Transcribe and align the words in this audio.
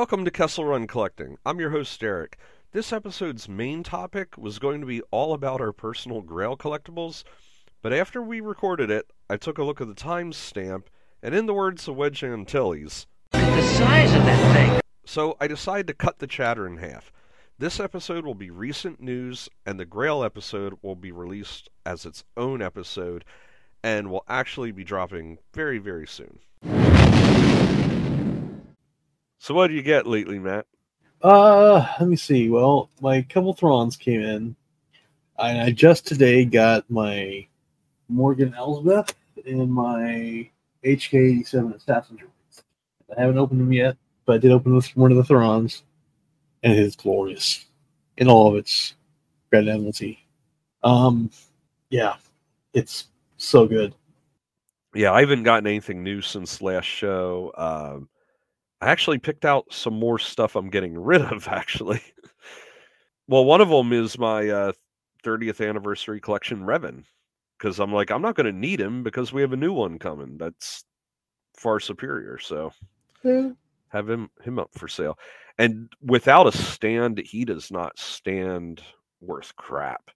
Welcome 0.00 0.24
to 0.24 0.30
Kessel 0.30 0.64
Run 0.64 0.86
Collecting. 0.86 1.36
I'm 1.44 1.60
your 1.60 1.68
host, 1.68 2.02
Eric. 2.02 2.38
This 2.72 2.90
episode's 2.90 3.50
main 3.50 3.82
topic 3.82 4.38
was 4.38 4.58
going 4.58 4.80
to 4.80 4.86
be 4.86 5.02
all 5.10 5.34
about 5.34 5.60
our 5.60 5.74
personal 5.74 6.22
Grail 6.22 6.56
collectibles, 6.56 7.22
but 7.82 7.92
after 7.92 8.22
we 8.22 8.40
recorded 8.40 8.90
it, 8.90 9.10
I 9.28 9.36
took 9.36 9.58
a 9.58 9.62
look 9.62 9.78
at 9.78 9.88
the 9.88 9.94
timestamp, 9.94 10.84
and 11.22 11.34
in 11.34 11.44
the 11.44 11.52
words 11.52 11.86
of 11.86 11.96
Wedge 11.96 12.24
Antilles, 12.24 13.06
The 13.32 13.62
size 13.76 14.14
of 14.14 14.24
that 14.24 14.56
thing. 14.56 14.80
so 15.04 15.36
I 15.38 15.46
decided 15.46 15.86
to 15.88 15.94
cut 15.94 16.18
the 16.18 16.26
chatter 16.26 16.66
in 16.66 16.78
half. 16.78 17.12
This 17.58 17.78
episode 17.78 18.24
will 18.24 18.34
be 18.34 18.50
recent 18.50 19.02
news, 19.02 19.50
and 19.66 19.78
the 19.78 19.84
Grail 19.84 20.24
episode 20.24 20.78
will 20.80 20.96
be 20.96 21.12
released 21.12 21.68
as 21.84 22.06
its 22.06 22.24
own 22.38 22.62
episode, 22.62 23.22
and 23.84 24.10
will 24.10 24.24
actually 24.28 24.72
be 24.72 24.82
dropping 24.82 25.36
very, 25.52 25.76
very 25.76 26.06
soon. 26.06 26.38
So, 29.42 29.54
what 29.54 29.68
do 29.68 29.74
you 29.74 29.80
get 29.80 30.06
lately, 30.06 30.38
Matt? 30.38 30.66
Uh, 31.22 31.86
let 31.98 32.06
me 32.06 32.14
see. 32.14 32.50
Well, 32.50 32.90
my 33.00 33.22
couple 33.22 33.54
Thrawns 33.54 33.98
came 33.98 34.20
in, 34.20 34.54
and 35.38 35.60
I 35.62 35.70
just 35.70 36.06
today 36.06 36.44
got 36.44 36.88
my 36.90 37.46
Morgan 38.10 38.52
Elsbeth 38.52 39.14
and 39.46 39.72
my 39.72 40.50
HK87 40.84 41.74
Assassin 41.74 42.18
droids. 42.18 42.62
I 43.16 43.22
haven't 43.22 43.38
opened 43.38 43.60
them 43.60 43.72
yet, 43.72 43.96
but 44.26 44.34
I 44.34 44.38
did 44.38 44.52
open 44.52 44.74
this 44.74 44.94
one 44.94 45.10
of 45.10 45.16
the 45.16 45.24
Thrawns, 45.24 45.84
and 46.62 46.74
it 46.74 46.78
is 46.78 46.94
glorious 46.94 47.64
in 48.18 48.28
all 48.28 48.46
of 48.46 48.56
its 48.56 48.94
credibility. 49.48 50.22
Um, 50.82 51.30
yeah, 51.88 52.16
it's 52.74 53.06
so 53.38 53.66
good. 53.66 53.94
Yeah, 54.94 55.12
I 55.12 55.20
haven't 55.20 55.44
gotten 55.44 55.66
anything 55.66 56.04
new 56.04 56.20
since 56.20 56.60
last 56.60 56.84
show. 56.84 57.52
Um, 57.56 58.10
I 58.80 58.90
actually 58.90 59.18
picked 59.18 59.44
out 59.44 59.66
some 59.70 59.94
more 59.94 60.18
stuff 60.18 60.56
I'm 60.56 60.70
getting 60.70 60.98
rid 60.98 61.22
of, 61.22 61.48
actually. 61.48 62.00
well, 63.28 63.44
one 63.44 63.60
of 63.60 63.68
them 63.68 63.92
is 63.92 64.18
my 64.18 64.48
uh, 64.48 64.72
30th 65.24 65.66
anniversary 65.66 66.20
collection 66.20 66.60
Revan, 66.60 67.04
because 67.58 67.78
I'm 67.78 67.92
like, 67.92 68.10
I'm 68.10 68.22
not 68.22 68.36
going 68.36 68.46
to 68.46 68.58
need 68.58 68.80
him 68.80 69.02
because 69.02 69.32
we 69.32 69.42
have 69.42 69.52
a 69.52 69.56
new 69.56 69.72
one 69.72 69.98
coming 69.98 70.38
that's 70.38 70.84
far 71.56 71.78
superior. 71.80 72.38
So 72.38 72.72
have 73.90 74.08
him 74.08 74.30
him 74.42 74.58
up 74.58 74.70
for 74.72 74.88
sale. 74.88 75.18
And 75.58 75.92
without 76.02 76.46
a 76.46 76.52
stand, 76.52 77.18
he 77.18 77.44
does 77.44 77.70
not 77.70 77.98
stand 77.98 78.82
worth 79.20 79.54
crap. 79.56 80.10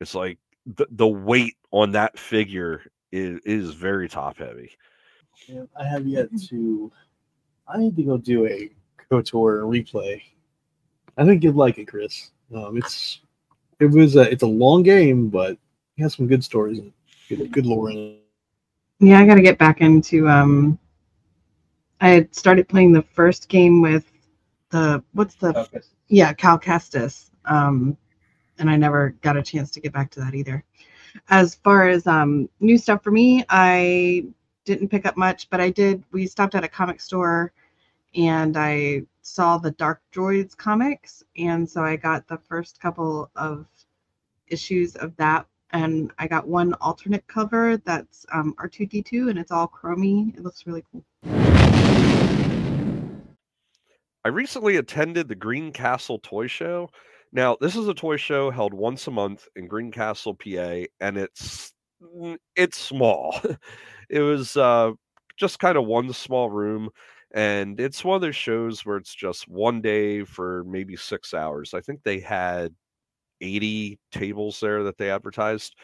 It's 0.00 0.14
like 0.14 0.38
the 0.66 0.86
the 0.90 1.06
weight 1.06 1.56
on 1.70 1.92
that 1.92 2.18
figure 2.18 2.82
is 3.12 3.40
is 3.44 3.74
very 3.74 4.08
top 4.08 4.38
heavy. 4.38 4.72
Yeah, 5.46 5.62
I 5.78 5.84
have 5.84 6.06
yet 6.06 6.28
to. 6.48 6.90
I 7.72 7.78
need 7.78 7.96
to 7.96 8.02
go 8.02 8.16
do 8.16 8.46
a 8.46 8.70
KOTOR 9.10 9.62
replay. 9.62 10.22
I 11.16 11.24
think 11.24 11.44
you'd 11.44 11.54
like 11.54 11.78
it, 11.78 11.86
Chris. 11.86 12.30
Um, 12.54 12.76
it's 12.76 13.20
it 13.78 13.86
was 13.86 14.16
a 14.16 14.30
it's 14.30 14.42
a 14.42 14.46
long 14.46 14.82
game, 14.82 15.28
but 15.28 15.52
it 15.52 16.02
has 16.02 16.14
some 16.14 16.26
good 16.26 16.42
stories 16.42 16.78
and 16.78 16.92
good, 17.28 17.52
good 17.52 17.66
lore 17.66 17.90
in 17.90 17.96
it. 17.96 18.20
Yeah, 19.00 19.20
I 19.20 19.26
got 19.26 19.36
to 19.36 19.42
get 19.42 19.58
back 19.58 19.80
into. 19.80 20.28
Um, 20.28 20.78
I 22.00 22.08
had 22.08 22.34
started 22.34 22.68
playing 22.68 22.92
the 22.92 23.02
first 23.02 23.48
game 23.48 23.80
with 23.82 24.10
the 24.70 25.02
what's 25.12 25.34
the 25.36 25.68
yeah 26.08 26.32
Cal 26.32 26.58
Kestis, 26.58 27.30
um, 27.44 27.96
and 28.58 28.68
I 28.68 28.76
never 28.76 29.10
got 29.22 29.36
a 29.36 29.42
chance 29.42 29.70
to 29.72 29.80
get 29.80 29.92
back 29.92 30.10
to 30.12 30.20
that 30.20 30.34
either. 30.34 30.64
As 31.28 31.56
far 31.56 31.88
as 31.88 32.06
um, 32.06 32.48
new 32.60 32.78
stuff 32.78 33.02
for 33.02 33.10
me, 33.10 33.44
I 33.48 34.26
didn't 34.64 34.88
pick 34.88 35.06
up 35.06 35.16
much, 35.16 35.48
but 35.50 35.60
I 35.60 35.70
did. 35.70 36.02
We 36.12 36.26
stopped 36.26 36.54
at 36.54 36.64
a 36.64 36.68
comic 36.68 37.00
store, 37.00 37.52
and 38.14 38.56
I 38.56 39.02
saw 39.22 39.58
the 39.58 39.70
Dark 39.72 40.02
Droids 40.12 40.56
comics, 40.56 41.22
and 41.36 41.68
so 41.68 41.82
I 41.82 41.96
got 41.96 42.26
the 42.26 42.38
first 42.38 42.80
couple 42.80 43.30
of 43.36 43.66
issues 44.48 44.96
of 44.96 45.16
that 45.16 45.46
and 45.72 46.12
I 46.18 46.26
got 46.26 46.48
one 46.48 46.74
alternate 46.74 47.26
cover 47.26 47.76
that's 47.78 48.26
um, 48.32 48.54
R2D2 48.58 49.30
and 49.30 49.38
it's 49.38 49.52
all 49.52 49.68
chromy. 49.68 50.36
It 50.36 50.42
looks 50.42 50.66
really 50.66 50.84
cool. 50.90 51.04
I 54.24 54.28
recently 54.28 54.76
attended 54.76 55.28
the 55.28 55.34
Greencastle 55.34 56.18
Toy 56.18 56.46
Show. 56.46 56.90
Now, 57.32 57.56
this 57.60 57.76
is 57.76 57.88
a 57.88 57.94
toy 57.94 58.16
show 58.16 58.50
held 58.50 58.74
once 58.74 59.06
a 59.06 59.10
month 59.10 59.46
in 59.54 59.68
Greencastle, 59.68 60.34
PA, 60.34 60.82
and 61.00 61.16
it's 61.16 61.72
mm, 62.02 62.36
it's 62.56 62.76
small. 62.76 63.40
it 64.10 64.20
was 64.20 64.56
uh, 64.56 64.90
just 65.36 65.60
kind 65.60 65.78
of 65.78 65.86
one 65.86 66.12
small 66.12 66.50
room, 66.50 66.90
and 67.32 67.80
it's 67.80 68.04
one 68.04 68.16
of 68.16 68.22
those 68.22 68.36
shows 68.36 68.84
where 68.84 68.96
it's 68.96 69.14
just 69.14 69.48
one 69.48 69.80
day 69.80 70.24
for 70.24 70.64
maybe 70.64 70.96
six 70.96 71.34
hours. 71.34 71.74
I 71.74 71.80
think 71.80 72.02
they 72.02 72.20
had 72.20 72.74
80 73.40 73.98
tables 74.12 74.60
there 74.60 74.82
that 74.84 74.98
they 74.98 75.10
advertised. 75.10 75.76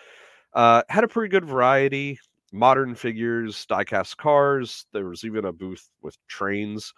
Uh, 0.55 0.83
had 0.89 1.05
a 1.05 1.09
pretty 1.09 1.31
good 1.31 1.45
variety 1.45 2.19
modern 2.53 2.95
figures, 2.95 3.67
diecast 3.67 4.17
cars. 4.17 4.87
There 4.93 5.09
was 5.09 5.25
even 5.25 5.45
a 5.45 5.53
booth 5.53 5.89
with 6.03 6.17
trains. 6.29 6.93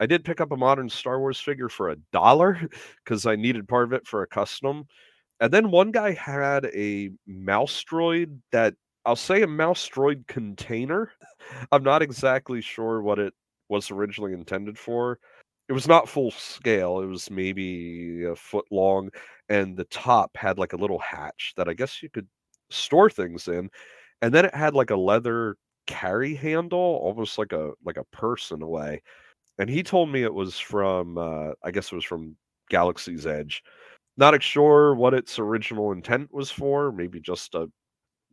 I 0.00 0.06
did 0.06 0.24
pick 0.24 0.40
up 0.40 0.52
a 0.52 0.56
modern 0.56 0.88
Star 0.88 1.18
Wars 1.18 1.40
figure 1.40 1.68
for 1.68 1.90
a 1.90 1.96
dollar 2.12 2.60
because 3.04 3.26
I 3.26 3.36
needed 3.36 3.68
part 3.68 3.84
of 3.84 3.92
it 3.92 4.06
for 4.06 4.22
a 4.22 4.26
custom. 4.26 4.86
And 5.40 5.52
then 5.52 5.70
one 5.70 5.92
guy 5.92 6.12
had 6.12 6.66
a 6.66 7.10
mouse 7.26 7.84
droid 7.84 8.38
that 8.52 8.74
I'll 9.04 9.16
say 9.16 9.42
a 9.42 9.46
mouse 9.46 9.88
droid 9.88 10.26
container. 10.26 11.12
I'm 11.72 11.84
not 11.84 12.02
exactly 12.02 12.60
sure 12.60 13.00
what 13.02 13.18
it 13.18 13.32
was 13.68 13.90
originally 13.90 14.32
intended 14.32 14.78
for. 14.78 15.18
It 15.68 15.72
was 15.74 15.88
not 15.88 16.08
full 16.08 16.30
scale. 16.30 17.00
It 17.00 17.06
was 17.06 17.30
maybe 17.30 18.24
a 18.24 18.36
foot 18.36 18.66
long, 18.70 19.10
and 19.48 19.76
the 19.76 19.84
top 19.84 20.36
had 20.36 20.58
like 20.58 20.72
a 20.72 20.76
little 20.78 20.98
hatch 20.98 21.52
that 21.56 21.68
I 21.68 21.74
guess 21.74 22.02
you 22.02 22.08
could 22.10 22.26
store 22.70 23.10
things 23.10 23.48
in. 23.48 23.70
And 24.22 24.34
then 24.34 24.44
it 24.46 24.54
had 24.54 24.74
like 24.74 24.90
a 24.90 24.96
leather 24.96 25.56
carry 25.86 26.34
handle, 26.34 27.00
almost 27.02 27.38
like 27.38 27.52
a 27.52 27.72
like 27.84 27.96
a 27.98 28.04
purse 28.12 28.50
in 28.50 28.62
a 28.62 28.68
way. 28.68 29.02
And 29.58 29.70
he 29.70 29.82
told 29.82 30.10
me 30.10 30.22
it 30.22 30.34
was 30.34 30.58
from 30.58 31.18
uh, 31.18 31.52
I 31.64 31.70
guess 31.72 31.92
it 31.92 31.96
was 31.96 32.04
from 32.04 32.36
Galaxy's 32.70 33.26
Edge. 33.26 33.62
Not 34.16 34.42
sure 34.42 34.94
what 34.94 35.14
its 35.14 35.38
original 35.38 35.92
intent 35.92 36.32
was 36.32 36.50
for, 36.50 36.92
maybe 36.92 37.20
just 37.20 37.54
a 37.54 37.70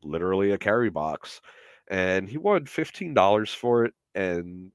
literally 0.03 0.51
a 0.51 0.57
carry 0.57 0.89
box. 0.89 1.41
And 1.89 2.29
he 2.29 2.37
wanted 2.37 2.69
fifteen 2.69 3.13
dollars 3.13 3.53
for 3.53 3.85
it, 3.85 3.93
and 4.15 4.71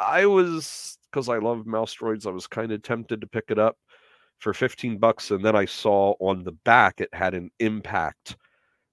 I 0.00 0.26
was 0.26 0.98
because 1.10 1.28
I 1.28 1.38
love 1.38 1.66
mouse 1.66 1.94
droids, 1.94 2.26
I 2.26 2.30
was 2.30 2.46
kind 2.46 2.72
of 2.72 2.82
tempted 2.82 3.20
to 3.20 3.26
pick 3.26 3.46
it 3.48 3.58
up 3.58 3.76
for 4.38 4.54
15 4.54 4.98
bucks. 4.98 5.30
And 5.30 5.44
then 5.44 5.56
I 5.56 5.66
saw 5.66 6.14
on 6.20 6.44
the 6.44 6.52
back 6.52 7.00
it 7.00 7.10
had 7.12 7.34
an 7.34 7.50
impact 7.60 8.36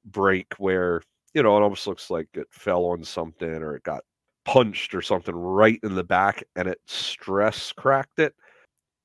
break 0.06 0.47
where, 0.57 1.01
you 1.34 1.44
know, 1.44 1.57
it 1.57 1.62
almost 1.62 1.88
looks 1.88 2.09
like 2.09 2.28
it 2.34 2.47
fell 2.51 2.85
on 2.85 3.03
something 3.03 3.50
or 3.50 3.75
it 3.75 3.84
got 3.84 4.03
punched 4.45 4.95
or 4.95 5.01
something 5.01 5.35
right 5.35 5.79
in 5.84 5.95
the 5.95 6.03
back 6.03 6.44
and 6.56 6.68
it 6.68 6.79
stress 6.88 7.72
cracked 7.74 8.19
it 8.19 8.34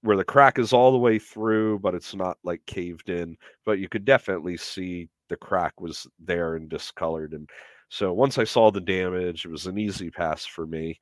where 0.02 0.16
the 0.16 0.24
crack 0.24 0.58
is 0.58 0.72
all 0.72 0.92
the 0.92 0.98
way 0.98 1.19
through, 1.19 1.78
but 1.78 1.94
it's 1.94 2.14
not 2.14 2.36
like 2.44 2.60
caved 2.66 3.08
in. 3.08 3.36
But 3.64 3.78
you 3.78 3.88
could 3.88 4.04
definitely 4.04 4.56
see 4.56 5.08
the 5.28 5.36
crack 5.36 5.80
was 5.80 6.06
there 6.19 6.56
and 6.56 6.69
discolored. 6.69 7.32
And 7.34 7.48
so 7.88 8.12
once 8.12 8.38
I 8.38 8.44
saw 8.44 8.70
the 8.70 8.80
damage, 8.80 9.44
it 9.44 9.50
was 9.50 9.66
an 9.66 9.78
easy 9.78 10.10
pass 10.10 10.44
for 10.44 10.66
me. 10.66 10.98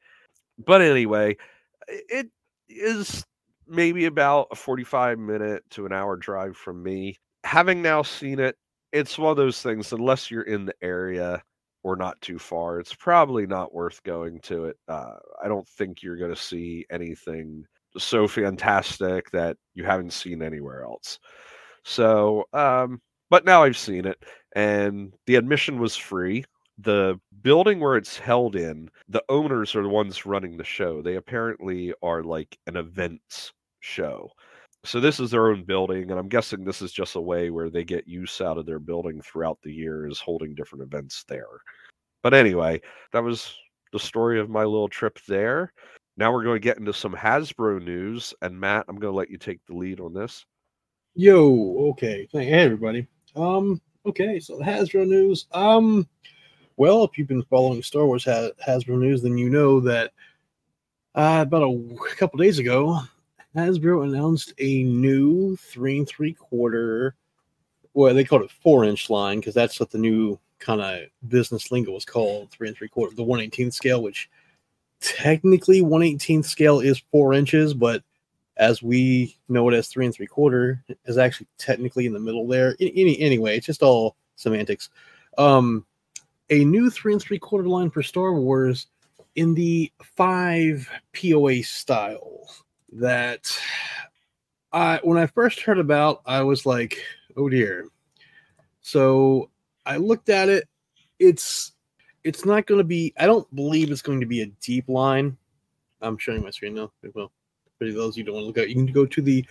But 0.65 0.83
anyway, 0.83 1.37
it 1.89 2.29
is 2.69 3.25
maybe 3.67 4.07
about 4.07 4.49
a 4.51 4.57
45 4.57 5.19
minute 5.19 5.63
to 5.71 5.87
an 5.87 5.93
hour 5.93 6.17
drive 6.17 6.57
from 6.57 6.83
me. 6.83 7.17
Having 7.45 7.83
now 7.83 8.03
seen 8.03 8.39
it, 8.39 8.57
it's 8.93 9.19
one 9.19 9.31
of 9.31 9.37
those 9.37 9.63
things, 9.63 9.93
unless 9.93 10.31
you're 10.31 10.43
in 10.43 10.67
the 10.67 10.75
area 10.83 11.43
or 11.83 11.97
not 11.97 12.21
too 12.21 12.39
far, 12.39 12.79
it's 12.79 12.95
probably 12.95 13.47
not 13.47 13.73
worth 13.73 14.03
going 14.03 14.41
to 14.41 14.67
it. 14.67 14.77
Uh, 14.89 15.15
I 15.43 15.49
don't 15.49 15.67
think 15.67 16.03
you're 16.03 16.19
going 16.19 16.35
to 16.35 16.41
see 16.41 16.85
anything 16.91 17.65
so 17.97 18.29
fantastic 18.29 19.31
that 19.31 19.57
you 19.75 19.85
haven't 19.85 20.13
seen 20.13 20.43
anywhere 20.43 20.85
else. 20.85 21.19
So, 21.85 22.45
um, 22.53 23.01
but 23.31 23.45
now 23.45 23.63
I've 23.63 23.79
seen 23.79 24.05
it, 24.05 24.23
and 24.55 25.15
the 25.27 25.37
admission 25.37 25.79
was 25.79 25.97
free 25.97 26.45
the 26.83 27.21
building 27.43 27.81
where 27.81 27.97
it's 27.97 28.19
held 28.19 28.57
in, 28.57 28.91
the 29.09 29.23
owners 29.29 29.75
are 29.75 29.83
the 29.83 29.89
ones 29.89 30.27
running 30.27 30.57
the 30.57 30.65
show. 30.65 31.03
They 31.03 31.17
apparently 31.17 31.93
are 32.03 32.23
like 32.23 32.59
an 32.67 32.77
events 32.77 33.53
show. 33.81 34.31
So 34.85 34.99
this 34.99 35.21
is 35.21 35.31
their 35.31 35.51
own 35.51 35.65
building, 35.65 36.11
and 36.11 36.19
I'm 36.19 36.29
guessing 36.29 36.65
this 36.65 36.81
is 36.81 36.93
just 36.93 37.15
a 37.15 37.21
way 37.21 37.51
where 37.51 37.69
they 37.69 37.85
get 37.85 38.09
use 38.09 38.41
out 38.41 38.57
of 38.57 38.65
their 38.65 38.79
building 38.79 39.21
throughout 39.21 39.59
the 39.63 39.73
years, 39.73 40.21
holding 40.21 40.55
different 40.55 40.85
events 40.85 41.25
there. 41.29 41.45
But 42.23 42.33
anyway, 42.33 42.81
that 43.13 43.23
was 43.23 43.55
the 43.93 43.99
story 43.99 44.41
of 44.41 44.49
my 44.49 44.65
little 44.65 44.89
trip 44.89 45.19
there. 45.29 45.73
Now 46.17 46.33
we're 46.33 46.45
going 46.45 46.57
to 46.57 46.61
get 46.61 46.79
into 46.79 46.95
some 46.95 47.15
Hasbro 47.15 47.83
news, 47.83 48.33
and 48.41 48.59
Matt, 48.59 48.87
I'm 48.89 48.97
going 48.97 49.13
to 49.13 49.17
let 49.17 49.31
you 49.31 49.37
take 49.37 49.61
the 49.67 49.75
lead 49.75 50.01
on 50.01 50.15
this. 50.15 50.47
Yo, 51.15 51.91
okay. 51.91 52.27
Hey, 52.33 52.49
everybody. 52.49 53.07
Um, 53.37 53.81
okay, 54.07 54.41
so 54.41 54.57
the 54.57 54.65
Hasbro 54.65 55.07
news. 55.07 55.47
Um, 55.53 56.09
well, 56.81 57.05
if 57.05 57.19
you've 57.19 57.29
been 57.29 57.43
following 57.43 57.83
Star 57.83 58.07
Wars 58.07 58.25
ha- 58.25 58.49
Hasbro 58.67 58.99
news, 58.99 59.21
then 59.21 59.37
you 59.37 59.51
know 59.51 59.81
that 59.81 60.13
Uh, 61.15 61.45
about 61.47 61.63
a 61.63 62.15
couple 62.17 62.39
days 62.39 62.59
ago, 62.59 62.99
Hasbro 63.55 64.05
announced 64.05 64.55
a 64.59 64.85
new 64.85 65.57
three 65.57 65.99
and 65.99 66.09
three 66.09 66.33
quarter, 66.33 67.17
well, 67.93 68.15
they 68.15 68.25
called 68.25 68.43
it 68.43 68.51
four 68.51 68.87
inch 68.87 69.11
line 69.11 69.41
because 69.41 69.53
that's 69.53 69.79
what 69.79 69.91
the 69.91 69.99
new 69.99 70.39
kind 70.59 70.81
of 70.81 71.01
business 71.29 71.71
lingo 71.71 71.93
was 71.93 72.07
called 72.07 72.51
three 72.51 72.69
and 72.69 72.77
three 72.79 72.89
quarter, 72.89 73.15
the 73.15 73.25
118th 73.25 73.75
scale, 73.75 74.03
which 74.03 74.31
technically 75.03 75.83
118th 75.83 76.47
scale 76.47 76.81
is 76.81 77.03
four 77.13 77.35
inches, 77.35 77.75
but 77.75 78.03
as 78.57 78.83
we 78.83 79.37
know 79.51 79.69
it 79.69 79.75
as 79.75 79.89
three 79.89 80.07
and 80.07 80.15
three 80.15 80.27
quarter 80.27 80.83
is 81.05 81.19
actually 81.19 81.49
technically 81.59 82.07
in 82.07 82.15
the 82.15 82.21
middle 82.21 82.47
there. 82.47 82.75
Any, 82.81 83.21
anyway, 83.21 83.59
it's 83.59 83.67
just 83.67 83.83
all 83.83 84.17
semantics. 84.37 84.89
Um, 85.37 85.85
a 86.51 86.65
new 86.65 86.91
three 86.91 87.13
and 87.13 87.23
three 87.23 87.39
quarter 87.39 87.69
line 87.69 87.91
for 87.91 88.03
Star 88.03 88.33
Wars 88.35 88.89
in 89.37 89.55
the 89.55 89.91
five 90.03 90.89
POA 91.15 91.63
style 91.63 92.49
that 92.93 93.57
I 94.73 95.01
when 95.03 95.19
I 95.19 95.27
first 95.27 95.61
heard 95.61 95.79
about, 95.79 96.23
I 96.27 96.43
was 96.43 96.67
like, 96.67 97.03
oh 97.37 97.49
dear. 97.49 97.89
So 98.83 99.51
I 99.87 99.97
looked 99.97 100.29
at 100.29 100.49
it. 100.49 100.69
It's 101.19 101.73
it's 102.25 102.45
not 102.45 102.67
going 102.67 102.79
to 102.79 102.85
be. 102.85 103.15
I 103.19 103.27
don't 103.27 103.53
believe 103.55 103.91
it's 103.91 104.03
going 104.03 104.21
to 104.21 104.27
be 104.27 104.43
a 104.43 104.47
deep 104.61 104.89
line. 104.89 105.37
I'm 106.03 106.19
showing 106.19 106.43
my 106.43 106.51
screen 106.51 106.75
now. 106.75 106.91
Well, 107.15 107.31
for 107.79 107.91
those 107.91 108.17
you 108.17 108.25
don't 108.25 108.35
want 108.35 108.45
to 108.45 108.47
look 108.49 108.59
at, 108.59 108.69
you 108.69 108.75
can 108.75 108.87
go 108.87 109.07
to 109.07 109.23
the 109.23 109.45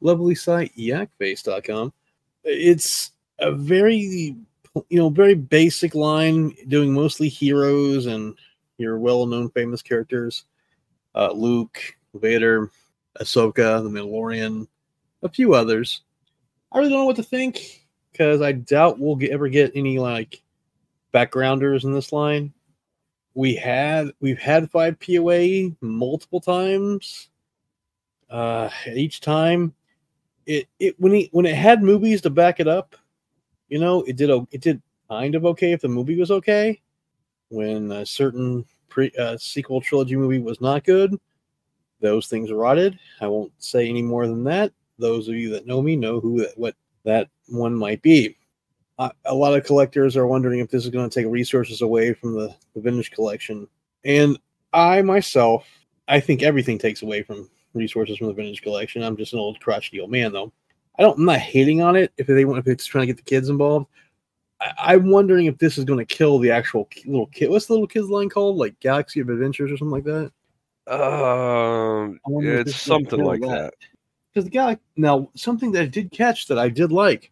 lovely 0.00 0.34
site 0.34 0.74
yakface.com. 0.76 1.92
It's 2.44 3.12
a 3.38 3.52
very 3.52 4.36
you 4.88 4.98
know 4.98 5.08
very 5.08 5.34
basic 5.34 5.94
line, 5.94 6.54
doing 6.68 6.92
mostly 6.92 7.28
heroes 7.28 8.06
and 8.06 8.36
your 8.78 8.98
well-known 8.98 9.50
famous 9.50 9.82
characters, 9.82 10.44
uh, 11.14 11.30
Luke, 11.32 11.80
Vader, 12.14 12.70
Ahsoka, 13.20 13.82
the 13.82 13.88
Mandalorian, 13.88 14.66
a 15.22 15.28
few 15.28 15.54
others. 15.54 16.02
I 16.72 16.78
really 16.78 16.90
don't 16.90 17.00
know 17.00 17.04
what 17.06 17.16
to 17.16 17.22
think 17.22 17.86
because 18.10 18.42
I 18.42 18.52
doubt 18.52 18.98
we'll 18.98 19.16
get, 19.16 19.30
ever 19.30 19.48
get 19.48 19.72
any 19.74 19.98
like 19.98 20.42
backgrounders 21.12 21.84
in 21.84 21.92
this 21.92 22.12
line. 22.12 22.52
We 23.34 23.54
had 23.54 24.10
we've 24.20 24.38
had 24.38 24.70
five 24.70 24.98
POA 25.00 25.70
multiple 25.80 26.40
times. 26.40 27.28
Uh, 28.30 28.70
each 28.92 29.20
time, 29.20 29.72
it 30.46 30.66
it 30.80 30.98
when 30.98 31.12
it 31.14 31.28
when 31.32 31.46
it 31.46 31.54
had 31.54 31.82
movies 31.82 32.20
to 32.22 32.30
back 32.30 32.58
it 32.58 32.68
up, 32.68 32.96
you 33.68 33.78
know, 33.78 34.02
it 34.02 34.16
did 34.16 34.30
it 34.50 34.60
did 34.60 34.82
kind 35.08 35.34
of 35.34 35.44
okay 35.46 35.72
if 35.72 35.80
the 35.80 35.88
movie 35.88 36.18
was 36.18 36.30
okay. 36.30 36.80
When 37.48 37.90
a 37.92 38.06
certain 38.06 38.64
pre 38.88 39.12
uh, 39.18 39.36
sequel 39.38 39.80
trilogy 39.80 40.16
movie 40.16 40.38
was 40.38 40.60
not 40.60 40.84
good, 40.84 41.14
those 42.00 42.26
things 42.26 42.50
rotted. 42.50 42.98
I 43.20 43.26
won't 43.26 43.52
say 43.58 43.88
any 43.88 44.02
more 44.02 44.26
than 44.26 44.44
that. 44.44 44.72
Those 44.98 45.28
of 45.28 45.34
you 45.34 45.50
that 45.50 45.66
know 45.66 45.82
me 45.82 45.96
know 45.96 46.20
who 46.20 46.40
that, 46.40 46.56
what 46.56 46.74
that 47.04 47.28
one 47.48 47.74
might 47.74 48.02
be. 48.02 48.36
Uh, 48.98 49.10
a 49.24 49.34
lot 49.34 49.54
of 49.54 49.64
collectors 49.64 50.16
are 50.16 50.26
wondering 50.26 50.60
if 50.60 50.70
this 50.70 50.84
is 50.84 50.90
going 50.90 51.08
to 51.08 51.14
take 51.14 51.30
resources 51.30 51.82
away 51.82 52.14
from 52.14 52.34
the, 52.34 52.54
the 52.74 52.80
vintage 52.80 53.10
collection. 53.10 53.66
And 54.04 54.38
I 54.72 55.02
myself, 55.02 55.66
I 56.06 56.20
think 56.20 56.42
everything 56.42 56.78
takes 56.78 57.02
away 57.02 57.22
from 57.22 57.50
resources 57.74 58.18
from 58.18 58.28
the 58.28 58.34
vintage 58.34 58.62
collection. 58.62 59.02
I'm 59.02 59.16
just 59.16 59.32
an 59.32 59.40
old 59.40 59.58
crotchety 59.60 60.00
old 60.00 60.10
man, 60.10 60.32
though. 60.32 60.52
I 60.98 61.02
don't. 61.02 61.18
I'm 61.18 61.24
not 61.24 61.38
hating 61.38 61.82
on 61.82 61.96
it 61.96 62.12
if 62.16 62.26
they 62.26 62.44
want. 62.44 62.58
If 62.60 62.68
it's 62.68 62.86
trying 62.86 63.02
to 63.02 63.06
get 63.06 63.16
the 63.16 63.22
kids 63.22 63.48
involved, 63.48 63.86
I, 64.78 64.94
am 64.94 65.10
wondering 65.10 65.46
if 65.46 65.58
this 65.58 65.78
is 65.78 65.84
going 65.84 65.98
to 65.98 66.04
kill 66.04 66.38
the 66.38 66.50
actual 66.50 66.88
little 67.06 67.26
kid. 67.26 67.50
What's 67.50 67.66
the 67.66 67.72
little 67.72 67.86
kids 67.86 68.08
line 68.08 68.28
called? 68.28 68.56
Like 68.56 68.78
Galaxy 68.80 69.20
of 69.20 69.28
Adventures 69.28 69.72
or 69.72 69.76
something 69.76 69.90
like 69.90 70.04
that. 70.04 70.32
Um, 70.86 72.20
it's 72.26 72.76
something 72.76 73.22
like 73.22 73.40
that. 73.40 73.74
Because 74.32 74.44
the 74.44 74.50
guy 74.50 74.78
now 74.96 75.30
something 75.34 75.72
that 75.72 75.82
I 75.82 75.86
did 75.86 76.10
catch 76.10 76.46
that 76.48 76.58
I 76.58 76.68
did 76.68 76.92
like. 76.92 77.30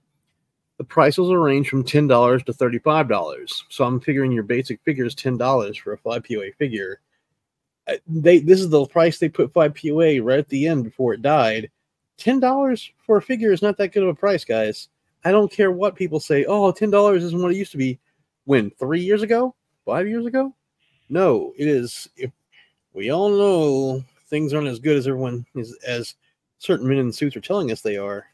The 0.78 0.84
prices 0.84 1.18
will 1.18 1.36
range 1.36 1.68
from 1.68 1.84
ten 1.84 2.08
dollars 2.08 2.42
to 2.44 2.52
thirty-five 2.52 3.08
dollars. 3.08 3.64
So 3.68 3.84
I'm 3.84 4.00
figuring 4.00 4.32
your 4.32 4.42
basic 4.42 4.80
figure 4.84 5.04
is 5.04 5.14
ten 5.14 5.36
dollars 5.36 5.76
for 5.76 5.92
a 5.92 5.98
five 5.98 6.24
POA 6.24 6.52
figure. 6.58 7.00
They 8.08 8.40
this 8.40 8.60
is 8.60 8.68
the 8.68 8.86
price 8.86 9.18
they 9.18 9.28
put 9.28 9.52
five 9.52 9.76
POA 9.76 10.20
right 10.22 10.38
at 10.38 10.48
the 10.48 10.66
end 10.66 10.82
before 10.82 11.14
it 11.14 11.22
died. 11.22 11.70
Ten 12.18 12.40
dollars 12.40 12.90
for 13.04 13.16
a 13.16 13.22
figure 13.22 13.52
is 13.52 13.62
not 13.62 13.76
that 13.78 13.92
good 13.92 14.02
of 14.02 14.08
a 14.08 14.14
price, 14.14 14.44
guys. 14.44 14.88
I 15.24 15.30
don't 15.30 15.50
care 15.50 15.70
what 15.70 15.96
people 15.96 16.20
say. 16.20 16.44
Oh, 16.44 16.72
ten 16.72 16.90
dollars 16.90 17.24
isn't 17.24 17.40
what 17.40 17.52
it 17.52 17.56
used 17.56 17.72
to 17.72 17.78
be. 17.78 17.98
When 18.44 18.70
three 18.72 19.00
years 19.00 19.22
ago, 19.22 19.54
five 19.84 20.08
years 20.08 20.26
ago? 20.26 20.54
No, 21.08 21.52
it 21.56 21.68
is. 21.68 22.08
If 22.16 22.30
we 22.92 23.10
all 23.10 23.30
know 23.30 24.04
things 24.28 24.52
aren't 24.52 24.68
as 24.68 24.78
good 24.78 24.96
as 24.96 25.06
everyone 25.06 25.46
is 25.54 25.76
as 25.86 26.14
certain 26.58 26.88
men 26.88 26.98
in 26.98 27.12
suits 27.12 27.36
are 27.36 27.40
telling 27.40 27.70
us 27.70 27.82
they 27.82 27.96
are. 27.96 28.26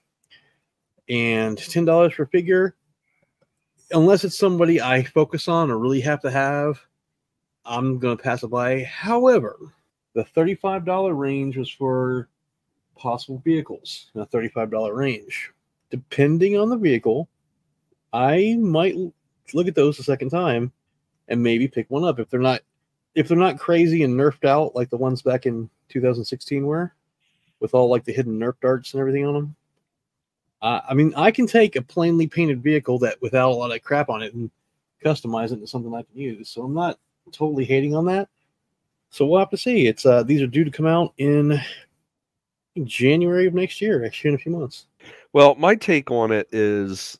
And 1.09 1.59
ten 1.59 1.85
dollars 1.85 2.15
for 2.15 2.27
figure, 2.27 2.75
unless 3.93 4.25
it's 4.25 4.39
somebody 4.39 4.81
I 4.81 5.03
focus 5.03 5.49
on 5.49 5.71
or 5.71 5.79
really 5.79 6.01
have 6.03 6.21
to 6.23 6.31
have, 6.31 6.81
I'm 7.65 7.99
gonna 7.99 8.17
pass 8.17 8.43
it 8.43 8.49
by. 8.49 8.85
However, 8.85 9.57
the 10.15 10.25
thirty-five 10.25 10.85
dollar 10.85 11.15
range 11.15 11.57
was 11.57 11.71
for 11.71 12.29
possible 12.99 13.41
vehicles 13.45 14.11
in 14.15 14.21
a 14.21 14.27
thirty-five 14.27 14.71
dollar 14.71 14.95
range. 14.95 15.53
Depending 15.91 16.59
on 16.59 16.69
the 16.69 16.77
vehicle, 16.77 17.29
I 18.12 18.56
might 18.61 18.97
look 19.55 19.69
at 19.69 19.75
those 19.75 19.99
a 19.99 20.03
second 20.03 20.31
time 20.31 20.73
and 21.29 21.43
maybe 21.43 21.69
pick 21.69 21.89
one 21.91 22.05
up 22.05 22.19
if 22.19 22.29
they're 22.29 22.41
not 22.41 22.61
if 23.15 23.29
they're 23.29 23.37
not 23.37 23.59
crazy 23.59 24.03
and 24.03 24.15
nerfed 24.15 24.47
out 24.47 24.77
like 24.77 24.91
the 24.91 24.97
ones 24.97 25.23
back 25.23 25.47
in 25.47 25.69
2016 25.89 26.65
were, 26.65 26.93
with 27.61 27.75
all 27.75 27.89
like 27.89 28.05
the 28.05 28.12
hidden 28.12 28.39
nerf 28.39 28.55
darts 28.61 28.93
and 28.93 29.01
everything 29.01 29.27
on 29.27 29.35
them. 29.35 29.56
Uh, 30.61 30.81
I 30.89 30.94
mean, 30.94 31.12
I 31.17 31.31
can 31.31 31.47
take 31.47 31.77
a 31.77 31.83
plainly 31.83 32.27
painted 32.27 32.62
vehicle 32.62 32.99
that 33.01 33.21
without 33.23 33.51
a 33.51 33.55
lot 33.55 33.75
of 33.75 33.83
crap 33.83 34.09
on 34.09 34.23
it 34.23 34.35
and 34.35 34.51
customize 35.05 35.47
it 35.47 35.55
into 35.55 35.67
something 35.67 35.94
I 35.94 36.03
can 36.03 36.21
use. 36.21 36.49
So 36.49 36.62
I'm 36.62 36.75
not 36.75 36.99
totally 37.33 37.65
hating 37.65 37.94
on 37.94 38.06
that. 38.06 38.29
So 39.11 39.27
we'll 39.27 39.39
have 39.39 39.51
to 39.51 39.56
see. 39.56 39.87
It's 39.87 40.05
uh, 40.05 40.23
these 40.23 40.43
are 40.43 40.47
due 40.47 40.65
to 40.65 40.71
come 40.71 40.87
out 40.87 41.15
in 41.19 41.61
January 42.87 43.47
of 43.47 43.55
next 43.55 43.81
year, 43.81 44.05
actually 44.05 44.31
in 44.31 44.35
a 44.35 44.39
few 44.39 44.53
months. 44.53 44.87
Well, 45.33 45.55
my 45.57 45.75
take 45.75 46.11
on 46.11 46.33
it 46.33 46.49
is, 46.53 47.19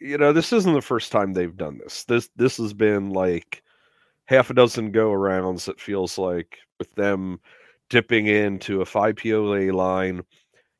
you 0.00 0.18
know, 0.18 0.32
this 0.32 0.52
isn't 0.52 0.74
the 0.74 0.82
first 0.82 1.12
time 1.12 1.32
they've 1.32 1.56
done 1.56 1.78
this. 1.78 2.04
This 2.04 2.28
this 2.36 2.56
has 2.58 2.72
been 2.72 3.10
like 3.10 3.62
half 4.26 4.50
a 4.50 4.54
dozen 4.54 4.92
go 4.92 5.10
arounds. 5.10 5.68
It 5.68 5.80
feels 5.80 6.18
like 6.18 6.58
with 6.78 6.92
them 6.94 7.40
dipping 7.90 8.26
into 8.26 8.80
a 8.80 8.86
five 8.86 9.16
POA 9.16 9.72
line 9.72 10.22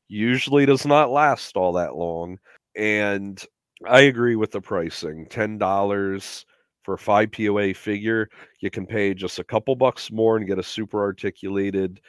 usually 0.07 0.65
does 0.65 0.85
not 0.85 1.11
last 1.11 1.55
all 1.55 1.73
that 1.73 1.95
long. 1.95 2.39
And 2.75 3.43
I 3.87 4.01
agree 4.01 4.35
with 4.35 4.51
the 4.51 4.61
pricing. 4.61 5.27
Ten 5.29 5.57
dollars 5.57 6.45
for 6.83 6.95
a 6.95 6.97
five 6.97 7.31
POA 7.31 7.73
figure, 7.73 8.29
you 8.59 8.69
can 8.69 8.85
pay 8.85 9.13
just 9.13 9.39
a 9.39 9.43
couple 9.43 9.75
bucks 9.75 10.11
more 10.11 10.37
and 10.37 10.47
get 10.47 10.59
a 10.59 10.63
super 10.63 11.01
articulated 11.01 12.01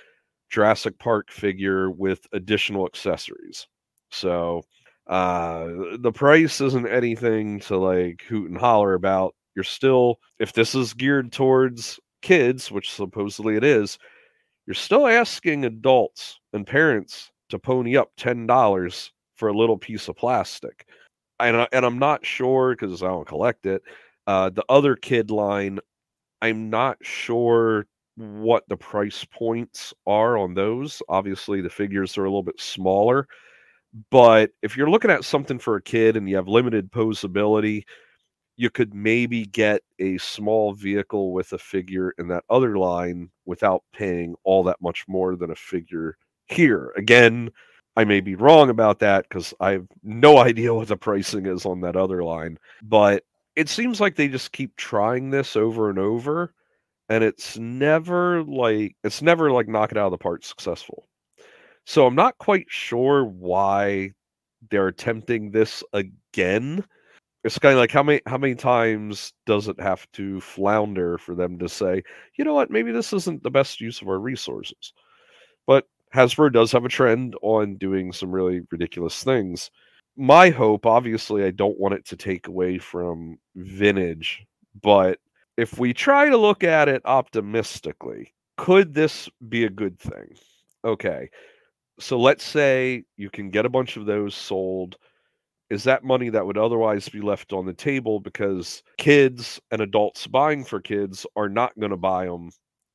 Jurassic 0.54 0.99
Park 1.00 1.30
figure 1.32 1.90
with 1.90 2.26
additional 2.32 2.87
accessories. 2.87 3.66
So 4.11 4.62
uh 5.08 5.66
the 5.99 6.12
price 6.12 6.61
isn't 6.62 6.88
anything 6.88 7.61
to 7.61 7.76
like 7.76 8.23
hoot 8.28 8.49
and 8.50 8.58
holler 8.58 8.94
about 8.94 9.34
you're 9.54 9.62
still 9.64 10.18
if 10.38 10.54
this 10.54 10.75
is 10.75 10.94
geared 10.94 11.30
towards 11.30 12.00
kids 12.23 12.70
which 12.70 12.90
supposedly 12.90 13.56
it 13.56 13.64
is 13.64 13.99
you're 14.66 14.75
still 14.75 15.06
asking 15.06 15.64
adults 15.66 16.38
and 16.54 16.66
parents 16.66 17.30
to 17.50 17.58
pony 17.58 17.96
up 17.99 18.12
$10 18.16 19.11
for 19.37 19.49
a 19.49 19.56
little 19.56 19.76
piece 19.76 20.08
of 20.08 20.16
plastic 20.16 20.87
and, 21.40 21.56
I, 21.56 21.68
and 21.73 21.84
i'm 21.84 21.99
not 21.99 22.25
sure 22.25 22.75
because 22.75 23.02
i 23.02 23.08
don't 23.08 23.28
collect 23.28 23.66
it 23.66 23.82
uh, 24.26 24.50
the 24.50 24.64
other 24.70 24.96
kid 24.96 25.30
line 25.30 25.80
i'm 26.42 26.70
not 26.70 26.96
sure 27.02 27.87
what 28.16 28.62
the 28.68 28.76
price 28.76 29.25
points 29.25 29.92
are 30.06 30.38
on 30.38 30.54
those 30.54 31.02
obviously 31.09 31.61
the 31.61 31.71
figures 31.71 32.16
are 32.16 32.25
a 32.25 32.28
little 32.28 32.42
bit 32.42 32.61
smaller 32.61 33.26
but 34.11 34.50
if 34.62 34.76
you're 34.76 34.90
looking 34.90 35.11
at 35.11 35.25
something 35.25 35.59
for 35.59 35.76
a 35.76 35.83
kid 35.83 36.16
and 36.16 36.28
you 36.28 36.37
have 36.37 36.49
limited 36.49 36.90
posability 36.92 37.85
you 38.56 38.71
could 38.71 38.94
maybe 38.94 39.47
get 39.47 39.83
a 39.99 40.16
small 40.18 40.73
vehicle 40.73 41.33
with 41.33 41.52
a 41.52 41.59
figure 41.59 42.14
in 42.18 42.28
that 42.28 42.44
other 42.49 42.78
line 42.78 43.30
without 43.47 43.83
paying 43.92 44.35
all 44.44 44.62
that 44.62 44.80
much 44.80 45.04
more 45.09 45.37
than 45.37 45.50
a 45.50 45.56
figure 45.56 46.16
here. 46.47 46.92
Again, 46.97 47.50
I 47.97 48.04
may 48.04 48.21
be 48.21 48.35
wrong 48.35 48.71
about 48.71 49.00
that 49.00 49.28
because 49.28 49.52
I 49.61 49.73
have 49.73 49.87
no 50.02 50.38
idea 50.44 50.75
what 50.75 50.88
the 50.88 50.97
pricing 50.97 51.47
is 51.47 51.66
on 51.66 51.80
that 51.80 51.97
other 51.97 52.23
line, 52.23 52.59
but 52.83 53.25
it 53.56 53.68
seems 53.68 54.00
like 54.00 54.16
they 54.16 54.28
just 54.28 54.52
keep 54.52 54.76
trying 54.76 55.30
this 55.30 55.56
over 55.56 55.90
and 55.90 55.99
over 55.99 56.52
and 57.08 57.25
it's 57.25 57.58
never 57.58 58.42
like 58.44 58.96
it's 59.04 59.23
never 59.23 59.50
like 59.50 59.68
knock 59.68 59.92
it 59.92 59.99
out 59.99 60.06
of 60.06 60.12
the 60.12 60.18
park 60.18 60.44
successful. 60.44 61.06
So 61.87 62.06
I'm 62.06 62.14
not 62.14 62.38
quite 62.38 62.66
sure 62.68 63.25
why 63.25 64.12
they're 64.70 64.88
attempting 64.88 65.50
this 65.50 65.84
again 65.92 66.84
it's 67.44 67.58
kind 67.58 67.75
of 67.75 67.78
like 67.78 67.92
how 67.92 68.02
many 68.02 68.20
how 68.26 68.38
many 68.38 68.54
times 68.54 69.32
does 69.46 69.68
it 69.68 69.78
have 69.78 70.11
to 70.12 70.40
flounder 70.40 71.18
for 71.18 71.34
them 71.34 71.58
to 71.58 71.68
say, 71.68 72.02
you 72.37 72.44
know 72.44 72.54
what, 72.54 72.70
maybe 72.70 72.90
this 72.90 73.12
isn't 73.12 73.42
the 73.42 73.50
best 73.50 73.80
use 73.80 74.00
of 74.00 74.08
our 74.08 74.18
resources. 74.18 74.94
But 75.66 75.87
Hasbro 76.14 76.52
does 76.52 76.73
have 76.73 76.84
a 76.84 76.88
trend 76.88 77.37
on 77.42 77.76
doing 77.76 78.12
some 78.12 78.32
really 78.32 78.62
ridiculous 78.70 79.23
things. 79.23 79.70
My 80.16 80.50
hope, 80.50 80.87
obviously, 80.87 81.44
I 81.44 81.50
don't 81.50 81.78
want 81.78 81.94
it 81.94 82.06
to 82.06 82.16
take 82.16 82.49
away 82.49 82.78
from 82.78 83.38
vintage, 83.56 84.46
but 84.80 85.18
if 85.56 85.78
we 85.78 85.92
try 85.92 86.28
to 86.28 86.37
look 86.37 86.64
at 86.64 86.88
it 86.88 87.02
optimistically, 87.04 88.34
could 88.56 88.94
this 88.94 89.28
be 89.49 89.64
a 89.64 89.70
good 89.70 89.99
thing? 89.99 90.37
Okay. 90.84 91.30
So 92.00 92.18
let's 92.18 92.44
say 92.44 93.04
you 93.16 93.30
can 93.30 93.50
get 93.50 93.66
a 93.66 93.70
bunch 93.70 93.96
of 93.96 94.06
those 94.06 94.34
sold. 94.34 94.96
Is 95.70 95.84
that 95.84 96.04
money 96.04 96.28
that 96.28 96.44
would 96.44 96.58
otherwise 96.58 97.08
be 97.08 97.20
left 97.20 97.52
on 97.52 97.66
the 97.66 97.73
table 97.73 98.20
because 98.20 98.82
kids 98.99 99.61
and 99.70 99.80
adults 99.80 100.26
buying 100.26 100.64
for 100.64 100.80
kids 100.80 101.26
are 101.37 101.49
not 101.49 101.78
going 101.78 101.90
to 101.90 101.96
buy 101.96 102.26
them 102.26 102.50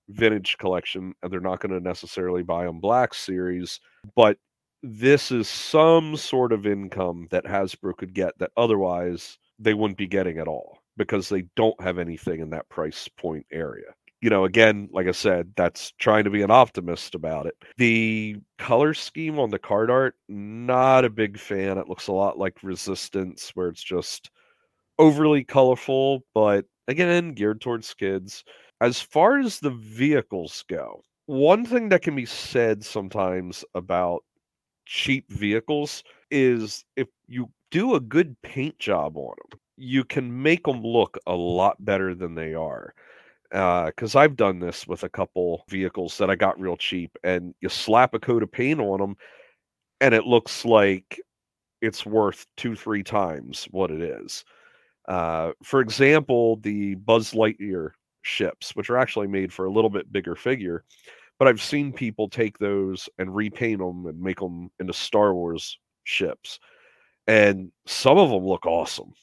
vintage 0.09 0.57
collection 0.57 1.13
and 1.21 1.31
they're 1.31 1.39
not 1.39 1.59
going 1.59 1.71
to 1.71 1.79
necessarily 1.79 2.43
buy 2.43 2.65
them 2.65 2.79
black 2.79 3.13
series, 3.13 3.79
but 4.15 4.37
this 4.81 5.31
is 5.31 5.47
some 5.47 6.15
sort 6.15 6.53
of 6.53 6.65
income 6.65 7.27
that 7.31 7.43
Hasbro 7.45 7.97
could 7.97 8.13
get 8.13 8.37
that 8.39 8.51
otherwise 8.55 9.37
they 9.57 9.73
wouldn't 9.73 9.97
be 9.97 10.07
getting 10.07 10.37
at 10.37 10.47
all 10.47 10.78
because 10.99 11.29
they 11.29 11.41
don't 11.55 11.81
have 11.81 11.97
anything 11.97 12.41
in 12.41 12.51
that 12.51 12.69
price 12.69 13.07
point 13.17 13.47
area 13.51 13.95
you 14.21 14.29
know, 14.29 14.45
again, 14.45 14.89
like 14.91 15.07
I 15.07 15.11
said, 15.11 15.53
that's 15.55 15.93
trying 15.97 16.25
to 16.25 16.29
be 16.29 16.41
an 16.41 16.51
optimist 16.51 17.15
about 17.15 17.45
it. 17.45 17.55
The 17.77 18.35
color 18.57 18.93
scheme 18.93 19.39
on 19.39 19.49
the 19.49 19.59
card 19.59 19.89
art, 19.89 20.15
not 20.27 21.05
a 21.05 21.09
big 21.09 21.39
fan. 21.39 21.77
It 21.77 21.87
looks 21.87 22.07
a 22.07 22.11
lot 22.13 22.37
like 22.37 22.61
Resistance, 22.61 23.51
where 23.55 23.69
it's 23.69 23.83
just 23.83 24.29
overly 24.97 25.43
colorful, 25.43 26.23
but 26.33 26.65
again, 26.87 27.33
geared 27.33 27.61
towards 27.61 27.93
kids. 27.93 28.43
As 28.81 29.01
far 29.01 29.39
as 29.39 29.59
the 29.59 29.71
vehicles 29.71 30.65
go, 30.67 31.01
one 31.27 31.65
thing 31.65 31.89
that 31.89 32.01
can 32.01 32.15
be 32.15 32.25
said 32.25 32.83
sometimes 32.83 33.63
about 33.73 34.23
cheap 34.85 35.31
vehicles 35.31 36.03
is 36.31 36.83
if 36.97 37.07
you 37.27 37.49
do 37.71 37.95
a 37.95 37.99
good 37.99 38.35
paint 38.41 38.77
job 38.79 39.15
on 39.15 39.35
them, 39.51 39.59
you 39.79 40.03
can 40.03 40.41
make 40.41 40.65
them 40.65 40.83
look 40.83 41.17
a 41.25 41.33
lot 41.33 41.83
better 41.83 42.13
than 42.13 42.35
they 42.35 42.53
are 42.53 42.93
because 43.49 44.15
uh, 44.15 44.19
I've 44.19 44.35
done 44.35 44.59
this 44.59 44.85
with 44.87 45.03
a 45.03 45.09
couple 45.09 45.63
vehicles 45.69 46.17
that 46.19 46.29
I 46.29 46.35
got 46.35 46.59
real 46.59 46.77
cheap, 46.77 47.17
and 47.23 47.55
you 47.61 47.69
slap 47.69 48.13
a 48.13 48.19
coat 48.19 48.43
of 48.43 48.51
paint 48.51 48.79
on 48.79 48.99
them, 48.99 49.15
and 50.01 50.13
it 50.13 50.25
looks 50.25 50.65
like 50.65 51.19
it's 51.81 52.05
worth 52.05 52.45
two, 52.57 52.75
three 52.75 53.03
times 53.03 53.67
what 53.71 53.89
it 53.89 54.01
is. 54.01 54.43
Uh, 55.07 55.51
for 55.63 55.79
example, 55.79 56.57
the 56.57 56.95
Buzz 56.95 57.31
Lightyear 57.31 57.91
ships, 58.21 58.75
which 58.75 58.89
are 58.91 58.97
actually 58.97 59.27
made 59.27 59.51
for 59.51 59.65
a 59.65 59.71
little 59.71 59.89
bit 59.89 60.11
bigger 60.11 60.35
figure, 60.35 60.83
but 61.39 61.47
I've 61.47 61.61
seen 61.61 61.91
people 61.91 62.29
take 62.29 62.59
those 62.59 63.09
and 63.17 63.33
repaint 63.33 63.79
them 63.79 64.05
and 64.05 64.21
make 64.21 64.39
them 64.39 64.69
into 64.79 64.93
Star 64.93 65.33
Wars 65.33 65.79
ships, 66.03 66.59
and 67.25 67.71
some 67.87 68.19
of 68.19 68.29
them 68.29 68.45
look 68.45 68.67
awesome. 68.67 69.13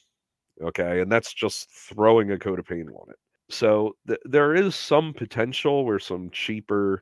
Okay, 0.61 1.01
and 1.01 1.11
that's 1.11 1.33
just 1.33 1.69
throwing 1.71 2.31
a 2.31 2.39
coat 2.39 2.59
of 2.59 2.65
paint 2.65 2.89
on 2.89 3.09
it. 3.09 3.17
So 3.49 3.95
th- 4.07 4.19
there 4.25 4.55
is 4.55 4.75
some 4.75 5.13
potential 5.13 5.85
where 5.85 5.99
some 5.99 6.29
cheaper 6.31 7.01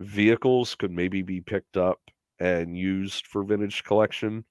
vehicles 0.00 0.74
could 0.74 0.90
maybe 0.90 1.22
be 1.22 1.40
picked 1.40 1.76
up 1.76 2.00
and 2.38 2.76
used 2.76 3.26
for 3.26 3.44
vintage 3.44 3.84
collection 3.84 4.44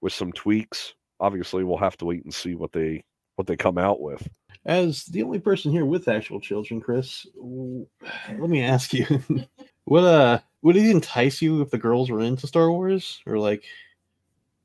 with 0.00 0.12
some 0.12 0.32
tweaks. 0.32 0.94
Obviously, 1.18 1.64
we'll 1.64 1.78
have 1.78 1.96
to 1.98 2.04
wait 2.04 2.24
and 2.24 2.34
see 2.34 2.54
what 2.54 2.72
they 2.72 3.04
what 3.36 3.46
they 3.46 3.56
come 3.56 3.78
out 3.78 4.00
with. 4.00 4.26
As 4.64 5.04
the 5.04 5.22
only 5.22 5.38
person 5.38 5.70
here 5.70 5.84
with 5.84 6.08
actual 6.08 6.40
children, 6.40 6.80
Chris, 6.80 7.26
let 7.36 8.50
me 8.50 8.62
ask 8.62 8.92
you, 8.92 9.06
Would 9.86 10.04
uh 10.04 10.40
would 10.62 10.76
it 10.76 10.90
entice 10.90 11.40
you 11.40 11.62
if 11.62 11.70
the 11.70 11.78
girls 11.78 12.10
were 12.10 12.20
into 12.20 12.46
Star 12.46 12.70
Wars 12.70 13.20
or 13.24 13.38
like 13.38 13.64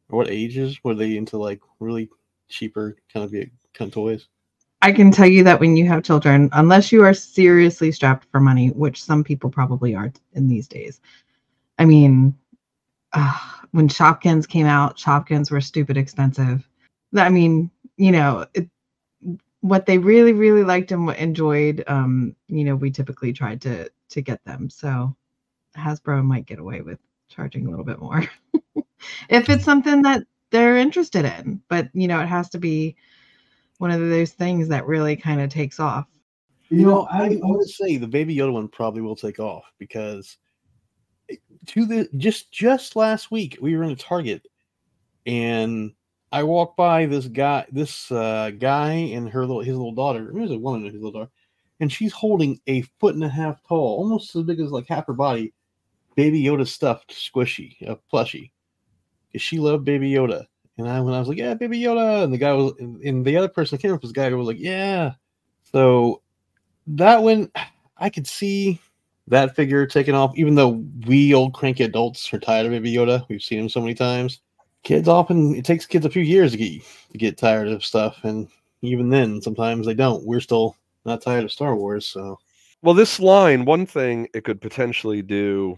what 0.08 0.30
ages 0.30 0.84
were 0.84 0.96
they 0.96 1.16
into 1.16 1.38
like 1.38 1.62
really 1.80 2.10
cheaper 2.52 2.96
kind 3.12 3.26
of 3.26 3.32
kind 3.74 3.90
of 3.90 3.94
toys? 3.94 4.28
I 4.82 4.92
can 4.92 5.12
tell 5.12 5.28
you 5.28 5.44
that 5.44 5.60
when 5.60 5.78
you 5.78 5.88
have 5.88 6.04
children, 6.04 6.50
unless 6.54 6.92
you 6.92 7.04
are 7.04 7.14
seriously 7.14 7.92
strapped 7.92 8.28
for 8.32 8.40
money, 8.40 8.70
which 8.70 9.04
some 9.04 9.24
people 9.24 9.50
probably 9.50 9.94
are 9.96 10.12
in 10.34 10.48
these 10.48 10.68
days. 10.68 11.02
I 11.78 11.86
mean, 11.86 12.36
uh, 13.14 13.38
when 13.72 13.88
Shopkins 13.88 14.48
came 14.48 14.66
out, 14.66 14.98
Shopkins 14.98 15.52
were 15.52 15.62
stupid 15.62 15.98
expensive. 15.98 16.68
I 17.16 17.30
mean, 17.30 17.70
you 17.98 18.12
know, 18.12 18.48
it, 18.54 18.70
what 19.62 19.86
they 19.86 20.00
really, 20.00 20.34
really 20.34 20.64
liked 20.64 20.92
and 20.92 21.10
enjoyed, 21.12 21.84
um, 21.88 22.36
you 22.48 22.64
know, 22.64 22.76
we 22.76 22.90
typically 22.90 23.34
tried 23.34 23.62
to 23.62 23.90
to 24.10 24.22
get 24.22 24.44
them. 24.46 24.70
So 24.70 25.16
Hasbro 25.78 26.24
might 26.24 26.48
get 26.48 26.60
away 26.60 26.82
with 26.82 27.00
charging 27.30 27.66
a 27.66 27.70
little 27.70 27.86
bit 27.86 28.00
more 28.00 28.24
if 29.30 29.50
it's 29.50 29.64
something 29.64 30.02
that 30.02 30.24
they're 30.52 30.78
interested 30.78 31.26
in. 31.26 31.62
But 31.68 31.90
you 31.94 32.08
know, 32.08 32.20
it 32.20 32.28
has 32.28 32.50
to 32.50 32.60
be 32.60 32.96
one 33.78 33.92
of 33.92 34.00
those 34.00 34.32
things 34.32 34.68
that 34.68 34.86
really 34.86 35.16
kind 35.16 35.42
of 35.42 35.50
takes 35.50 35.80
off. 35.80 36.08
You 36.70 36.86
know, 36.86 37.08
I, 37.12 37.26
I 37.26 37.40
would 37.42 37.68
say 37.68 37.98
the 37.98 38.08
Baby 38.08 38.36
Yoda 38.36 38.54
one 38.54 38.68
probably 38.70 39.02
will 39.02 39.16
take 39.16 39.40
off 39.40 39.66
because 39.78 40.38
to 41.68 41.86
the 41.86 42.10
just 42.18 42.52
just 42.52 42.96
last 42.96 43.32
week 43.32 43.58
we 43.62 43.76
were 43.76 43.84
in 43.84 43.92
a 43.92 43.96
Target 43.96 44.46
and 45.26 45.92
I 46.32 46.44
walked 46.44 46.78
by 46.78 47.06
this 47.08 47.28
guy, 47.28 47.66
this 47.72 48.10
uh, 48.12 48.52
guy 48.58 48.92
and 48.94 49.30
her 49.30 49.42
little 49.42 49.62
his 49.62 49.76
little 49.76 49.94
daughter. 49.94 50.30
It 50.30 50.34
was 50.34 50.52
a 50.52 50.58
woman 50.58 50.84
and 50.84 50.94
his 50.94 51.02
little 51.02 51.20
daughter, 51.20 51.32
and 51.80 51.92
she's 51.92 52.14
holding 52.14 52.60
a 52.68 52.84
foot 53.00 53.16
and 53.16 53.24
a 53.24 53.30
half 53.30 53.62
tall, 53.68 53.98
almost 53.98 54.36
as 54.36 54.44
big 54.44 54.62
as 54.62 54.72
like 54.72 54.88
half 54.88 55.08
her 55.08 55.14
body, 55.14 55.54
Baby 56.16 56.42
Yoda 56.42 56.68
stuffed 56.68 57.12
squishy, 57.12 57.76
a 57.82 57.98
plushie. 58.12 58.52
Because 59.32 59.42
she 59.42 59.60
loved 59.60 59.86
Baby 59.86 60.12
Yoda. 60.12 60.46
And 60.78 60.90
I, 60.90 61.00
when 61.02 61.14
I 61.14 61.20
was 61.20 61.28
like, 61.28 61.38
yeah, 61.38 61.54
Baby 61.54 61.80
Yoda, 61.80 62.24
and 62.24 62.34
the 62.34 62.38
guy 62.38 62.54
was, 62.54 62.74
and 62.80 63.26
the 63.26 63.38
other 63.38 63.48
person 63.48 63.78
came 63.78 63.94
up, 63.94 64.02
this 64.02 64.12
guy 64.12 64.30
who 64.30 64.38
was 64.38 64.48
like, 64.48 64.60
yeah. 64.60 65.14
So 65.72 66.22
that 66.88 67.22
one, 67.22 67.52
I 67.98 68.10
could 68.10 68.28
see 68.28 68.80
that 69.28 69.56
figure 69.56 69.86
taking 69.86 70.16
off, 70.16 70.36
even 70.36 70.56
though 70.56 70.84
we 71.08 71.34
old 71.34 71.54
cranky 71.54 71.84
adults 71.84 72.34
are 72.34 72.40
tired 72.40 72.66
of 72.66 72.72
Baby 72.72 72.94
Yoda. 72.94 73.26
We've 73.30 73.42
seen 73.42 73.60
him 73.60 73.70
so 73.70 73.82
many 73.82 73.94
times. 73.94 74.42
Kids 74.84 75.08
often, 75.08 75.56
it 75.56 75.66
takes 75.66 75.86
kids 75.86 76.06
a 76.06 76.10
few 76.10 76.24
years 76.24 76.52
to 76.52 76.58
get, 76.58 76.82
to 77.12 77.18
get 77.18 77.38
tired 77.38 77.68
of 77.68 77.86
stuff. 77.86 78.24
And 78.24 78.48
even 78.82 79.10
then, 79.10 79.42
sometimes 79.42 79.86
they 79.86 79.94
don't. 79.94 80.26
We're 80.26 80.40
still 80.40 80.76
not 81.06 81.22
tired 81.22 81.44
of 81.44 81.52
Star 81.52 81.76
Wars. 81.76 82.08
So, 82.08 82.40
well, 82.82 82.96
this 82.96 83.20
line, 83.20 83.66
one 83.66 83.86
thing 83.86 84.28
it 84.34 84.44
could 84.44 84.60
potentially 84.60 85.22
do 85.22 85.78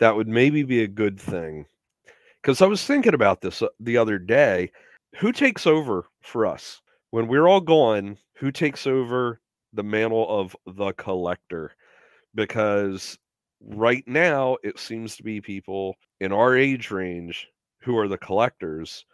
that 0.00 0.16
would 0.16 0.28
maybe 0.28 0.64
be 0.64 0.82
a 0.82 0.88
good 0.88 1.20
thing 1.20 1.66
because 2.42 2.62
I 2.62 2.66
was 2.66 2.84
thinking 2.84 3.14
about 3.14 3.40
this 3.40 3.62
uh, 3.62 3.68
the 3.80 3.96
other 3.96 4.18
day. 4.18 4.70
Who 5.16 5.32
takes 5.32 5.66
over 5.66 6.06
for 6.22 6.46
us 6.46 6.80
when 7.10 7.26
we're 7.26 7.48
all 7.48 7.60
gone? 7.60 8.16
Who 8.36 8.52
takes 8.52 8.86
over 8.86 9.40
the 9.72 9.82
mantle 9.82 10.26
of 10.28 10.56
the 10.66 10.92
collector? 10.92 11.72
Because 12.34 13.18
right 13.60 14.04
now 14.06 14.56
it 14.62 14.78
seems 14.78 15.16
to 15.16 15.22
be 15.22 15.40
people 15.40 15.96
in 16.20 16.32
our 16.32 16.56
age 16.56 16.90
range 16.90 17.48
who 17.82 17.98
are 17.98 18.08
the 18.08 18.18
collectors 18.18 19.04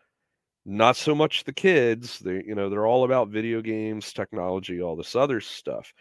not 0.64 0.97
so 0.97 1.14
much 1.14 1.45
the 1.45 1.52
kids 1.52 2.18
they 2.21 2.42
you 2.47 2.54
know 2.54 2.68
they're 2.68 2.87
all 2.87 3.04
about 3.04 3.28
video 3.28 3.61
games 3.61 4.12
technology 4.12 4.80
all 4.80 4.97
this 4.97 5.16
other 5.16 5.40
stuff 5.40 5.92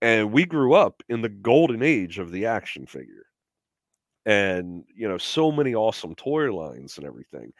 and 0.00 0.32
we 0.32 0.44
grew 0.44 0.74
up 0.74 1.02
in 1.08 1.20
the 1.22 1.28
golden 1.28 1.82
age 1.82 2.18
of 2.18 2.30
the 2.32 2.46
action 2.46 2.86
figure 2.86 3.26
and 4.26 4.84
you 4.94 5.08
know 5.08 5.18
so 5.18 5.50
many 5.52 5.74
awesome 5.74 6.14
toy 6.14 6.52
lines 6.54 6.96
and 6.98 7.06
everything 7.06 7.52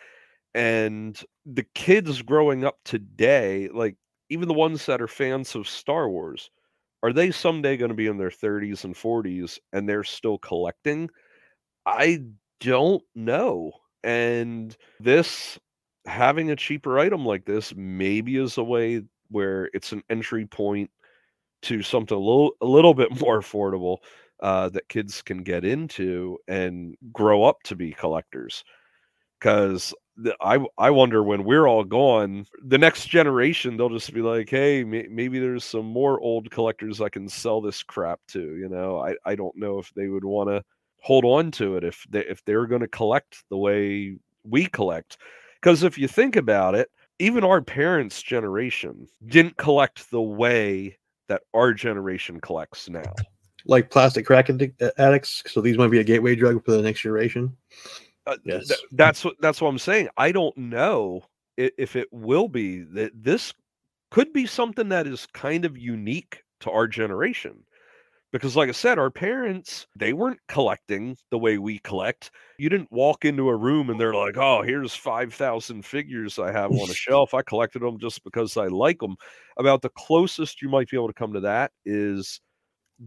and 0.55 1.23
the 1.47 1.65
kids 1.75 2.23
growing 2.23 2.65
up 2.65 2.79
today 2.85 3.69
like 3.73 3.97
even 4.31 4.49
the 4.49 4.55
ones 4.55 4.87
that 4.87 5.03
are 5.03 5.09
fans 5.09 5.55
of 5.55 5.69
star 5.69 6.09
wars 6.09 6.51
are 7.03 7.13
they 7.13 7.31
someday 7.31 7.77
going 7.77 7.91
to 7.91 7.97
be 7.97 8.07
in 8.09 8.19
their 8.19 8.31
30s 8.31 8.85
and 8.85 8.97
40s 8.97 9.61
and 9.73 9.89
they're 9.89 10.05
still 10.05 10.39
collecting? 10.39 11.11
I 11.87 12.23
don't 12.61 13.03
know 13.15 13.73
and 14.05 14.77
this 15.01 15.59
having 16.07 16.51
a 16.51 16.57
cheaper 16.57 16.99
item 16.99 17.25
like 17.25 17.45
this 17.45 17.75
maybe 17.77 18.37
is 18.37 18.59
a 18.59 18.65
way 18.65 19.03
where 19.31 19.71
it's 19.73 19.93
an 19.93 20.03
entry 20.11 20.47
point 20.47 20.91
to 21.63 21.83
something 21.83 22.17
a 22.17 22.21
little 22.21 22.53
a 22.61 22.67
little 22.67 22.95
bit 22.95 23.11
more 23.21 23.41
affordable 23.41 23.99
uh, 24.43 24.69
that 24.71 24.89
kids 24.89 25.23
can 25.23 25.43
get 25.43 25.65
into 25.65 26.37
and 26.49 26.97
grow 27.13 27.45
up 27.45 27.63
to 27.63 27.77
be 27.77 27.93
collectors. 27.93 28.65
Because 29.39 29.95
I 30.41 30.59
I 30.79 30.91
wonder 30.91 31.23
when 31.23 31.45
we're 31.45 31.67
all 31.67 31.85
gone, 31.85 32.47
the 32.63 32.79
next 32.79 33.07
generation 33.07 33.77
they'll 33.77 33.89
just 33.89 34.13
be 34.13 34.21
like, 34.21 34.51
hey, 34.51 34.85
may, 34.85 35.07
maybe 35.11 35.39
there's 35.39 35.65
some 35.65 35.87
more 35.87 36.21
old 36.21 36.51
collectors 36.51 37.01
I 37.01 37.09
can 37.09 37.29
sell 37.29 37.61
this 37.61 37.83
crap 37.83 38.21
to. 38.29 38.57
You 38.57 38.69
know, 38.69 38.99
I 38.99 39.15
I 39.25 39.35
don't 39.35 39.57
know 39.57 39.79
if 39.79 39.93
they 39.95 40.09
would 40.09 40.25
want 40.25 40.51
to 40.51 40.63
hold 41.01 41.25
on 41.25 41.51
to 41.53 41.77
it 41.77 41.85
if 41.85 42.05
they 42.11 42.25
if 42.27 42.45
they're 42.45 42.67
going 42.67 42.83
to 42.83 42.89
collect 42.89 43.45
the 43.49 43.57
way 43.57 44.17
we 44.45 44.67
collect. 44.67 45.19
Because 45.61 45.83
if 45.83 45.97
you 45.97 46.09
think 46.09 46.37
about 46.37 46.75
it, 46.75 46.91
even 47.19 47.45
our 47.45 47.63
parents' 47.63 48.23
generation 48.23 49.07
didn't 49.27 49.57
collect 49.57 50.11
the 50.11 50.21
way 50.23 50.99
that 51.29 51.43
our 51.55 51.73
generation 51.73 52.41
collects 52.41 52.89
now. 52.89 53.15
Like 53.67 53.91
plastic 53.91 54.27
crack 54.27 54.51
uh, 54.51 54.91
addicts. 54.99 55.43
So 55.47 55.61
these 55.61 55.79
might 55.79 55.91
be 55.91 56.01
a 56.01 56.05
gateway 56.05 56.35
drug 56.35 56.65
for 56.65 56.73
the 56.73 56.83
next 56.83 57.01
generation. 57.01 57.57
Uh, 58.27 58.37
Yes. 58.45 58.69
th- 58.69 58.81
that's 58.93 59.25
what 59.25 59.35
that's 59.41 59.61
what 59.61 59.69
I'm 59.69 59.79
saying. 59.79 60.09
I 60.17 60.33
don't 60.33 60.57
know 60.57 61.23
i- 61.59 61.73
if 61.79 61.97
it 61.97 62.09
will 62.13 62.49
be 62.49 62.81
that 62.83 63.11
this 63.15 63.53
could 64.11 64.33
be 64.33 64.47
something 64.47 64.89
that 64.91 65.07
is 65.07 65.27
kind 65.27 65.65
of 65.65 65.77
unique 65.79 66.43
to 66.61 66.71
our 66.71 66.87
generation. 66.87 67.65
Because 68.33 68.57
like 68.57 68.71
I 68.71 68.73
said, 68.73 68.99
our 68.99 69.11
parents, 69.11 69.87
they 69.95 70.15
weren't 70.15 70.41
collecting 70.49 71.17
the 71.31 71.39
way 71.39 71.59
we 71.59 71.79
collect. 71.81 72.31
You 72.59 72.71
didn't 72.71 72.91
walk 72.91 73.27
into 73.27 73.49
a 73.51 73.57
room 73.57 73.91
and 73.91 74.01
they're 74.01 74.15
like, 74.15 74.39
"Oh, 74.39 74.63
here's 74.63 74.95
5,000 74.95 75.85
figures 75.85 76.39
I 76.39 76.51
have 76.51 76.71
on 76.71 76.89
a 76.91 76.95
shelf. 76.95 77.35
I 77.35 77.43
collected 77.43 77.83
them 77.83 77.99
just 77.99 78.25
because 78.25 78.57
I 78.57 78.69
like 78.69 79.01
them." 79.01 79.17
About 79.59 79.83
the 79.83 79.91
closest 79.91 80.63
you 80.63 80.71
might 80.71 80.89
be 80.89 80.97
able 80.97 81.09
to 81.09 81.13
come 81.15 81.35
to 81.35 81.41
that 81.41 81.73
is 81.85 82.41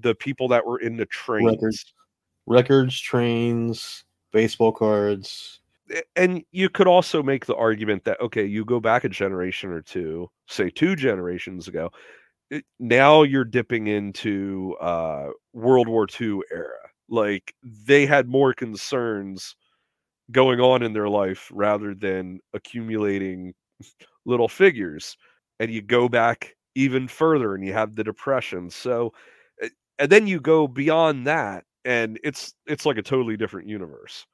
the 0.01 0.15
people 0.15 0.47
that 0.49 0.65
were 0.65 0.79
into 0.79 1.05
trains. 1.05 1.51
Records. 1.51 1.93
Records, 2.47 2.99
trains, 2.99 4.03
baseball 4.31 4.71
cards. 4.71 5.59
and 6.15 6.43
you 6.51 6.67
could 6.69 6.87
also 6.87 7.21
make 7.21 7.45
the 7.45 7.55
argument 7.55 8.03
that 8.05 8.19
okay 8.19 8.43
you 8.43 8.65
go 8.65 8.79
back 8.79 9.03
a 9.03 9.09
generation 9.09 9.69
or 9.71 9.81
two 9.81 10.27
say 10.47 10.67
two 10.67 10.95
generations 10.95 11.67
ago 11.67 11.91
it- 12.49 12.65
now 12.79 13.21
you're 13.21 13.45
dipping 13.45 13.85
into 13.85 14.75
uh 14.81 15.29
world 15.53 15.87
war 15.87 16.07
ii 16.19 16.41
era 16.51 16.89
like 17.07 17.53
they 17.63 18.03
had 18.07 18.27
more 18.27 18.51
concerns 18.51 19.55
going 20.31 20.59
on 20.59 20.81
in 20.81 20.91
their 20.91 21.07
life 21.07 21.51
rather 21.53 21.93
than 21.93 22.39
accumulating 22.55 23.53
little 24.25 24.47
figures 24.49 25.15
and 25.59 25.71
you 25.71 25.83
go 25.83 26.09
back 26.09 26.55
even 26.73 27.07
further 27.07 27.53
and 27.53 27.63
you 27.63 27.73
have 27.73 27.95
the 27.95 28.03
depression 28.03 28.71
so 28.71 29.13
and 29.99 30.11
then 30.11 30.27
you 30.27 30.39
go 30.39 30.67
beyond 30.67 31.27
that 31.27 31.65
and 31.83 32.19
it's 32.23 32.53
it's 32.65 32.85
like 32.85 32.97
a 32.97 33.03
totally 33.03 33.37
different 33.37 33.67
universe 33.67 34.25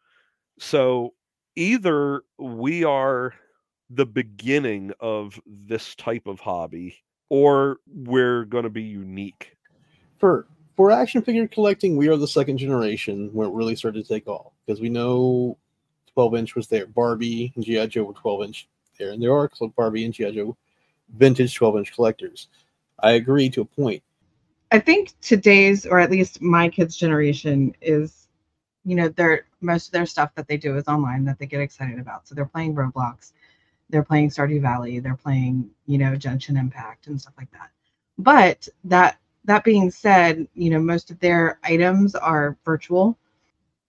so 0.60 1.14
either 1.56 2.22
we 2.38 2.84
are 2.84 3.34
the 3.90 4.06
beginning 4.06 4.92
of 5.00 5.40
this 5.46 5.96
type 5.96 6.28
of 6.28 6.40
hobby 6.40 6.96
or 7.30 7.78
we're 7.88 8.46
going 8.46 8.64
to 8.64 8.70
be 8.70 8.84
unique. 8.84 9.56
For 10.18 10.46
for 10.76 10.92
action 10.92 11.22
figure 11.22 11.48
collecting, 11.48 11.98
we 11.98 12.08
are 12.08 12.18
the 12.18 12.28
second 12.28 12.58
generation 12.58 13.30
where 13.34 13.48
it 13.48 13.54
really 13.54 13.76
started 13.76 14.04
to 14.04 14.08
take 14.08 14.28
off 14.28 14.54
because 14.66 14.82
we 14.82 14.90
know 14.90 15.58
12 16.14 16.36
inch 16.36 16.56
was 16.56 16.68
there. 16.68 16.88
Barbie 16.88 17.52
and 17.56 17.64
G.I. 17.64 17.88
Joe 17.88 18.04
were 18.04 18.14
12 18.14 18.44
inch 18.44 18.68
there, 18.98 19.12
and 19.12 19.22
there 19.22 19.34
are 19.34 19.50
Barbie 19.76 20.06
and 20.06 20.14
G.I. 20.14 20.32
Joe 20.32 20.58
vintage 21.18 21.56
12 21.56 21.78
inch 21.78 21.94
collectors. 21.94 22.48
I 23.00 23.12
agree 23.12 23.50
to 23.50 23.62
a 23.62 23.66
point. 23.66 24.04
I 24.72 24.80
think 24.80 25.14
today's, 25.22 25.86
or 25.86 26.00
at 26.00 26.10
least 26.10 26.42
my 26.42 26.70
kids' 26.70 26.96
generation, 26.96 27.76
is, 27.82 28.30
you 28.86 28.96
know, 28.96 29.10
their 29.10 29.46
most 29.60 29.88
of 29.88 29.92
their 29.92 30.06
stuff 30.06 30.34
that 30.36 30.48
they 30.48 30.58
do 30.58 30.78
is 30.78 30.88
online 30.88 31.26
that 31.26 31.38
they 31.38 31.46
get 31.46 31.60
excited 31.62 32.00
about. 32.00 32.28
So 32.28 32.36
they're 32.36 32.46
playing 32.46 32.76
Roblox, 32.76 33.34
they're 33.90 34.04
playing 34.04 34.30
Stardew 34.30 34.62
Valley, 34.62 35.00
they're 35.00 35.16
playing, 35.18 35.70
you 35.88 35.98
know, 35.98 36.14
Genshin 36.14 36.58
Impact 36.58 37.08
and 37.08 37.20
stuff 37.20 37.34
like 37.38 37.52
that. 37.52 37.70
But 38.18 38.70
that 38.86 39.20
that 39.44 39.66
being 39.66 39.92
said, 39.92 40.48
you 40.54 40.70
know, 40.70 40.80
most 40.80 41.12
of 41.12 41.20
their 41.20 41.60
items 41.64 42.16
are 42.16 42.58
virtual, 42.64 43.18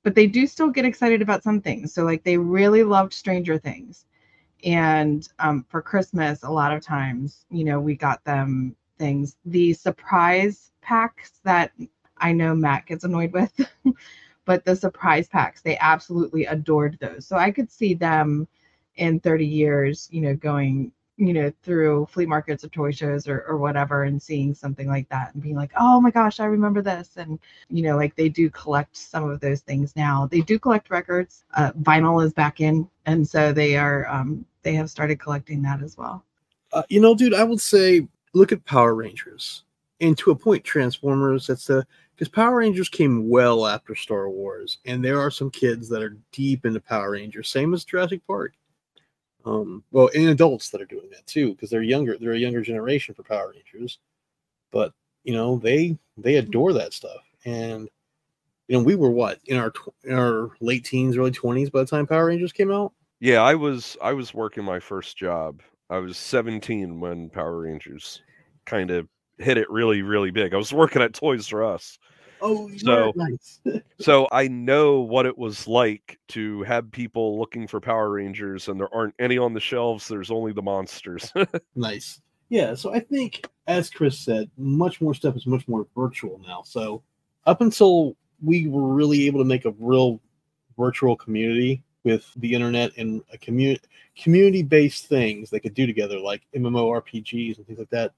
but 0.02 0.16
they 0.16 0.26
do 0.26 0.46
still 0.48 0.70
get 0.70 0.84
excited 0.84 1.22
about 1.22 1.44
some 1.44 1.60
things. 1.60 1.94
So 1.94 2.04
like 2.04 2.24
they 2.24 2.38
really 2.38 2.82
loved 2.82 3.12
Stranger 3.12 3.56
Things. 3.56 4.06
And 4.64 5.28
um, 5.38 5.64
for 5.68 5.80
Christmas, 5.80 6.42
a 6.42 6.50
lot 6.50 6.72
of 6.72 6.82
times, 6.82 7.44
you 7.50 7.64
know, 7.64 7.80
we 7.80 7.94
got 7.94 8.24
them 8.24 8.74
things. 8.98 9.36
The 9.44 9.74
surprise 9.74 10.71
packs 10.82 11.40
that 11.44 11.72
I 12.18 12.32
know 12.32 12.54
Matt 12.54 12.86
gets 12.86 13.04
annoyed 13.04 13.32
with, 13.32 13.52
but 14.44 14.64
the 14.64 14.76
surprise 14.76 15.28
packs, 15.28 15.62
they 15.62 15.78
absolutely 15.78 16.46
adored 16.46 16.98
those. 17.00 17.26
So 17.26 17.36
I 17.36 17.50
could 17.50 17.70
see 17.70 17.94
them 17.94 18.46
in 18.96 19.20
30 19.20 19.46
years, 19.46 20.08
you 20.10 20.20
know, 20.20 20.34
going, 20.34 20.92
you 21.16 21.32
know, 21.32 21.52
through 21.62 22.06
flea 22.10 22.26
markets 22.26 22.64
or 22.64 22.68
toy 22.68 22.90
shows 22.90 23.28
or, 23.28 23.42
or 23.42 23.56
whatever 23.56 24.04
and 24.04 24.20
seeing 24.20 24.54
something 24.54 24.88
like 24.88 25.08
that 25.08 25.34
and 25.34 25.42
being 25.42 25.56
like, 25.56 25.72
oh 25.78 26.00
my 26.00 26.10
gosh, 26.10 26.40
I 26.40 26.46
remember 26.46 26.82
this. 26.82 27.16
And, 27.16 27.38
you 27.68 27.82
know, 27.82 27.96
like 27.96 28.14
they 28.16 28.28
do 28.28 28.50
collect 28.50 28.96
some 28.96 29.28
of 29.28 29.40
those 29.40 29.60
things 29.60 29.94
now. 29.96 30.26
They 30.30 30.40
do 30.40 30.58
collect 30.58 30.90
records. 30.90 31.44
Uh, 31.54 31.72
vinyl 31.72 32.24
is 32.24 32.32
back 32.32 32.60
in. 32.60 32.88
And 33.06 33.26
so 33.26 33.52
they 33.52 33.76
are, 33.76 34.06
um, 34.08 34.44
they 34.62 34.74
have 34.74 34.90
started 34.90 35.18
collecting 35.20 35.62
that 35.62 35.82
as 35.82 35.96
well. 35.96 36.24
Uh, 36.72 36.82
you 36.88 37.00
know, 37.00 37.14
dude, 37.14 37.34
I 37.34 37.44
would 37.44 37.60
say 37.60 38.06
look 38.34 38.52
at 38.52 38.64
Power 38.64 38.94
Rangers 38.94 39.64
and 40.02 40.18
to 40.18 40.32
a 40.32 40.36
point 40.36 40.64
Transformers. 40.64 41.46
That's 41.46 41.66
the 41.66 41.86
because 42.14 42.28
Power 42.28 42.56
Rangers 42.56 42.88
came 42.88 43.30
well 43.30 43.66
after 43.66 43.94
Star 43.94 44.28
Wars, 44.28 44.78
and 44.84 45.02
there 45.02 45.20
are 45.20 45.30
some 45.30 45.50
kids 45.50 45.88
that 45.88 46.02
are 46.02 46.18
deep 46.32 46.66
into 46.66 46.80
Power 46.80 47.12
Rangers, 47.12 47.48
same 47.48 47.72
as 47.72 47.84
Jurassic 47.84 48.20
Park. 48.26 48.52
Um, 49.44 49.82
well, 49.90 50.10
and 50.14 50.28
adults 50.28 50.70
that 50.70 50.82
are 50.82 50.86
doing 50.86 51.08
that 51.10 51.26
too, 51.26 51.52
because 51.52 51.70
they're 51.70 51.82
younger. 51.82 52.18
They're 52.18 52.32
a 52.32 52.38
younger 52.38 52.60
generation 52.60 53.14
for 53.14 53.22
Power 53.22 53.52
Rangers, 53.54 53.98
but 54.70 54.92
you 55.24 55.32
know 55.32 55.56
they 55.56 55.96
they 56.18 56.36
adore 56.36 56.72
that 56.74 56.92
stuff. 56.92 57.22
And 57.44 57.88
you 58.68 58.76
know 58.76 58.84
we 58.84 58.94
were 58.94 59.10
what 59.10 59.38
in 59.46 59.56
our 59.56 59.70
tw- 59.70 59.94
in 60.04 60.14
our 60.14 60.50
late 60.60 60.84
teens, 60.84 61.16
early 61.16 61.30
twenties 61.30 61.70
by 61.70 61.80
the 61.80 61.86
time 61.86 62.06
Power 62.06 62.26
Rangers 62.26 62.52
came 62.52 62.70
out. 62.70 62.92
Yeah, 63.20 63.42
I 63.42 63.54
was 63.54 63.96
I 64.02 64.12
was 64.12 64.34
working 64.34 64.64
my 64.64 64.80
first 64.80 65.16
job. 65.16 65.62
I 65.90 65.98
was 65.98 66.16
17 66.16 67.00
when 67.00 67.28
Power 67.28 67.58
Rangers 67.58 68.22
kind 68.64 68.90
of 68.90 69.06
hit 69.38 69.56
it 69.58 69.70
really 69.70 70.02
really 70.02 70.30
big. 70.30 70.54
I 70.54 70.56
was 70.56 70.72
working 70.72 71.02
at 71.02 71.14
Toys 71.14 71.52
R 71.52 71.64
Us. 71.64 71.98
Oh, 72.40 72.70
So- 72.76 73.12
nice. 73.14 73.60
So 74.00 74.26
I 74.32 74.48
know 74.48 74.98
what 75.00 75.26
it 75.26 75.38
was 75.38 75.68
like 75.68 76.18
to 76.28 76.62
have 76.64 76.90
people 76.90 77.38
looking 77.38 77.68
for 77.68 77.80
Power 77.80 78.10
Rangers 78.10 78.66
and 78.66 78.80
there 78.80 78.92
aren't 78.92 79.14
any 79.20 79.38
on 79.38 79.54
the 79.54 79.60
shelves. 79.60 80.08
There's 80.08 80.30
only 80.32 80.52
the 80.52 80.62
monsters. 80.62 81.32
Nice. 81.76 82.20
Yeah, 82.48 82.74
so 82.74 82.92
I 82.92 82.98
think, 83.00 83.46
as 83.68 83.88
Chris 83.88 84.18
said, 84.18 84.50
much 84.58 85.00
more 85.00 85.14
stuff 85.14 85.36
is 85.36 85.46
much 85.46 85.66
more 85.68 85.86
virtual 85.96 86.38
now. 86.46 86.62
So 86.66 87.02
up 87.46 87.60
until 87.60 88.16
we 88.42 88.66
were 88.66 88.92
really 88.92 89.26
able 89.28 89.38
to 89.38 89.44
make 89.44 89.64
a 89.64 89.70
real 89.78 90.20
virtual 90.76 91.16
community 91.16 91.82
with 92.04 92.28
the 92.36 92.52
internet 92.52 92.90
and 92.98 93.22
a 93.32 93.38
community 93.38 93.80
community-based 94.20 95.06
things 95.06 95.48
they 95.48 95.60
could 95.60 95.74
do 95.74 95.86
together, 95.86 96.18
like 96.18 96.42
MMORPGs 96.54 97.56
and 97.56 97.66
things 97.66 97.78
like 97.78 97.90
that. 97.90 98.12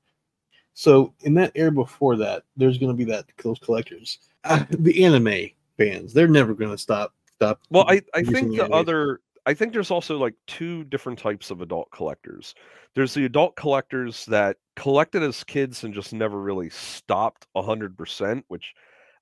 So 0.75 1.15
in 1.21 1.35
that 1.35 1.53
era 1.55 1.73
before 1.73 2.17
that, 2.17 2.43
there's 2.57 2.79
going 2.79 2.93
to 2.93 2.97
be 2.97 3.11
that 3.11 3.27
those 3.43 3.59
collectors, 3.59 4.19
uh, 4.45 4.65
the 4.71 5.05
anime 5.05 5.51
fans. 5.79 6.13
They're 6.13 6.29
never 6.29 6.55
going 6.55 6.71
to 6.71 6.79
stop. 6.79 7.15
Stop. 7.37 7.61
Well, 7.71 7.85
I, 7.89 8.03
I 8.15 8.23
think 8.23 8.51
the 8.51 8.65
anime. 8.65 8.73
other 8.73 9.21
I 9.47 9.55
think 9.55 9.73
there's 9.73 9.91
also 9.91 10.17
like 10.17 10.35
two 10.47 10.85
different 10.85 11.19
types 11.19 11.51
of 11.51 11.61
adult 11.61 11.91
collectors. 11.91 12.55
There's 12.95 13.13
the 13.13 13.27
adult 13.27 13.57
collectors 13.57 14.25
that 14.27 14.57
collected 14.75 15.23
as 15.23 15.45
kids 15.45 15.85
and 15.85 15.93
just 15.93 16.13
never 16.13 16.41
really 16.41 16.71
stopped 16.71 17.47
100%, 17.55 18.43
which 18.49 18.75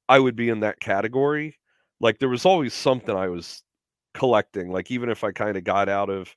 I 0.08 0.18
would 0.18 0.36
be 0.36 0.48
in 0.48 0.60
that 0.60 0.78
category. 0.78 1.58
Like 2.00 2.18
there 2.18 2.28
was 2.28 2.46
always 2.46 2.72
something 2.72 3.14
I 3.14 3.28
was 3.28 3.62
collecting, 4.14 4.70
like 4.70 4.90
even 4.90 5.08
if 5.08 5.24
I 5.24 5.32
kind 5.32 5.56
of 5.56 5.64
got 5.64 5.88
out 5.88 6.10
of 6.10 6.34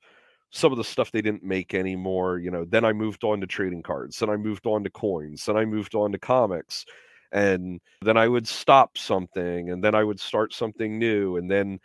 some 0.56 0.72
of 0.72 0.78
the 0.78 0.84
stuff 0.84 1.12
they 1.12 1.22
didn't 1.22 1.44
make 1.44 1.74
anymore, 1.74 2.38
you 2.38 2.50
know, 2.50 2.64
then 2.64 2.84
I 2.84 2.92
moved 2.92 3.24
on 3.24 3.40
to 3.40 3.46
trading 3.46 3.82
cards, 3.82 4.18
then 4.18 4.30
I 4.30 4.36
moved 4.36 4.66
on 4.66 4.82
to 4.84 4.90
coins, 4.90 5.44
then 5.46 5.56
I 5.56 5.64
moved 5.64 5.94
on 5.94 6.12
to 6.12 6.18
comics. 6.18 6.84
And 7.32 7.80
then 8.02 8.16
I 8.16 8.28
would 8.28 8.46
stop 8.48 8.96
something 8.96 9.70
and 9.70 9.82
then 9.84 9.94
I 9.94 10.04
would 10.04 10.20
start 10.20 10.54
something 10.54 10.98
new 10.98 11.36
and 11.36 11.50
then 11.50 11.80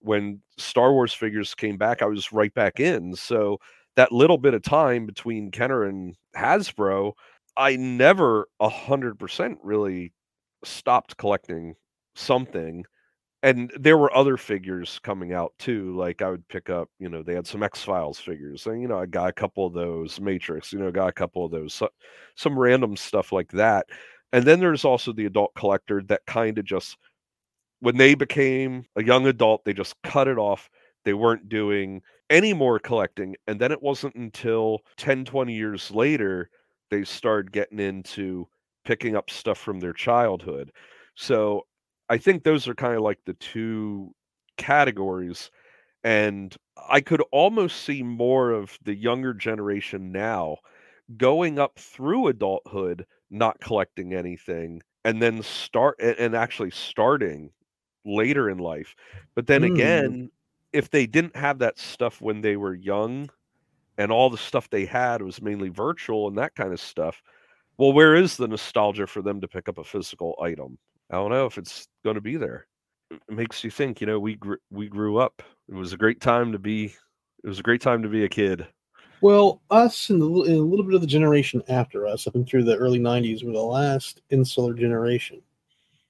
when 0.00 0.40
Star 0.58 0.92
Wars 0.92 1.14
figures 1.14 1.54
came 1.54 1.76
back, 1.78 2.02
I 2.02 2.06
was 2.06 2.32
right 2.32 2.52
back 2.54 2.80
in. 2.80 3.14
So 3.16 3.58
that 3.96 4.12
little 4.12 4.38
bit 4.38 4.54
of 4.54 4.62
time 4.62 5.06
between 5.06 5.50
Kenner 5.50 5.84
and 5.84 6.14
Hasbro, 6.36 7.12
I 7.56 7.76
never 7.76 8.48
a 8.60 8.68
hundred 8.68 9.18
percent 9.18 9.58
really 9.62 10.12
stopped 10.64 11.16
collecting 11.16 11.74
something. 12.14 12.84
And 13.44 13.70
there 13.78 13.98
were 13.98 14.14
other 14.16 14.36
figures 14.36 14.98
coming 15.04 15.32
out 15.34 15.54
too. 15.60 15.94
Like 15.96 16.22
I 16.22 16.30
would 16.30 16.48
pick 16.48 16.68
up, 16.70 16.90
you 16.98 17.08
know, 17.08 17.22
they 17.22 17.34
had 17.34 17.46
some 17.46 17.62
X 17.62 17.84
Files 17.84 18.18
figures, 18.18 18.66
and 18.66 18.82
you 18.82 18.88
know, 18.88 18.98
I 18.98 19.06
got 19.06 19.28
a 19.30 19.32
couple 19.34 19.66
of 19.66 19.74
those 19.74 20.20
Matrix, 20.20 20.72
you 20.72 20.80
know, 20.80 20.90
got 20.90 21.08
a 21.10 21.12
couple 21.12 21.44
of 21.46 21.52
those, 21.52 21.74
so, 21.74 21.90
some 22.36 22.58
random 22.58 22.96
stuff 22.96 23.32
like 23.32 23.52
that. 23.52 23.86
And 24.32 24.44
then 24.46 24.60
there's 24.60 24.84
also 24.84 25.12
the 25.12 25.26
adult 25.26 25.54
collector 25.54 26.02
that 26.08 26.26
kind 26.26 26.58
of 26.58 26.64
just 26.64 26.98
when 27.80 27.96
they 27.98 28.14
became 28.14 28.86
a 28.96 29.04
young 29.04 29.26
adult, 29.26 29.64
they 29.64 29.72
just 29.74 29.96
cut 30.02 30.28
it 30.28 30.38
off. 30.38 30.70
They 31.04 31.14
weren't 31.14 31.48
doing 31.48 32.02
any 32.30 32.54
more 32.54 32.78
collecting. 32.78 33.36
And 33.46 33.60
then 33.60 33.72
it 33.72 33.82
wasn't 33.82 34.14
until 34.16 34.80
10, 34.98 35.24
20 35.24 35.54
years 35.54 35.90
later, 35.90 36.50
they 36.90 37.04
started 37.04 37.52
getting 37.52 37.80
into 37.80 38.48
picking 38.84 39.16
up 39.16 39.30
stuff 39.30 39.58
from 39.58 39.80
their 39.80 39.92
childhood. 39.92 40.72
So 41.16 41.66
I 42.08 42.18
think 42.18 42.44
those 42.44 42.68
are 42.68 42.74
kind 42.74 42.94
of 42.94 43.02
like 43.02 43.20
the 43.24 43.34
two 43.34 44.14
categories. 44.56 45.50
And 46.04 46.56
I 46.90 47.00
could 47.02 47.22
almost 47.32 47.82
see 47.82 48.02
more 48.02 48.52
of 48.52 48.78
the 48.82 48.94
younger 48.96 49.34
generation 49.34 50.12
now 50.12 50.58
going 51.16 51.58
up 51.58 51.78
through 51.78 52.28
adulthood, 52.28 53.06
not 53.30 53.60
collecting 53.60 54.14
anything, 54.14 54.82
and 55.04 55.22
then 55.22 55.42
start 55.42 55.96
and 56.00 56.34
actually 56.36 56.70
starting 56.72 57.52
later 58.04 58.50
in 58.50 58.58
life. 58.58 58.94
But 59.36 59.46
then 59.48 59.62
Mm. 59.62 59.66
again, 59.66 60.30
if 60.72 60.90
they 60.90 61.06
didn't 61.06 61.36
have 61.36 61.58
that 61.60 61.78
stuff 61.78 62.20
when 62.20 62.42
they 62.42 62.56
were 62.56 62.74
young 62.74 63.30
and 63.98 64.12
all 64.12 64.30
the 64.30 64.38
stuff 64.38 64.70
they 64.70 64.86
had 64.86 65.22
was 65.22 65.42
mainly 65.42 65.70
virtual 65.70 66.28
and 66.28 66.38
that 66.38 66.54
kind 66.56 66.72
of 66.72 66.80
stuff, 66.80 67.22
well, 67.78 67.92
where 67.92 68.14
is 68.16 68.36
the 68.36 68.48
nostalgia 68.48 69.06
for 69.06 69.22
them 69.22 69.40
to 69.42 69.48
pick 69.48 69.68
up 69.68 69.78
a 69.78 69.84
physical 69.84 70.36
item? 70.42 70.78
I 71.10 71.16
don't 71.16 71.30
know 71.30 71.46
if 71.46 71.58
it's 71.58 71.86
going 72.04 72.14
to 72.14 72.20
be 72.20 72.36
there. 72.36 72.66
It 73.10 73.20
makes 73.28 73.62
you 73.62 73.70
think, 73.70 74.00
you 74.00 74.06
know, 74.06 74.18
we 74.18 74.36
gr- 74.36 74.54
we 74.70 74.88
grew 74.88 75.18
up. 75.18 75.42
It 75.68 75.74
was 75.74 75.92
a 75.92 75.96
great 75.98 76.20
time 76.20 76.52
to 76.52 76.58
be 76.58 76.94
it 77.44 77.48
was 77.48 77.58
a 77.58 77.62
great 77.62 77.82
time 77.82 78.02
to 78.02 78.08
be 78.08 78.24
a 78.24 78.28
kid. 78.28 78.66
Well, 79.20 79.60
us 79.70 80.10
and, 80.10 80.22
and 80.22 80.56
a 80.56 80.62
little 80.62 80.84
bit 80.84 80.94
of 80.94 81.00
the 81.00 81.06
generation 81.06 81.62
after 81.68 82.06
us, 82.06 82.26
up 82.26 82.34
and 82.34 82.46
through 82.46 82.64
the 82.64 82.76
early 82.76 82.98
90s, 82.98 83.44
were 83.44 83.52
the 83.52 83.58
last 83.58 84.22
insular 84.30 84.74
generation. 84.74 85.40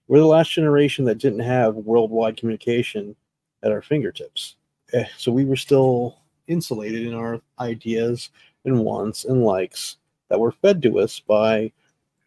We're 0.09 0.19
the 0.19 0.27
last 0.27 0.53
generation 0.53 1.05
that 1.07 1.19
didn't 1.19 1.41
have 1.41 1.75
worldwide 1.75 2.37
communication 2.37 3.17
at 3.63 3.73
our 3.73 3.83
fingertips. 3.83 4.57
Eh, 4.93 5.07
So 5.17 5.33
we 5.33 5.45
were 5.45 5.57
still 5.57 6.19
insulated 6.47 7.07
in 7.07 7.15
our 7.15 7.41
ideas 7.59 8.31
and 8.65 8.85
wants 8.85 9.25
and 9.25 9.45
likes 9.45 9.97
that 10.29 10.41
were 10.41 10.53
fed 10.53 10.83
to 10.83 10.99
us 11.01 11.21
by 11.21 11.73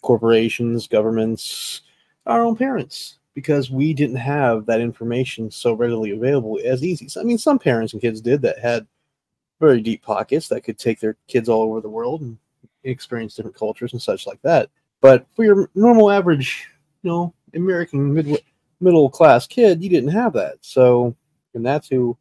corporations, 0.02 0.88
governments, 0.88 1.82
our 2.28 2.44
own 2.44 2.56
parents, 2.56 3.18
because 3.34 3.72
we 3.72 3.94
didn't 3.94 4.18
have 4.18 4.66
that 4.66 4.82
information 4.82 5.50
so 5.50 5.74
readily 5.74 6.12
available 6.12 6.60
as 6.64 6.84
easy. 6.84 7.08
So, 7.08 7.22
I 7.22 7.24
mean, 7.24 7.38
some 7.38 7.58
parents 7.58 7.94
and 7.94 8.02
kids 8.02 8.22
did 8.22 8.42
that 8.44 8.60
had 8.60 8.86
very 9.60 9.82
deep 9.82 10.04
pockets 10.04 10.48
that 10.50 10.62
could 10.62 10.78
take 10.78 11.00
their 11.00 11.18
kids 11.28 11.50
all 11.50 11.64
over 11.64 11.82
the 11.82 11.90
world 11.90 12.22
and 12.22 12.38
experience 12.84 13.36
different 13.36 13.58
cultures 13.58 13.94
and 13.94 14.02
such 14.02 14.28
like 14.28 14.42
that. 14.44 14.70
But 15.02 15.26
for 15.36 15.44
your 15.44 15.70
normal 15.74 16.12
average, 16.12 16.68
you 17.02 17.10
know, 17.10 17.34
American 17.54 18.14
mid 18.14 18.44
middle 18.80 19.10
class 19.10 19.48
kid, 19.48 19.84
you 19.84 19.90
didn't 19.90 20.12
have 20.12 20.34
that. 20.34 20.58
So, 20.62 21.16
and 21.54 21.66
that's 21.66 21.88
who 21.88 22.18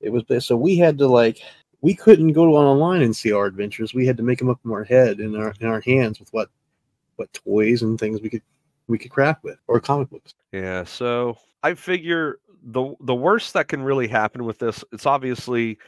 it 0.00 0.10
was. 0.10 0.24
So 0.46 0.56
we 0.56 0.76
had 0.76 0.98
to 0.98 1.08
like, 1.08 1.42
we 1.80 1.94
couldn't 1.94 2.32
go 2.32 2.54
online 2.54 3.02
and 3.02 3.16
see 3.16 3.32
our 3.32 3.46
adventures. 3.46 3.94
We 3.94 4.06
had 4.06 4.16
to 4.18 4.22
make 4.22 4.38
them 4.38 4.50
up 4.50 4.60
in 4.64 4.70
our 4.70 4.84
head 4.84 5.20
in 5.20 5.34
our 5.34 5.54
in 5.60 5.66
our 5.66 5.80
hands 5.80 6.20
with 6.20 6.32
what 6.32 6.50
what 7.16 7.32
toys 7.32 7.82
and 7.82 7.98
things 7.98 8.20
we 8.20 8.30
could 8.30 8.42
we 8.88 8.98
could 8.98 9.10
craft 9.10 9.44
with 9.44 9.58
or 9.66 9.80
comic 9.80 10.10
books. 10.10 10.34
Yeah, 10.52 10.84
so 10.84 11.38
I 11.62 11.74
figure 11.74 12.38
the 12.62 12.94
the 13.00 13.14
worst 13.14 13.54
that 13.54 13.68
can 13.68 13.82
really 13.82 14.08
happen 14.08 14.44
with 14.44 14.58
this, 14.58 14.84
it's 14.92 15.06
obviously 15.06 15.78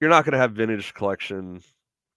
you're 0.00 0.10
not 0.10 0.24
going 0.24 0.32
to 0.32 0.38
have 0.38 0.52
vintage 0.52 0.94
collection 0.94 1.62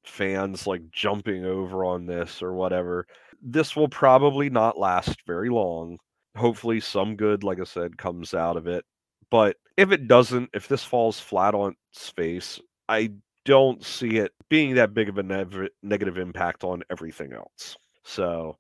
fans 0.06 0.68
like 0.68 0.90
jumping 0.92 1.46
over 1.46 1.86
on 1.86 2.06
this 2.06 2.42
or 2.42 2.54
whatever. 2.54 3.06
This 3.42 3.76
will 3.76 3.88
probably 3.88 4.50
not 4.50 4.78
last 4.78 5.18
very 5.26 5.50
long. 5.50 5.98
Hopefully 6.36 6.80
some 6.80 7.16
good 7.16 7.44
like 7.44 7.60
I 7.60 7.64
said 7.64 7.98
comes 7.98 8.34
out 8.34 8.58
of 8.58 8.68
it. 8.68 8.86
But 9.32 9.58
if 9.78 9.92
it 9.92 10.08
doesn't, 10.08 10.50
if 10.54 10.68
this 10.68 10.84
falls 10.84 11.20
flat 11.20 11.54
on 11.54 11.76
its 11.94 12.10
face, 12.10 12.60
I 12.88 13.12
don't 13.46 13.84
see 13.86 14.18
it 14.18 14.32
being 14.50 14.76
that 14.76 14.94
big 14.94 15.08
of 15.10 15.18
a 15.18 15.24
nev- 15.24 15.70
negative 15.84 16.18
impact 16.18 16.64
on 16.64 16.84
everything 16.90 17.34
else. 17.34 17.78
So 18.04 18.58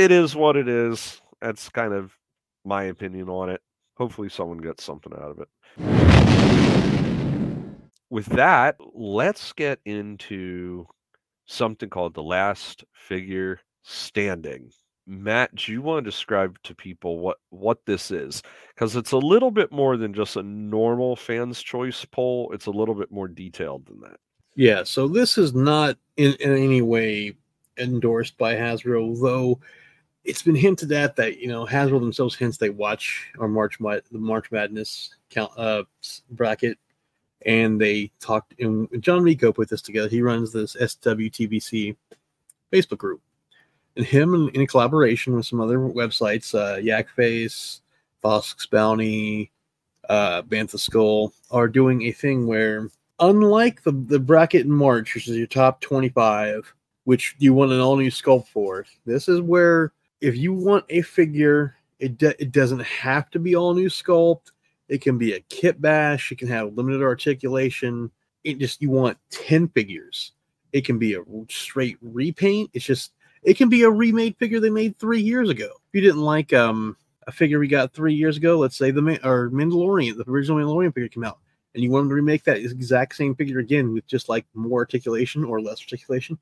it 0.00 0.10
is 0.10 0.34
what 0.34 0.56
it 0.56 0.66
is. 0.66 1.20
That's 1.42 1.68
kind 1.68 1.92
of 1.92 2.12
my 2.64 2.84
opinion 2.84 3.28
on 3.28 3.50
it. 3.50 3.60
Hopefully, 3.96 4.30
someone 4.30 4.56
gets 4.58 4.82
something 4.82 5.12
out 5.12 5.30
of 5.30 5.40
it. 5.40 5.48
With 8.08 8.26
that, 8.26 8.76
let's 8.94 9.52
get 9.52 9.78
into 9.84 10.86
something 11.44 11.90
called 11.90 12.14
the 12.14 12.22
last 12.22 12.82
figure 12.94 13.60
standing. 13.82 14.70
Matt, 15.06 15.54
do 15.54 15.72
you 15.72 15.82
want 15.82 16.02
to 16.02 16.10
describe 16.10 16.56
to 16.62 16.74
people 16.74 17.18
what 17.18 17.36
what 17.50 17.84
this 17.84 18.10
is? 18.10 18.42
Because 18.74 18.96
it's 18.96 19.12
a 19.12 19.18
little 19.18 19.50
bit 19.50 19.70
more 19.70 19.98
than 19.98 20.14
just 20.14 20.36
a 20.36 20.42
normal 20.42 21.14
fans' 21.14 21.62
choice 21.62 22.06
poll. 22.06 22.50
It's 22.54 22.66
a 22.66 22.70
little 22.70 22.94
bit 22.94 23.12
more 23.12 23.28
detailed 23.28 23.84
than 23.86 24.00
that. 24.00 24.18
Yeah, 24.54 24.82
so 24.84 25.08
this 25.08 25.36
is 25.36 25.54
not 25.54 25.98
in, 26.16 26.34
in 26.40 26.56
any 26.56 26.80
way 26.80 27.34
endorsed 27.76 28.38
by 28.38 28.54
Hasbro, 28.54 29.20
though 29.20 29.60
it's 30.24 30.42
been 30.42 30.54
hinted 30.54 30.92
at 30.92 31.16
that 31.16 31.38
you 31.38 31.48
know 31.48 31.64
Hasbro 31.66 32.00
themselves 32.00 32.34
hints 32.34 32.58
they 32.58 32.70
watch 32.70 33.30
our 33.38 33.48
March 33.48 33.78
the 33.78 34.02
March 34.12 34.50
Madness 34.50 35.14
count 35.30 35.52
uh, 35.56 35.84
bracket, 36.30 36.78
and 37.46 37.80
they 37.80 38.10
talked. 38.20 38.54
And 38.60 38.88
John 39.00 39.22
Rico 39.22 39.52
put 39.52 39.68
this 39.68 39.82
together. 39.82 40.08
He 40.08 40.22
runs 40.22 40.52
this 40.52 40.76
SWTBC 40.76 41.96
Facebook 42.72 42.98
group, 42.98 43.20
and 43.96 44.04
him 44.04 44.34
in, 44.34 44.48
in 44.50 44.66
collaboration 44.66 45.34
with 45.34 45.46
some 45.46 45.60
other 45.60 45.78
websites, 45.78 46.54
uh, 46.54 46.76
Yakface, 46.76 47.80
Bossk's 48.22 48.66
Bounty, 48.66 49.50
uh, 50.08 50.42
Bantha 50.42 50.78
Skull, 50.78 51.32
are 51.50 51.68
doing 51.68 52.02
a 52.02 52.12
thing 52.12 52.46
where 52.46 52.88
unlike 53.20 53.82
the, 53.82 53.92
the 53.92 54.18
bracket 54.18 54.66
in 54.66 54.72
March, 54.72 55.14
which 55.14 55.28
is 55.28 55.36
your 55.36 55.46
top 55.46 55.80
25, 55.80 56.74
which 57.04 57.36
you 57.38 57.54
want 57.54 57.72
an 57.72 57.80
all 57.80 57.96
new 57.96 58.10
sculpt 58.10 58.48
for, 58.48 58.84
this 59.04 59.28
is 59.28 59.40
where 59.40 59.92
if 60.20 60.36
you 60.36 60.52
want 60.52 60.84
a 60.88 61.02
figure, 61.02 61.76
it, 61.98 62.18
de- 62.18 62.40
it 62.40 62.52
doesn't 62.52 62.82
have 62.82 63.30
to 63.30 63.38
be 63.38 63.54
all 63.54 63.74
new 63.74 63.88
sculpt. 63.88 64.52
It 64.88 65.00
can 65.00 65.18
be 65.18 65.32
a 65.34 65.40
kit 65.40 65.80
bash. 65.80 66.32
It 66.32 66.38
can 66.38 66.48
have 66.48 66.74
limited 66.74 67.02
articulation. 67.02 68.10
It 68.44 68.58
just, 68.58 68.82
you 68.82 68.90
want 68.90 69.18
10 69.30 69.68
figures. 69.68 70.32
It 70.72 70.84
can 70.84 70.98
be 70.98 71.14
a 71.14 71.22
straight 71.48 71.98
repaint. 72.00 72.70
It's 72.74 72.84
just, 72.84 73.12
it 73.42 73.56
can 73.56 73.68
be 73.68 73.82
a 73.82 73.90
remade 73.90 74.36
figure 74.36 74.60
they 74.60 74.70
made 74.70 74.98
three 74.98 75.20
years 75.20 75.48
ago. 75.48 75.66
If 75.66 75.94
you 75.94 76.00
didn't 76.00 76.22
like 76.22 76.52
um, 76.52 76.96
a 77.26 77.32
figure 77.32 77.58
we 77.58 77.68
got 77.68 77.92
three 77.92 78.14
years 78.14 78.36
ago, 78.36 78.58
let's 78.58 78.76
say 78.76 78.90
the 78.90 79.00
or 79.24 79.50
Mandalorian, 79.50 80.16
the 80.16 80.30
original 80.30 80.58
Mandalorian 80.58 80.94
figure 80.94 81.08
came 81.08 81.24
out, 81.24 81.38
and 81.74 81.82
you 81.82 81.90
want 81.90 82.02
them 82.04 82.10
to 82.10 82.14
remake 82.16 82.44
that 82.44 82.58
exact 82.58 83.14
same 83.14 83.34
figure 83.34 83.60
again 83.60 83.92
with 83.92 84.06
just 84.06 84.28
like 84.28 84.44
more 84.54 84.80
articulation 84.80 85.44
or 85.44 85.60
less 85.60 85.80
articulation, 85.80 86.38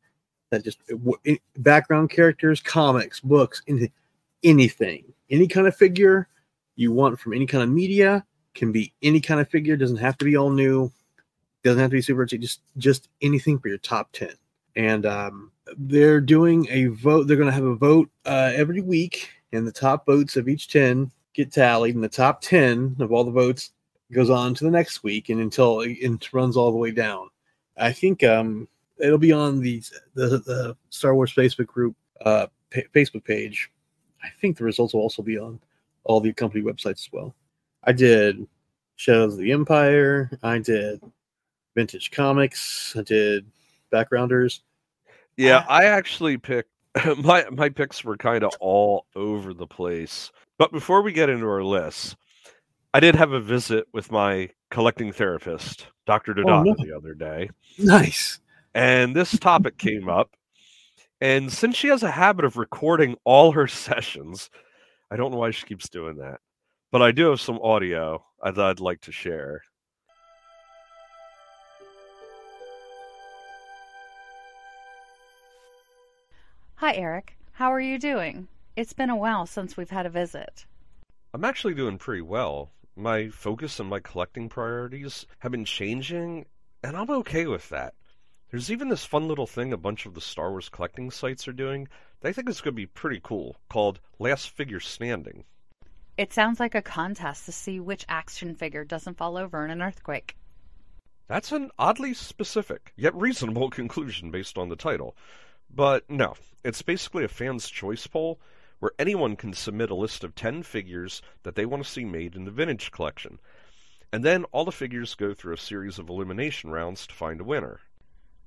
that 0.51 0.65
just 0.65 0.79
background 1.59 2.11
characters, 2.11 2.61
comics, 2.61 3.21
books, 3.21 3.63
anything, 4.43 5.05
any 5.31 5.47
kind 5.47 5.67
of 5.67 5.77
figure 5.77 6.29
you 6.77 6.93
want 6.93 7.19
from 7.19 7.33
any 7.33 7.47
kind 7.47 7.63
of 7.63 7.71
media 7.71 8.25
can 8.55 8.73
be 8.73 8.93
any 9.03 9.21
kind 9.21 9.41
of 9.41 9.49
figure. 9.49 9.77
Doesn't 9.77 9.97
have 9.97 10.19
to 10.19 10.25
be 10.25 10.37
all 10.37 10.51
new. 10.51 10.93
Doesn't 11.65 11.81
have 11.81 11.91
to 11.91 11.97
be 11.97 12.03
super. 12.03 12.25
Just 12.25 12.61
just 12.77 13.09
anything 13.21 13.59
for 13.59 13.69
your 13.69 13.79
top 13.79 14.11
ten. 14.13 14.33
And 14.77 15.07
um, 15.07 15.51
they're 15.77 16.21
doing 16.21 16.67
a 16.71 16.87
vote. 16.87 17.27
They're 17.27 17.37
going 17.37 17.49
to 17.49 17.53
have 17.53 17.65
a 17.65 17.75
vote 17.75 18.09
uh, 18.25 18.53
every 18.55 18.81
week, 18.81 19.31
and 19.53 19.67
the 19.67 19.73
top 19.73 20.07
votes 20.07 20.37
of 20.37 20.49
each 20.49 20.69
ten 20.69 21.11
get 21.35 21.53
tallied, 21.53 21.95
and 21.95 22.05
the 22.05 22.09
top 22.09 22.41
ten 22.41 22.97
of 23.01 23.13
all 23.13 23.25
the 23.25 23.31
votes 23.31 23.73
goes 24.13 24.31
on 24.31 24.55
to 24.55 24.65
the 24.65 24.71
next 24.71 25.03
week, 25.03 25.29
and 25.29 25.41
until 25.41 25.81
it, 25.81 25.91
it 26.01 26.33
runs 26.33 26.57
all 26.57 26.71
the 26.71 26.79
way 26.79 26.91
down. 26.91 27.29
I 27.77 27.93
think 27.93 28.25
um, 28.25 28.69
it'll 29.01 29.19
be 29.19 29.33
on 29.33 29.61
the, 29.61 29.83
the 30.15 30.29
the 30.39 30.77
Star 30.91 31.15
Wars 31.15 31.33
Facebook 31.35 31.67
group 31.67 31.97
uh, 32.25 32.47
pa- 32.73 32.81
Facebook 32.95 33.25
page. 33.25 33.71
I 34.23 34.29
think 34.41 34.57
the 34.57 34.65
results 34.65 34.95
will 34.95 35.03
also 35.03 35.23
be 35.23 35.39
on 35.39 35.61
all 36.05 36.21
the 36.21 36.33
company 36.33 36.63
websites 36.63 37.07
as 37.07 37.09
well. 37.13 37.35
I 37.85 37.93
did 37.93 38.47
Shadows 38.97 39.35
of 39.35 39.41
the 39.41 39.53
Empire. 39.53 40.31
I 40.43 40.59
did 40.59 41.01
Vintage 41.75 42.11
Comics. 42.11 42.95
I 42.97 43.03
did 43.03 43.47
Backgrounders. 43.91 44.63
Yeah, 45.37 45.65
I 45.69 45.85
actually 45.85 46.37
picked 46.37 46.71
my 47.19 47.45
my 47.51 47.69
picks 47.69 48.05
were 48.05 48.17
kind 48.17 48.43
of 48.43 48.53
all 48.61 49.07
over 49.15 49.55
the 49.55 49.67
place. 49.67 50.33
But 50.59 50.73
before 50.73 51.03
we 51.03 51.13
get 51.13 51.29
into 51.29 51.47
our 51.47 51.63
lists, 51.63 52.17
I 52.93 53.01
did 53.01 53.15
have 53.15 53.33
a 53.33 53.41
visit 53.41 53.87
with 53.93 54.11
my 54.11 54.51
collecting 54.71 55.13
therapist, 55.13 55.87
Dr. 56.07 56.35
Dodonna, 56.35 56.65
no. 56.65 56.75
the 56.85 56.97
other 56.97 57.15
day, 57.15 57.51
Nice. 57.79 58.41
And 58.75 59.15
this 59.15 59.39
topic 59.39 59.79
came 59.79 60.09
up. 60.09 60.35
And 61.21 61.53
since 61.53 61.77
she 61.77 61.89
has 61.89 62.03
a 62.03 62.11
habit 62.11 62.45
of 62.45 62.57
recording 62.57 63.17
all 63.25 63.53
her 63.53 63.67
sessions, 63.69 64.51
I 65.11 65.17
don't 65.17 65.33
know 65.33 65.39
why 65.39 65.51
she 65.51 65.67
keeps 65.67 65.89
doing 65.89 66.17
that, 66.17 66.41
but 66.93 67.03
I 67.03 67.13
do 67.13 67.31
have 67.31 67.41
some 67.41 67.59
audio 67.63 68.25
I'd, 68.43 68.59
I'd 68.59 68.81
like 68.81 69.01
to 69.03 69.13
share. 69.13 69.63
Hi, 76.77 76.95
Eric. 76.95 77.37
How 77.53 77.73
are 77.73 77.81
you 77.81 77.99
doing? 77.99 78.47
It's 78.77 78.93
been 78.93 79.11
a 79.11 79.17
while 79.17 79.47
since 79.47 79.77
we've 79.77 79.91
had 79.91 80.07
a 80.07 80.11
visit. 80.11 80.65
I'm 81.35 81.45
actually 81.45 81.75
doing 81.75 81.99
pretty 81.99 82.23
well. 82.23 82.71
My 82.95 83.29
focus 83.31 83.81
and 83.81 83.91
my 83.91 83.99
collecting 83.99 84.49
priorities 84.49 85.27
have 85.41 85.51
been 85.51 85.65
changing, 85.65 86.47
and 86.85 86.97
I'm 86.97 87.11
okay 87.11 87.47
with 87.47 87.69
that. 87.71 87.95
There's 88.51 88.71
even 88.71 88.89
this 88.89 89.05
fun 89.05 89.29
little 89.29 89.47
thing 89.47 89.75
a 89.75 89.77
bunch 89.77 90.07
of 90.07 90.15
the 90.15 90.23
Star 90.23 90.51
Wars 90.51 90.71
collecting 90.71 91.11
sites 91.11 91.47
are 91.47 91.53
doing 91.53 91.87
that 92.21 92.29
I 92.31 92.33
think 92.33 92.49
is 92.49 92.63
going 92.63 92.73
to 92.73 92.77
be 92.77 92.87
pretty 92.87 93.21
cool 93.23 93.57
called 93.69 94.01
Last 94.19 94.49
Figure 94.49 94.81
Standing. 94.81 95.45
It 96.17 96.33
sounds 96.33 96.59
like 96.59 96.75
a 96.75 96.81
contest 96.81 97.45
to 97.45 97.53
see 97.53 97.79
which 97.79 98.07
action 98.09 98.55
figure 98.55 98.85
doesn't 98.85 99.19
fall 99.19 99.37
over 99.37 99.65
in 99.67 99.71
an 99.71 99.83
earthquake. 99.83 100.35
That's 101.27 101.53
an 101.53 101.71
oddly 101.79 102.15
specific, 102.15 102.95
yet 102.97 103.15
reasonable 103.15 103.69
conclusion 103.81 104.31
based 104.31 104.57
on 104.57 104.71
the 104.71 104.77
title. 104.77 105.15
But 105.69 106.09
no, 106.09 106.35
it's 106.65 106.81
basically 106.81 107.25
a 107.25 107.29
fan's 107.29 107.69
choice 107.69 108.07
poll 108.07 108.41
where 108.79 108.93
anyone 108.99 109.37
can 109.37 109.53
submit 109.53 109.91
a 109.91 109.95
list 109.95 110.25
of 110.25 110.35
10 110.35 110.63
figures 110.63 111.21
that 111.43 111.55
they 111.55 111.67
want 111.67 111.85
to 111.85 111.91
see 111.91 112.07
made 112.07 112.35
in 112.35 112.47
the 112.47 112.51
vintage 112.51 112.93
collection. 112.93 113.41
And 114.11 114.25
then 114.25 114.45
all 114.45 114.65
the 114.65 114.73
figures 114.73 115.15
go 115.15 115.35
through 115.35 115.53
a 115.53 115.59
series 115.59 115.99
of 115.99 116.09
elimination 116.09 116.71
rounds 116.71 117.07
to 117.09 117.15
find 117.15 117.43
a 117.43 117.45
winner. 117.45 117.81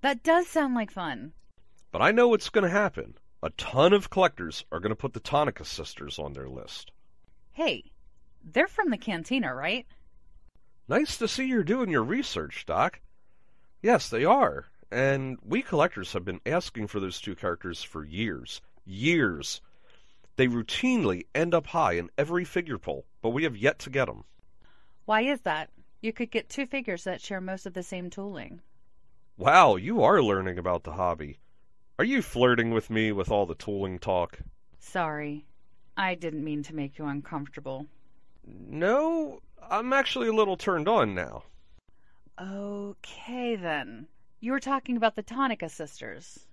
That 0.02 0.24
does 0.24 0.48
sound 0.48 0.74
like 0.74 0.92
fun. 0.92 1.34
But 1.92 2.02
I 2.02 2.12
know 2.12 2.28
what's 2.28 2.50
going 2.50 2.64
to 2.64 2.70
happen. 2.70 3.16
A 3.44 3.50
ton 3.52 3.94
of 3.94 4.10
collectors 4.10 4.66
are 4.72 4.80
going 4.80 4.92
to 4.92 4.96
put 4.96 5.14
the 5.14 5.20
Tonnika 5.20 5.66
sisters 5.66 6.20
on 6.20 6.34
their 6.34 6.50
list. 6.50 6.92
Hey, 7.52 7.92
they're 8.44 8.68
from 8.68 8.90
the 8.90 8.98
cantina, 8.98 9.54
right? 9.54 9.86
Nice 10.88 11.18
to 11.18 11.28
see 11.28 11.46
you're 11.46 11.64
doing 11.64 11.90
your 11.90 12.04
research, 12.04 12.66
Doc. 12.66 13.00
Yes, 13.82 14.10
they 14.10 14.26
are. 14.26 14.68
And 14.92 15.38
we 15.44 15.62
collectors 15.62 16.14
have 16.14 16.26
been 16.26 16.42
asking 16.46 16.88
for 16.88 17.00
those 17.00 17.22
two 17.22 17.36
characters 17.36 17.84
for 17.84 18.04
years. 18.04 18.62
Years. 18.86 19.62
They 20.36 20.48
routinely 20.48 21.26
end 21.36 21.54
up 21.54 21.68
high 21.68 21.94
in 21.94 22.10
every 22.18 22.46
figure 22.46 22.78
poll, 22.78 23.06
but 23.22 23.30
we 23.30 23.44
have 23.44 23.56
yet 23.56 23.80
to 23.80 23.90
get 23.90 24.06
them. 24.06 24.24
Why 25.06 25.22
is 25.22 25.42
that? 25.42 25.70
You 26.02 26.12
could 26.12 26.32
get 26.32 26.50
two 26.50 26.66
figures 26.66 27.04
that 27.04 27.22
share 27.22 27.42
most 27.42 27.66
of 27.66 27.74
the 27.74 27.84
same 27.84 28.10
tooling. 28.10 28.62
Wow, 29.42 29.76
you 29.76 30.04
are 30.04 30.22
learning 30.22 30.60
about 30.60 30.84
the 30.84 30.92
hobby. 30.92 31.40
Are 31.98 32.06
you 32.06 32.22
flirting 32.22 32.70
with 32.70 32.92
me 32.92 33.12
with 33.12 33.32
all 33.32 33.48
the 33.48 33.56
tooling 33.56 33.98
talk? 33.98 34.38
Sorry. 34.78 35.48
I 35.98 36.14
didn't 36.14 36.44
mean 36.44 36.62
to 36.62 36.76
make 36.76 37.00
you 37.00 37.08
uncomfortable. 37.08 37.88
No, 38.46 39.40
I'm 39.68 39.94
actually 39.94 40.28
a 40.28 40.32
little 40.32 40.58
turned 40.58 40.88
on 40.88 41.16
now. 41.16 41.42
Okay, 42.40 43.56
then. 43.56 44.06
You 44.42 44.52
were 44.52 44.60
talking 44.60 44.96
about 44.96 45.16
the 45.16 45.24
Tonnika 45.24 45.72
sisters. 45.72 46.46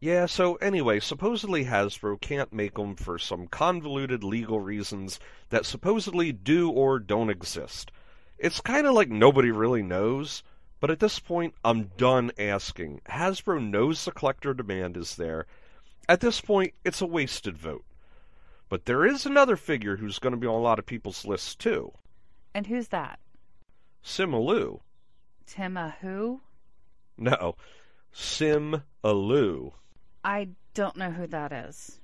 Yeah, 0.00 0.26
so 0.26 0.56
anyway, 0.56 0.98
supposedly 0.98 1.66
Hasbro 1.66 2.20
can't 2.20 2.52
make 2.52 2.74
them 2.74 2.96
for 2.96 3.20
some 3.20 3.46
convoluted 3.46 4.24
legal 4.24 4.58
reasons 4.58 5.20
that 5.50 5.64
supposedly 5.64 6.32
do 6.32 6.72
or 6.72 6.98
don't 6.98 7.30
exist. 7.30 7.92
It's 8.36 8.60
kind 8.60 8.88
of 8.88 8.94
like 8.94 9.10
nobody 9.10 9.52
really 9.52 9.84
knows, 9.84 10.42
but 10.82 10.90
at 10.90 10.98
this 10.98 11.20
point, 11.20 11.54
I'm 11.64 11.92
done 11.96 12.32
asking. 12.36 13.02
Hasbro 13.08 13.62
knows 13.70 14.04
the 14.04 14.10
collector 14.10 14.52
demand 14.52 14.96
is 14.96 15.14
there. 15.14 15.46
At 16.08 16.18
this 16.18 16.40
point, 16.40 16.74
it's 16.84 17.00
a 17.00 17.06
wasted 17.06 17.56
vote. 17.56 17.84
But 18.68 18.86
there 18.86 19.06
is 19.06 19.24
another 19.24 19.54
figure 19.54 19.96
who's 19.96 20.18
going 20.18 20.32
to 20.32 20.40
be 20.40 20.48
on 20.48 20.56
a 20.56 20.58
lot 20.58 20.80
of 20.80 20.84
people's 20.84 21.24
lists 21.24 21.54
too. 21.54 21.92
And 22.52 22.66
who's 22.66 22.88
that? 22.88 23.20
Simu 24.04 24.80
Tima 25.46 25.94
who? 26.00 26.40
No, 27.16 27.54
Sim 28.10 28.82
Aloo. 29.04 29.74
I 30.24 30.48
don't 30.74 30.96
know 30.96 31.12
who 31.12 31.28
that 31.28 31.52
is. 31.52 32.00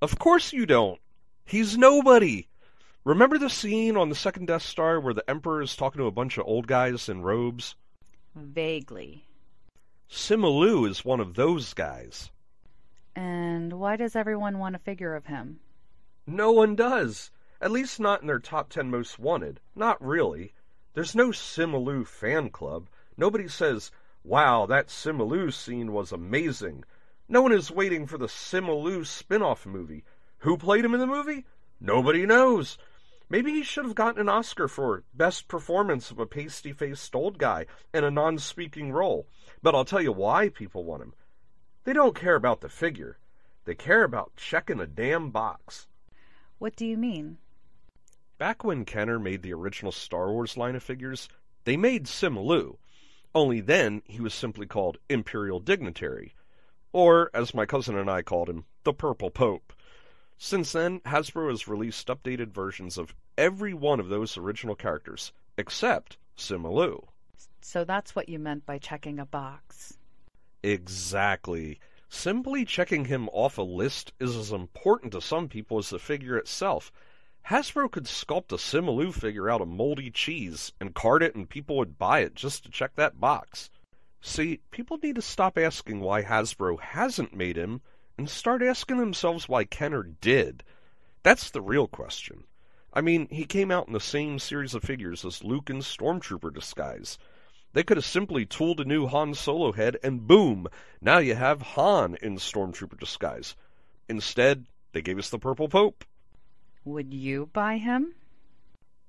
Of 0.00 0.20
course 0.20 0.52
you 0.52 0.66
don't. 0.66 1.00
He's 1.44 1.76
nobody. 1.76 2.46
Remember 3.04 3.38
the 3.38 3.50
scene 3.50 3.96
on 3.96 4.08
the 4.08 4.14
second 4.14 4.46
Death 4.46 4.62
Star 4.62 5.00
where 5.00 5.14
the 5.14 5.28
Emperor 5.28 5.62
is 5.62 5.74
talking 5.74 5.98
to 5.98 6.06
a 6.06 6.12
bunch 6.12 6.38
of 6.38 6.46
old 6.46 6.68
guys 6.68 7.08
in 7.08 7.22
robes? 7.22 7.74
Vaguely. 8.34 9.24
Simu 10.10 10.88
is 10.88 11.04
one 11.04 11.20
of 11.20 11.34
those 11.34 11.74
guys. 11.74 12.30
And 13.14 13.74
why 13.74 13.96
does 13.96 14.16
everyone 14.16 14.58
want 14.58 14.76
a 14.76 14.78
figure 14.78 15.14
of 15.14 15.26
him? 15.26 15.60
No 16.26 16.52
one 16.52 16.76
does. 16.76 17.30
At 17.60 17.70
least 17.70 18.00
not 18.00 18.20
in 18.20 18.26
their 18.26 18.38
top 18.38 18.70
10 18.70 18.90
most 18.90 19.18
wanted. 19.18 19.60
Not 19.74 20.00
really. 20.04 20.52
There's 20.94 21.14
no 21.14 21.28
Simu 21.28 22.06
fan 22.06 22.50
club. 22.50 22.88
Nobody 23.16 23.48
says, 23.48 23.90
wow, 24.24 24.66
that 24.66 24.88
Simu 24.88 25.52
scene 25.52 25.92
was 25.92 26.12
amazing. 26.12 26.84
No 27.28 27.42
one 27.42 27.52
is 27.52 27.70
waiting 27.70 28.06
for 28.06 28.18
the 28.18 28.28
Sim 28.28 28.66
Aloo 28.66 29.04
spin 29.04 29.42
off 29.42 29.66
movie. 29.66 30.04
Who 30.38 30.56
played 30.56 30.84
him 30.84 30.94
in 30.94 31.00
the 31.00 31.06
movie? 31.06 31.44
Nobody 31.80 32.26
knows. 32.26 32.76
Maybe 33.30 33.52
he 33.52 33.62
should 33.62 33.84
have 33.84 33.94
gotten 33.94 34.20
an 34.20 34.28
Oscar 34.28 34.68
for 34.68 35.04
Best 35.14 35.46
Performance 35.48 36.10
of 36.10 36.18
a 36.18 36.26
Pasty 36.26 36.72
Faced 36.72 37.14
Old 37.14 37.38
Guy 37.38 37.66
in 37.94 38.04
a 38.04 38.10
non 38.10 38.38
speaking 38.38 38.92
role. 38.92 39.26
But 39.62 39.74
I'll 39.74 39.84
tell 39.84 40.02
you 40.02 40.12
why 40.12 40.48
people 40.48 40.84
want 40.84 41.02
him. 41.02 41.14
They 41.84 41.92
don't 41.92 42.14
care 42.14 42.34
about 42.34 42.60
the 42.60 42.68
figure, 42.68 43.18
they 43.64 43.74
care 43.74 44.02
about 44.02 44.36
checking 44.36 44.80
a 44.80 44.86
damn 44.86 45.30
box. 45.30 45.86
What 46.58 46.76
do 46.76 46.84
you 46.84 46.98
mean? 46.98 47.38
Back 48.36 48.64
when 48.64 48.84
Kenner 48.84 49.18
made 49.18 49.42
the 49.42 49.54
original 49.54 49.92
Star 49.92 50.30
Wars 50.32 50.56
line 50.56 50.74
of 50.74 50.82
figures, 50.82 51.28
they 51.64 51.76
made 51.76 52.08
Sim 52.08 52.34
Aloo. 52.34 52.76
Only 53.34 53.60
then 53.60 54.02
he 54.04 54.20
was 54.20 54.34
simply 54.34 54.66
called 54.66 54.98
Imperial 55.08 55.60
Dignitary 55.60 56.34
or 56.92 57.30
as 57.32 57.54
my 57.54 57.66
cousin 57.66 57.96
and 57.96 58.10
I 58.10 58.22
called 58.22 58.48
him, 58.48 58.64
the 58.84 58.92
Purple 58.92 59.30
Pope. 59.30 59.72
Since 60.42 60.72
then, 60.72 61.00
Hasbro 61.00 61.50
has 61.50 61.68
released 61.68 62.06
updated 62.06 62.48
versions 62.48 62.96
of 62.96 63.14
every 63.36 63.74
one 63.74 64.00
of 64.00 64.08
those 64.08 64.38
original 64.38 64.74
characters, 64.74 65.34
except 65.58 66.16
Sim 66.34 66.62
Aloo. 66.62 67.08
So 67.60 67.84
that's 67.84 68.16
what 68.16 68.30
you 68.30 68.38
meant 68.38 68.64
by 68.64 68.78
checking 68.78 69.18
a 69.18 69.26
box. 69.26 69.98
Exactly. 70.62 71.78
Simply 72.08 72.64
checking 72.64 73.04
him 73.04 73.28
off 73.34 73.58
a 73.58 73.62
list 73.62 74.14
is 74.18 74.34
as 74.34 74.50
important 74.50 75.12
to 75.12 75.20
some 75.20 75.46
people 75.46 75.76
as 75.76 75.90
the 75.90 75.98
figure 75.98 76.38
itself. 76.38 76.90
Hasbro 77.48 77.90
could 77.90 78.04
sculpt 78.04 78.50
a 78.50 78.58
Sim 78.58 78.86
Aloo 78.86 79.12
figure 79.12 79.50
out 79.50 79.60
of 79.60 79.68
moldy 79.68 80.10
cheese 80.10 80.72
and 80.80 80.94
card 80.94 81.22
it 81.22 81.34
and 81.34 81.50
people 81.50 81.76
would 81.76 81.98
buy 81.98 82.20
it 82.20 82.34
just 82.34 82.64
to 82.64 82.70
check 82.70 82.94
that 82.94 83.20
box. 83.20 83.68
See, 84.22 84.62
people 84.70 84.96
need 85.02 85.16
to 85.16 85.22
stop 85.22 85.58
asking 85.58 86.00
why 86.00 86.22
Hasbro 86.22 86.80
hasn't 86.80 87.36
made 87.36 87.58
him 87.58 87.82
and 88.20 88.28
start 88.28 88.60
asking 88.60 88.98
themselves 88.98 89.48
why 89.48 89.64
Kenner 89.64 90.02
did. 90.02 90.62
That's 91.22 91.48
the 91.48 91.62
real 91.62 91.88
question. 91.88 92.44
I 92.92 93.00
mean, 93.00 93.28
he 93.30 93.46
came 93.46 93.70
out 93.70 93.86
in 93.86 93.94
the 93.94 93.98
same 93.98 94.38
series 94.38 94.74
of 94.74 94.82
figures 94.82 95.24
as 95.24 95.42
Luke 95.42 95.70
in 95.70 95.78
Stormtrooper 95.78 96.52
disguise. 96.52 97.16
They 97.72 97.82
could 97.82 97.96
have 97.96 98.04
simply 98.04 98.44
tooled 98.44 98.78
a 98.78 98.84
new 98.84 99.06
Han 99.06 99.32
Solo 99.32 99.72
head 99.72 99.96
and 100.02 100.26
boom, 100.26 100.66
now 101.00 101.16
you 101.16 101.34
have 101.34 101.62
Han 101.62 102.18
in 102.20 102.36
Stormtrooper 102.36 103.00
disguise. 103.00 103.56
Instead, 104.06 104.66
they 104.92 105.00
gave 105.00 105.18
us 105.18 105.30
the 105.30 105.38
Purple 105.38 105.70
Pope. 105.70 106.04
Would 106.84 107.14
you 107.14 107.48
buy 107.54 107.78
him? 107.78 108.14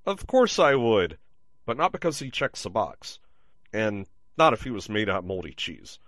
Of 0.05 0.25
course 0.25 0.57
I 0.57 0.75
would, 0.75 1.17
but 1.65 1.75
not 1.75 1.91
because 1.91 2.19
he 2.19 2.31
checks 2.31 2.63
the 2.63 2.69
box. 2.69 3.19
And 3.73 4.05
not 4.37 4.53
if 4.53 4.63
he 4.63 4.71
was 4.71 4.87
made 4.87 5.09
out 5.09 5.17
of 5.17 5.25
moldy 5.25 5.51
cheese. 5.51 5.99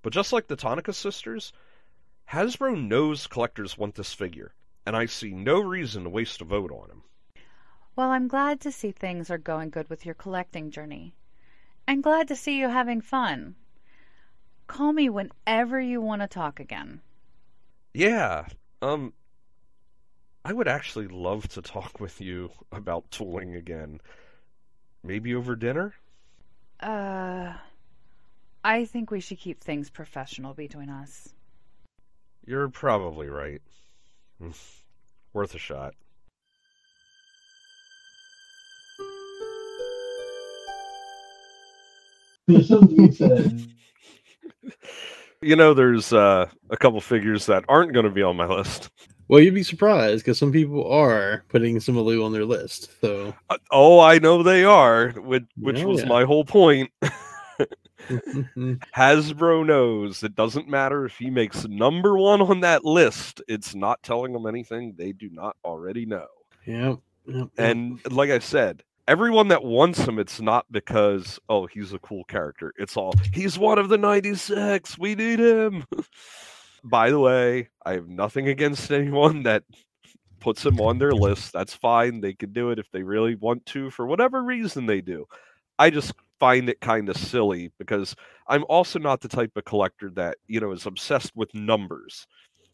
But 0.00 0.12
just 0.12 0.32
like 0.32 0.46
the 0.46 0.56
Tonnika 0.56 0.94
sisters, 0.94 1.52
Hasbro 2.32 2.80
knows 2.88 3.26
collectors 3.26 3.78
want 3.78 3.94
this 3.94 4.12
figure, 4.12 4.52
and 4.84 4.96
I 4.96 5.06
see 5.06 5.30
no 5.30 5.60
reason 5.60 6.04
to 6.04 6.10
waste 6.10 6.40
a 6.40 6.44
vote 6.44 6.72
on 6.72 6.90
him. 6.90 7.02
Well, 7.94 8.10
I'm 8.10 8.28
glad 8.28 8.60
to 8.62 8.72
see 8.72 8.90
things 8.90 9.30
are 9.30 9.38
going 9.38 9.70
good 9.70 9.88
with 9.88 10.04
your 10.04 10.14
collecting 10.14 10.70
journey. 10.70 11.14
And 11.86 12.02
glad 12.02 12.28
to 12.28 12.36
see 12.36 12.58
you 12.58 12.68
having 12.68 13.00
fun. 13.00 13.54
Call 14.66 14.92
me 14.92 15.08
whenever 15.08 15.80
you 15.80 16.00
want 16.00 16.22
to 16.22 16.28
talk 16.28 16.58
again. 16.58 17.00
Yeah, 17.94 18.46
um, 18.82 19.12
I 20.44 20.52
would 20.52 20.68
actually 20.68 21.06
love 21.06 21.48
to 21.48 21.62
talk 21.62 22.00
with 22.00 22.20
you 22.20 22.50
about 22.72 23.10
tooling 23.10 23.54
again. 23.54 24.00
Maybe 25.02 25.34
over 25.34 25.54
dinner? 25.54 25.94
Uh, 26.80 27.54
I 28.64 28.84
think 28.84 29.10
we 29.10 29.20
should 29.20 29.38
keep 29.38 29.60
things 29.60 29.88
professional 29.88 30.52
between 30.52 30.90
us. 30.90 31.35
You're 32.46 32.68
probably 32.68 33.28
right. 33.28 33.60
Worth 35.32 35.54
a 35.54 35.58
shot. 35.58 35.94
There's 42.46 42.68
something 42.68 42.96
you 43.04 43.12
said. 43.12 43.66
You 45.42 45.56
know, 45.56 45.74
there's 45.74 46.12
uh, 46.12 46.46
a 46.70 46.76
couple 46.76 47.00
figures 47.00 47.46
that 47.46 47.64
aren't 47.68 47.92
going 47.92 48.04
to 48.04 48.10
be 48.10 48.22
on 48.22 48.36
my 48.36 48.46
list. 48.46 48.90
Well, 49.28 49.40
you'd 49.40 49.54
be 49.54 49.62
surprised 49.64 50.24
because 50.24 50.38
some 50.38 50.52
people 50.52 50.88
are 50.90 51.44
putting 51.48 51.78
Sim 51.80 51.96
Aloo 51.96 52.24
on 52.24 52.32
their 52.32 52.44
list. 52.44 52.88
So, 53.00 53.34
uh, 53.50 53.58
oh, 53.72 53.98
I 54.00 54.18
know 54.18 54.42
they 54.42 54.64
are, 54.64 55.10
which, 55.10 55.44
which 55.58 55.82
Oh, 55.82 55.88
was 55.88 56.00
yeah. 56.02 56.08
my 56.08 56.24
whole 56.24 56.44
point. 56.44 56.90
Hasbro 58.96 59.66
knows 59.66 60.22
it 60.22 60.34
doesn't 60.34 60.68
matter 60.68 61.04
if 61.04 61.16
he 61.16 61.30
makes 61.30 61.66
number 61.66 62.16
one 62.16 62.40
on 62.40 62.60
that 62.60 62.84
list. 62.84 63.42
It's 63.48 63.74
not 63.74 64.02
telling 64.02 64.32
them 64.32 64.46
anything 64.46 64.94
they 64.96 65.12
do 65.12 65.28
not 65.30 65.56
already 65.64 66.06
know. 66.06 66.26
yep, 66.64 66.98
yep, 67.26 67.34
yep. 67.36 67.48
And 67.58 68.00
like 68.12 68.30
I 68.30 68.38
said, 68.38 68.82
everyone 69.08 69.48
that 69.48 69.64
wants 69.64 70.00
him, 70.00 70.18
it's 70.18 70.40
not 70.40 70.66
because 70.70 71.38
oh 71.48 71.66
he's 71.66 71.92
a 71.92 71.98
cool 71.98 72.24
character. 72.24 72.72
It's 72.78 72.96
all 72.96 73.14
he's 73.32 73.58
one 73.58 73.78
of 73.78 73.88
the 73.88 73.98
'96. 73.98 74.98
We 74.98 75.14
need 75.14 75.40
him. 75.40 75.84
By 76.84 77.10
the 77.10 77.18
way, 77.18 77.68
I 77.84 77.94
have 77.94 78.08
nothing 78.08 78.48
against 78.48 78.92
anyone 78.92 79.42
that 79.42 79.64
puts 80.38 80.64
him 80.64 80.80
on 80.80 80.98
their 80.98 81.12
list. 81.12 81.52
That's 81.52 81.74
fine. 81.74 82.20
They 82.20 82.32
can 82.32 82.52
do 82.52 82.70
it 82.70 82.78
if 82.78 82.88
they 82.92 83.02
really 83.02 83.34
want 83.34 83.66
to, 83.66 83.90
for 83.90 84.06
whatever 84.06 84.42
reason 84.42 84.86
they 84.86 85.00
do. 85.00 85.26
I 85.78 85.90
just 85.90 86.12
find 86.38 86.68
it 86.68 86.80
kind 86.80 87.08
of 87.08 87.16
silly 87.16 87.70
because 87.78 88.14
I'm 88.48 88.64
also 88.68 88.98
not 88.98 89.20
the 89.20 89.28
type 89.28 89.52
of 89.56 89.64
collector 89.64 90.10
that, 90.10 90.38
you 90.46 90.60
know, 90.60 90.72
is 90.72 90.86
obsessed 90.86 91.32
with 91.34 91.54
numbers. 91.54 92.26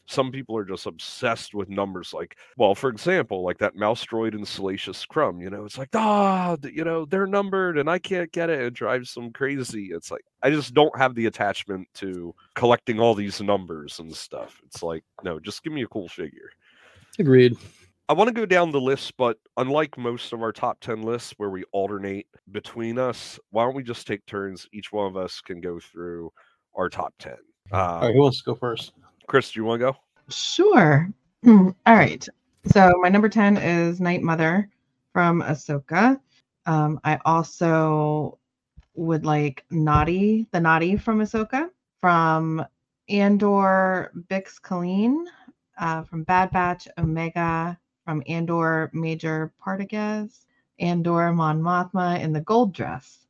Some 0.06 0.32
people 0.32 0.56
are 0.56 0.64
just 0.64 0.86
obsessed 0.86 1.54
with 1.54 1.68
numbers. 1.68 2.12
Like, 2.12 2.36
well, 2.56 2.74
for 2.74 2.90
example, 2.90 3.44
like 3.44 3.58
that 3.58 3.76
mouse 3.76 4.04
droid 4.04 4.34
and 4.34 4.46
Salacious 4.46 5.06
Crumb, 5.06 5.40
you 5.40 5.48
know, 5.48 5.64
it's 5.64 5.78
like, 5.78 5.90
ah, 5.94 6.56
you 6.64 6.84
know, 6.84 7.04
they're 7.04 7.26
numbered 7.26 7.78
and 7.78 7.88
I 7.88 7.98
can't 7.98 8.32
get 8.32 8.50
it. 8.50 8.60
It 8.60 8.74
drives 8.74 9.14
them 9.14 9.32
crazy. 9.32 9.92
It's 9.92 10.10
like, 10.10 10.24
I 10.42 10.50
just 10.50 10.74
don't 10.74 10.98
have 10.98 11.14
the 11.14 11.26
attachment 11.26 11.86
to 11.94 12.34
collecting 12.54 12.98
all 12.98 13.14
these 13.14 13.40
numbers 13.40 14.00
and 14.00 14.14
stuff. 14.14 14.60
It's 14.66 14.82
like, 14.82 15.04
no, 15.22 15.38
just 15.38 15.62
give 15.62 15.72
me 15.72 15.82
a 15.82 15.88
cool 15.88 16.08
figure. 16.08 16.50
Agreed. 17.18 17.56
I 18.08 18.14
want 18.14 18.28
to 18.28 18.34
go 18.34 18.44
down 18.44 18.72
the 18.72 18.80
list, 18.80 19.16
but 19.16 19.38
unlike 19.56 19.96
most 19.96 20.32
of 20.32 20.42
our 20.42 20.52
top 20.52 20.80
10 20.80 21.02
lists 21.02 21.34
where 21.36 21.50
we 21.50 21.64
alternate 21.72 22.26
between 22.50 22.98
us, 22.98 23.38
why 23.50 23.64
don't 23.64 23.74
we 23.74 23.82
just 23.82 24.06
take 24.06 24.26
turns? 24.26 24.66
Each 24.72 24.92
one 24.92 25.06
of 25.06 25.16
us 25.16 25.40
can 25.40 25.60
go 25.60 25.78
through 25.78 26.30
our 26.74 26.88
top 26.88 27.14
10. 27.18 27.36
All 27.72 27.80
Uh, 27.80 28.00
right, 28.02 28.14
who 28.14 28.20
wants 28.20 28.38
to 28.38 28.44
go 28.44 28.54
first? 28.54 28.92
Chris, 29.28 29.52
do 29.52 29.60
you 29.60 29.64
want 29.64 29.80
to 29.80 29.92
go? 29.92 29.96
Sure. 30.28 31.08
All 31.46 31.74
right. 31.86 32.26
So 32.66 32.92
my 33.00 33.08
number 33.08 33.28
10 33.28 33.56
is 33.56 34.00
Night 34.00 34.22
Mother 34.22 34.68
from 35.12 35.42
Ahsoka. 35.42 36.18
Um, 36.66 37.00
I 37.04 37.18
also 37.24 38.38
would 38.94 39.24
like 39.24 39.64
Noti, 39.70 40.46
the 40.52 40.60
Noti 40.60 40.96
from 40.96 41.20
Ahsoka, 41.20 41.70
from 42.00 42.64
Andor 43.08 44.12
Bix 44.28 44.60
Caleen, 44.60 45.24
uh, 45.78 46.02
from 46.02 46.24
Bad 46.24 46.50
Batch 46.50 46.86
Omega, 46.98 47.78
from 48.04 48.22
Andor 48.26 48.90
Major 48.92 49.52
Partagaz, 49.64 50.44
Andor 50.80 51.32
Mon 51.32 51.60
Mothma 51.60 52.20
in 52.20 52.32
the 52.32 52.40
gold 52.40 52.72
dress, 52.72 53.26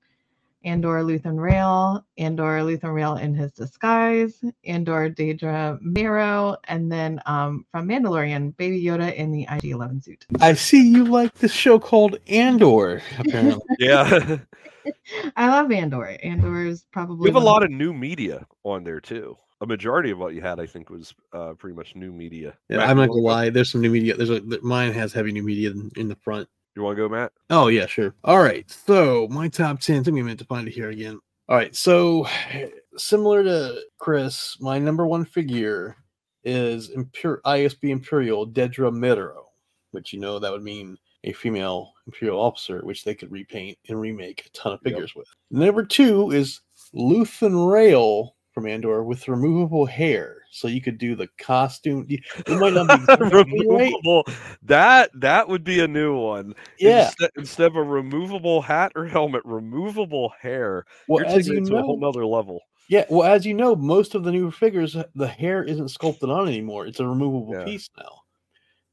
Andor 0.65 1.03
Luthen 1.03 1.39
Rael, 1.41 2.05
Andor 2.19 2.61
Luthen 2.61 2.95
Rael 2.95 3.17
in 3.17 3.35
his 3.35 3.53
disguise, 3.53 4.43
Andor 4.65 5.11
Dedra 5.11 5.81
Meero, 5.83 6.57
and 6.65 6.91
then 6.91 7.21
um, 7.27 7.67
from 7.71 7.89
Mandalorian, 7.89 8.57
Baby 8.57 8.83
Yoda 8.83 9.15
in 9.15 9.33
the 9.33 9.43
IG-11 9.43 10.05
suit. 10.05 10.27
I 10.41 10.55
see 10.55 10.89
you 10.89 11.05
like 11.05 11.35
this 11.35 11.53
show 11.53 11.79
called 11.79 12.19
Andor. 12.29 13.03
Apparently, 13.19 13.63
Yeah. 13.79 14.39
I 15.37 15.49
love 15.49 15.71
Andor. 15.71 16.17
Andor 16.23 16.67
is 16.67 16.85
probably 16.93 17.25
we 17.25 17.29
have 17.29 17.43
a 17.43 17.45
lot 17.45 17.63
of 17.63 17.71
new 17.71 17.93
media 17.93 18.47
on 18.65 18.85
there 18.85 19.01
too. 19.01 19.37
A 19.63 19.67
majority 19.67 20.11
of 20.11 20.19
what 20.19 20.35
you 20.35 20.41
had, 20.43 20.59
I 20.61 20.67
think, 20.67 20.91
was 20.91 21.15
uh, 21.33 21.55
pretty 21.55 21.75
much 21.77 21.95
new 21.95 22.13
media. 22.13 22.55
yeah, 22.69 22.79
Matt, 22.79 22.91
I'm 22.91 22.97
not 22.97 23.09
gonna 23.09 23.21
lie. 23.23 23.49
There's 23.49 23.71
some 23.71 23.81
new 23.81 23.91
media. 23.91 24.17
There's 24.17 24.31
a 24.31 24.43
mine 24.63 24.93
has 24.93 25.13
heavy 25.13 25.33
new 25.33 25.43
media 25.45 25.71
in, 25.71 25.91
in 25.97 26.09
the 26.09 26.17
front. 26.17 26.49
You 26.75 26.83
want 26.83 26.97
to 26.97 27.03
go, 27.03 27.09
Matt? 27.09 27.33
Oh 27.51 27.69
yeah, 27.69 27.87
sure. 27.87 28.15
All 28.25 28.41
right. 28.43 28.69
So 28.71 29.29
my 29.31 29.49
top 29.49 29.81
ten. 29.81 30.03
Took 30.03 30.15
me 30.15 30.21
a 30.21 30.25
minute 30.25 30.39
to 30.41 30.45
find 30.47 30.67
it 30.67 30.73
here 30.75 30.91
again. 30.91 31.21
All 31.49 31.57
right. 31.57 31.75
So 31.77 32.27
similar 32.97 33.45
to 33.45 33.81
Chris, 33.99 34.57
my 34.61 34.79
number 34.79 35.07
one 35.07 35.25
figure 35.25 35.97
is 36.45 36.91
Imper- 36.91 37.41
ISB 37.43 37.91
Imperial 37.91 38.49
Dedra 38.49 38.91
Meero, 38.93 39.45
which 39.93 40.13
you 40.13 40.19
know 40.19 40.39
that 40.41 40.51
would 40.51 40.65
mean 40.65 40.97
a 41.25 41.33
female 41.33 41.93
Imperial 42.09 42.41
officer, 42.41 42.81
which 42.85 43.05
they 43.05 43.15
could 43.15 43.31
repaint 43.31 43.79
and 43.89 44.01
remake 44.01 44.45
a 44.47 44.51
ton 44.51 44.73
of 44.73 44.81
Yep. 44.85 44.93
figures 44.93 45.15
with. 45.15 45.29
Number 45.53 45.85
two 45.85 46.33
is 46.33 46.61
Luthen 46.93 47.71
Rael 47.71 48.35
from 48.53 48.67
Andor 48.67 49.03
with 49.03 49.29
removable 49.29 49.87
hair, 49.87 50.43
so 50.51 50.69
you 50.69 50.81
could 50.81 50.99
do 50.99 51.15
the 51.17 51.29
costume. 51.39 52.07
It 52.09 52.21
might 52.49 52.75
not 52.75 52.89
be 52.89 52.95
exactly 53.13 53.67
right. 53.69 53.93
removable. 53.93 54.25
That 54.63 55.11
that 55.15 55.49
would 55.49 55.65
be 55.65 55.81
a 55.81 55.89
new 55.89 56.17
one. 56.17 56.55
Yeah. 56.79 57.07
Instead, 57.07 57.31
instead 57.37 57.67
of 57.69 57.77
a 57.77 57.83
removable 57.83 58.61
hat 58.63 58.93
or 58.95 59.07
helmet, 59.07 59.43
removable 59.45 60.33
hair. 60.41 60.85
Well, 61.09 61.25
You're 61.25 61.29
as 61.29 61.47
taking 61.47 61.55
you 61.55 61.63
it 61.63 61.67
to 61.71 61.77
a 61.79 61.83
whole 61.83 61.99
know, 61.99 62.09
nother 62.09 62.27
level. 62.27 62.61
Yeah, 62.89 63.07
well, 63.09 63.23
as 63.31 63.47
you 63.47 63.55
know, 63.55 63.75
most 63.75 64.15
of 64.15 64.25
the 64.25 64.33
new 64.33 64.51
figures, 64.51 64.97
the 65.15 65.27
hair 65.27 65.63
isn't 65.65 65.89
sculpted 65.89 66.29
on 66.29 66.47
anymore. 66.49 66.87
It's 66.87 67.01
a 67.01 67.07
removable 67.07 67.55
Yeah. 67.55 67.65
piece 67.65 67.89
now. 67.97 68.23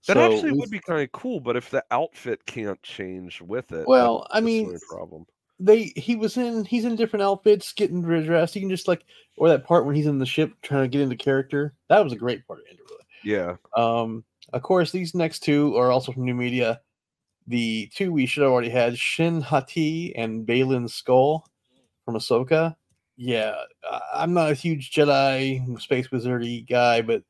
That 0.07 0.15
So 0.15 0.21
actually 0.21 0.53
would 0.53 0.69
be 0.69 0.79
kind 0.79 1.01
of 1.01 1.11
cool, 1.11 1.39
but 1.41 1.57
if 1.57 1.69
the 1.69 1.83
outfit 1.91 2.45
can't 2.45 2.81
change 2.81 3.41
with 3.41 3.71
it, 3.73 3.87
Well, 3.87 4.25
I 4.31 4.39
mean, 4.39 4.79
problem. 4.89 5.25
They 5.59 5.91
he 5.95 6.15
was 6.15 6.37
in 6.37 6.63
he's 6.65 6.85
in 6.85 6.95
different 6.95 7.23
outfits, 7.23 7.73
getting 7.73 8.01
dressed. 8.01 8.53
He 8.53 8.61
can 8.61 8.69
just 8.69 8.87
like 8.87 9.03
or 9.37 9.49
that 9.49 9.65
part 9.65 9.85
when 9.85 9.95
he's 9.95 10.07
in 10.07 10.19
the 10.19 10.25
ship 10.25 10.53
trying 10.61 10.83
to 10.83 10.87
get 10.87 11.01
into 11.01 11.15
character. 11.15 11.73
That 11.89 12.03
was 12.03 12.13
a 12.13 12.17
great 12.17 12.45
part 12.47 12.59
of 12.59 12.65
Andor. 12.69 12.83
Yeah, 13.23 13.55
Um, 13.75 14.23
of 14.53 14.61
course, 14.61 14.91
these 14.91 15.13
next 15.13 15.39
two 15.39 15.75
are 15.75 15.91
also 15.91 16.11
from 16.11 16.23
new 16.23 16.33
media. 16.33 16.79
The 17.47 17.89
two 17.93 18.13
we 18.13 18.25
should 18.25 18.43
have 18.43 18.51
already 18.51 18.69
had 18.69 18.97
Shin 18.97 19.41
Hati 19.41 20.15
and 20.15 20.47
Baylan 20.47 20.87
Skoll 20.87 21.41
from 22.05 22.15
Ahsoka. 22.15 22.75
Yeah, 23.17 23.55
I'm 24.13 24.33
not 24.33 24.51
a 24.51 24.55
huge 24.55 24.91
Jedi 24.91 25.79
space 25.81 26.07
wizardy 26.07 26.65
guy, 26.67 27.01
but 27.01 27.23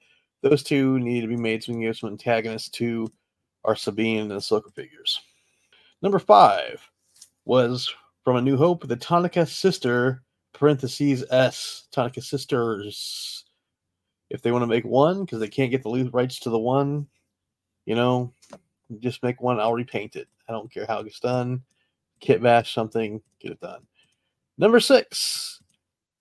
those 0.44 0.62
two 0.62 1.00
need 1.00 1.22
to 1.22 1.28
be 1.28 1.36
made 1.36 1.64
so 1.64 1.72
we 1.72 1.76
can 1.76 1.82
give 1.82 1.98
some 1.98 2.12
antagonists 2.12 2.70
to 2.70 3.12
our 3.66 3.76
Sabine 3.76 4.20
and 4.20 4.32
Ahsoka 4.32 4.74
figures. 4.74 5.20
Number 6.02 6.20
five 6.20 6.88
was 7.46 7.92
from 8.24 8.36
A 8.38 8.42
New 8.42 8.58
Hope, 8.58 8.88
the 8.88 8.98
Tonnika 8.98 9.48
sister, 9.48 10.24
parentheses 10.54 11.24
S, 11.32 11.88
Tonnika 11.94 12.24
sisters 12.24 13.46
if 14.30 14.42
they 14.42 14.52
want 14.52 14.64
to 14.64 14.68
make 14.68 14.86
one 14.86 15.26
because 15.26 15.40
they 15.40 15.48
can't 15.48 15.72
get 15.72 15.84
the 15.84 16.10
rights 16.14 16.40
to 16.40 16.50
the 16.50 16.60
one, 16.60 17.08
you 17.86 17.96
know, 17.96 18.34
just 19.00 19.24
make 19.24 19.42
one. 19.42 19.60
I'll 19.60 19.74
repaint 19.74 20.16
it. 20.16 20.28
I 20.48 20.52
don't 20.52 20.72
care 20.72 20.86
how 20.88 21.00
it's 21.00 21.20
done. 21.20 21.64
Kit 22.20 22.42
bash 22.42 22.74
something, 22.74 23.22
get 23.40 23.52
it 23.52 23.60
done. 23.60 23.82
Number 24.58 24.80
six, 24.80 25.62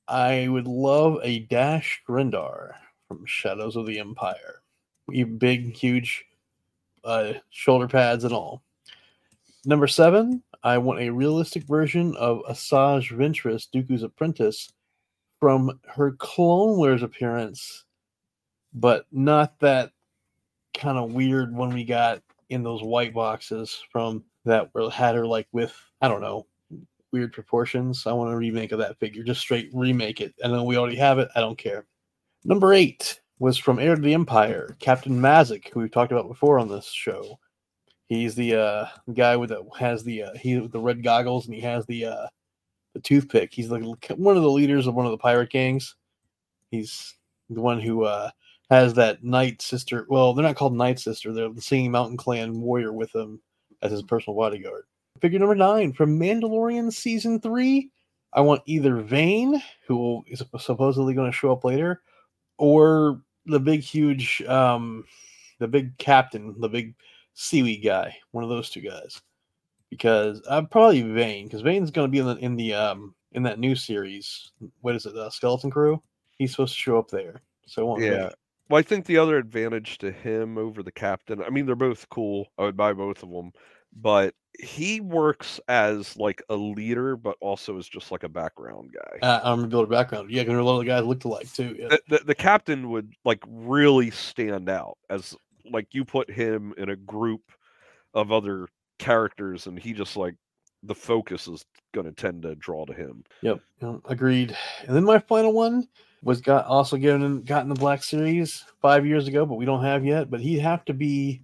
I 0.06 0.48
would 0.48 0.66
love 0.66 1.18
a 1.22 1.40
Dash 1.40 2.00
Rendar 2.08 2.72
from 3.08 3.26
Shadows 3.26 3.76
of 3.76 3.86
the 3.86 3.98
Empire. 3.98 4.62
You 5.10 5.26
big, 5.26 5.74
huge 5.74 6.24
uh, 7.04 7.34
shoulder 7.50 7.88
pads 7.88 8.24
and 8.24 8.32
all. 8.32 8.62
Number 9.68 9.86
seven, 9.86 10.42
I 10.64 10.78
want 10.78 11.00
a 11.00 11.10
realistic 11.10 11.64
version 11.64 12.16
of 12.16 12.40
Asajj 12.48 13.16
Ventress, 13.16 13.68
Dooku's 13.72 14.02
apprentice, 14.02 14.72
from 15.38 15.78
her 15.86 16.12
Clone 16.12 16.78
Wars 16.78 17.02
appearance 17.02 17.84
but 18.74 19.06
not 19.12 19.58
that 19.60 19.92
kind 20.74 20.98
of 20.98 21.12
weird 21.12 21.54
one 21.54 21.72
we 21.72 21.84
got 21.84 22.22
in 22.50 22.62
those 22.62 22.82
white 22.82 23.12
boxes 23.12 23.82
from 23.90 24.24
that 24.44 24.70
had 24.92 25.14
her 25.14 25.26
like 25.26 25.48
with 25.52 25.74
I 26.00 26.08
don't 26.08 26.20
know 26.20 26.46
weird 27.10 27.32
proportions. 27.32 28.06
I 28.06 28.12
want 28.12 28.32
a 28.32 28.36
remake 28.36 28.72
of 28.72 28.78
that 28.80 28.98
figure, 28.98 29.22
just 29.22 29.40
straight 29.40 29.70
remake 29.72 30.20
it. 30.20 30.34
I 30.44 30.48
know 30.48 30.64
we 30.64 30.76
already 30.76 30.96
have 30.96 31.18
it. 31.18 31.28
I 31.34 31.40
don't 31.40 31.56
care. 31.56 31.86
Number 32.44 32.74
eight 32.74 33.20
was 33.38 33.56
from 33.56 33.78
Heir 33.78 33.94
to 33.94 34.00
the 34.00 34.12
Empire, 34.12 34.76
Captain 34.78 35.18
Mazzic, 35.18 35.68
who 35.68 35.80
we've 35.80 35.90
talked 35.90 36.12
about 36.12 36.28
before 36.28 36.58
on 36.58 36.68
this 36.68 36.90
show. 36.90 37.38
He's 38.08 38.34
the 38.34 38.54
uh, 38.54 38.86
guy 39.12 39.36
with 39.36 39.50
the 39.50 39.64
has 39.78 40.02
the 40.02 40.24
uh, 40.24 40.34
he 40.34 40.66
the 40.66 40.80
red 40.80 41.02
goggles 41.02 41.46
and 41.46 41.54
he 41.54 41.60
has 41.60 41.84
the 41.86 42.06
uh, 42.06 42.26
the 42.94 43.00
toothpick. 43.00 43.52
He's 43.52 43.70
like 43.70 43.82
one 44.16 44.36
of 44.36 44.42
the 44.42 44.50
leaders 44.50 44.86
of 44.86 44.94
one 44.94 45.04
of 45.04 45.12
the 45.12 45.18
pirate 45.18 45.50
gangs. 45.50 45.94
He's 46.70 47.14
the 47.50 47.60
one 47.60 47.80
who 47.80 48.04
uh, 48.04 48.30
has 48.70 48.94
that 48.94 49.22
Night 49.22 49.60
Sister. 49.60 50.06
Well, 50.08 50.32
they're 50.32 50.42
not 50.42 50.56
called 50.56 50.74
Night 50.74 50.98
Sister. 50.98 51.32
They're 51.32 51.50
the 51.50 51.60
Singing 51.60 51.90
Mountain 51.90 52.16
Clan 52.16 52.60
warrior 52.60 52.92
with 52.92 53.14
him 53.14 53.40
as 53.82 53.92
his 53.92 54.02
personal 54.02 54.36
bodyguard. 54.36 54.84
Figure 55.20 55.38
number 55.38 55.54
nine 55.54 55.92
from 55.92 56.18
Mandalorian 56.18 56.92
season 56.92 57.40
three. 57.40 57.90
I 58.32 58.40
want 58.40 58.62
either 58.66 58.96
Vane, 58.96 59.62
who 59.86 60.22
is 60.26 60.42
supposedly 60.58 61.14
going 61.14 61.30
to 61.30 61.36
show 61.36 61.50
up 61.50 61.64
later, 61.64 62.02
or 62.58 63.22
the 63.46 63.58
big, 63.58 63.80
huge, 63.80 64.42
um, 64.42 65.04
the 65.58 65.68
big 65.68 65.96
captain, 65.98 66.54
the 66.60 66.68
big 66.68 66.94
seaweed 67.38 67.84
guy. 67.84 68.16
One 68.32 68.44
of 68.44 68.50
those 68.50 68.68
two 68.68 68.80
guys. 68.80 69.22
Because 69.90 70.42
I'm 70.50 70.66
probably 70.66 71.00
Vane, 71.00 71.46
because 71.46 71.62
Vane's 71.62 71.90
going 71.90 72.08
to 72.08 72.12
be 72.12 72.18
in 72.18 72.26
the 72.26 72.36
in 72.36 72.56
the 72.56 72.74
um 72.74 73.14
in 73.32 73.42
that 73.44 73.58
new 73.58 73.74
series. 73.74 74.52
What 74.82 74.94
is 74.94 75.06
it? 75.06 75.14
The 75.14 75.30
Skeleton 75.30 75.70
Crew. 75.70 76.02
He's 76.36 76.50
supposed 76.50 76.74
to 76.74 76.78
show 76.78 76.98
up 76.98 77.08
there. 77.08 77.40
So 77.66 77.82
I 77.82 77.84
want 77.86 78.02
yeah. 78.02 78.30
Well, 78.68 78.78
I 78.78 78.82
think 78.82 79.06
the 79.06 79.16
other 79.16 79.38
advantage 79.38 79.96
to 79.98 80.12
him 80.12 80.58
over 80.58 80.82
the 80.82 80.92
captain, 80.92 81.42
I 81.42 81.48
mean, 81.48 81.64
they're 81.64 81.74
both 81.74 82.06
cool. 82.10 82.48
I 82.58 82.64
would 82.64 82.76
buy 82.76 82.92
both 82.92 83.22
of 83.22 83.30
them, 83.30 83.52
but 83.96 84.34
he 84.58 85.00
works 85.00 85.58
as 85.68 86.18
like 86.18 86.42
a 86.50 86.54
leader, 86.54 87.16
but 87.16 87.36
also 87.40 87.78
as 87.78 87.88
just 87.88 88.12
like 88.12 88.24
a 88.24 88.28
background 88.28 88.92
guy. 88.92 89.26
Uh, 89.26 89.40
I'm 89.42 89.60
gonna 89.60 89.68
build 89.68 89.86
a 89.86 89.90
background. 89.90 90.30
Yeah, 90.30 90.42
because 90.42 90.58
a 90.58 90.62
lot 90.62 90.80
of 90.80 90.84
the 90.84 90.90
guys 90.90 91.04
looked 91.04 91.24
alike 91.24 91.50
too. 91.50 91.76
Yeah. 91.78 91.88
the, 91.88 92.00
the, 92.08 92.24
the 92.26 92.34
captain 92.34 92.90
would 92.90 93.14
like 93.24 93.42
really 93.48 94.10
stand 94.10 94.68
out 94.68 94.98
as 95.08 95.34
like 95.72 95.88
you 95.92 96.04
put 96.04 96.30
him 96.30 96.74
in 96.76 96.90
a 96.90 96.96
group 96.96 97.42
of 98.14 98.32
other 98.32 98.68
characters 98.98 99.66
and 99.66 99.78
he 99.78 99.92
just 99.92 100.16
like 100.16 100.34
the 100.82 100.94
focus 100.94 101.48
is 101.48 101.64
going 101.92 102.06
to 102.06 102.12
tend 102.12 102.42
to 102.42 102.54
draw 102.56 102.84
to 102.84 102.92
him 102.92 103.24
Yep, 103.42 103.60
agreed. 104.06 104.56
And 104.86 104.96
then 104.96 105.04
my 105.04 105.18
final 105.18 105.52
one 105.52 105.88
was 106.22 106.40
got 106.40 106.66
also 106.66 106.96
given 106.96 107.42
got 107.42 107.62
in 107.62 107.68
the 107.68 107.74
Black 107.74 108.02
Series 108.02 108.64
five 108.80 109.06
years 109.06 109.28
ago, 109.28 109.46
but 109.46 109.54
we 109.54 109.64
don't 109.64 109.84
have 109.84 110.04
yet. 110.04 110.30
But 110.30 110.40
he'd 110.40 110.58
have 110.58 110.84
to 110.86 110.94
be 110.94 111.42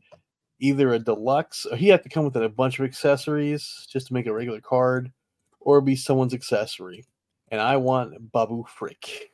either 0.61 0.95
a 0.95 0.99
deluxe, 0.99 1.67
or 1.67 1.77
he 1.77 1.89
had 1.89 2.03
to 2.03 2.09
come 2.09 2.25
with 2.25 2.37
a 2.37 2.49
bunch 2.49 2.79
of 2.79 2.85
accessories 2.85 3.87
just 3.91 4.09
to 4.09 4.15
make 4.15 4.27
a 4.27 4.33
regular 4.33 4.61
card, 4.61 5.13
or 5.61 5.81
be 5.81 5.97
someone's 5.97 6.35
accessory. 6.35 7.05
And 7.51 7.61
I 7.61 7.77
want 7.77 8.33
Babu 8.33 8.65
Frick, 8.65 9.31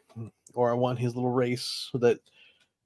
or 0.54 0.70
I 0.70 0.74
want 0.74 0.98
his 0.98 1.14
little 1.14 1.30
race 1.30 1.90
that 1.94 2.20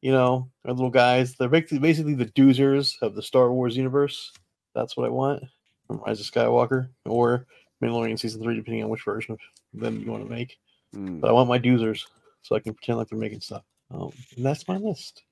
you 0.05 0.12
know 0.12 0.50
our 0.66 0.74
little 0.74 0.90
guys. 0.90 1.34
They're 1.34 1.48
basically 1.48 1.78
basically 1.78 2.14
the 2.14 2.26
doozers 2.26 3.00
of 3.00 3.14
the 3.14 3.22
Star 3.22 3.50
Wars 3.50 3.74
universe. 3.74 4.32
That's 4.74 4.98
what 4.98 5.07
I 5.07 5.09
want 5.09 5.42
from 5.86 5.96
Rise 6.07 6.20
of 6.20 6.26
Skywalker 6.26 6.90
or 7.07 7.46
Mandalorian 7.82 8.18
season 8.18 8.42
three, 8.42 8.55
depending 8.55 8.84
on 8.84 8.90
which 8.90 9.02
version 9.02 9.32
of 9.32 9.38
them 9.72 10.00
you 10.00 10.11
want 10.11 10.22
to 10.22 10.30
make. 10.30 10.59
Hmm. 10.92 11.20
But 11.20 11.30
I 11.30 11.32
want 11.32 11.48
my 11.48 11.59
doozers 11.59 12.05
so 12.42 12.55
I 12.55 12.61
can 12.61 12.74
pretend 12.74 12.98
like 12.98 13.09
they're 13.09 13.18
making 13.18 13.40
stuff. 13.40 13.62
Um, 13.90 14.12
and 14.36 14.44
that's 14.44 14.68
my 14.68 14.76
list. 14.76 15.22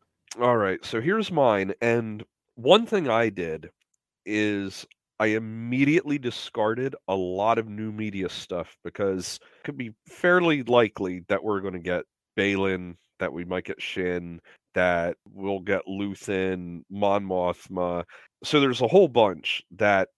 All 0.40 0.56
right, 0.56 0.82
so 0.82 1.02
here's 1.02 1.30
mine. 1.30 1.74
And 1.82 2.24
one 2.54 2.86
thing 2.86 3.10
I 3.10 3.28
did 3.28 3.68
is 4.24 4.86
I 5.20 5.26
immediately 5.26 6.18
discarded 6.18 6.96
a 7.08 7.14
lot 7.14 7.58
of 7.58 7.68
new 7.68 7.92
media 7.92 8.30
stuff 8.30 8.78
because 8.82 9.38
it 9.42 9.64
could 9.64 9.76
be 9.76 9.92
fairly 10.08 10.62
likely 10.62 11.24
that 11.28 11.44
we're 11.44 11.60
going 11.60 11.74
to 11.74 11.78
get 11.78 12.04
Baylan, 12.38 12.96
that 13.22 13.32
we 13.32 13.44
might 13.44 13.64
get 13.64 13.80
Shin, 13.80 14.40
that 14.74 15.16
we'll 15.32 15.60
get 15.60 15.86
Luthen, 15.86 16.82
Mon 16.90 17.24
Mothma. 17.24 18.02
So 18.42 18.60
there's 18.60 18.80
a 18.80 18.88
whole 18.88 19.08
bunch 19.08 19.62
that 19.76 20.08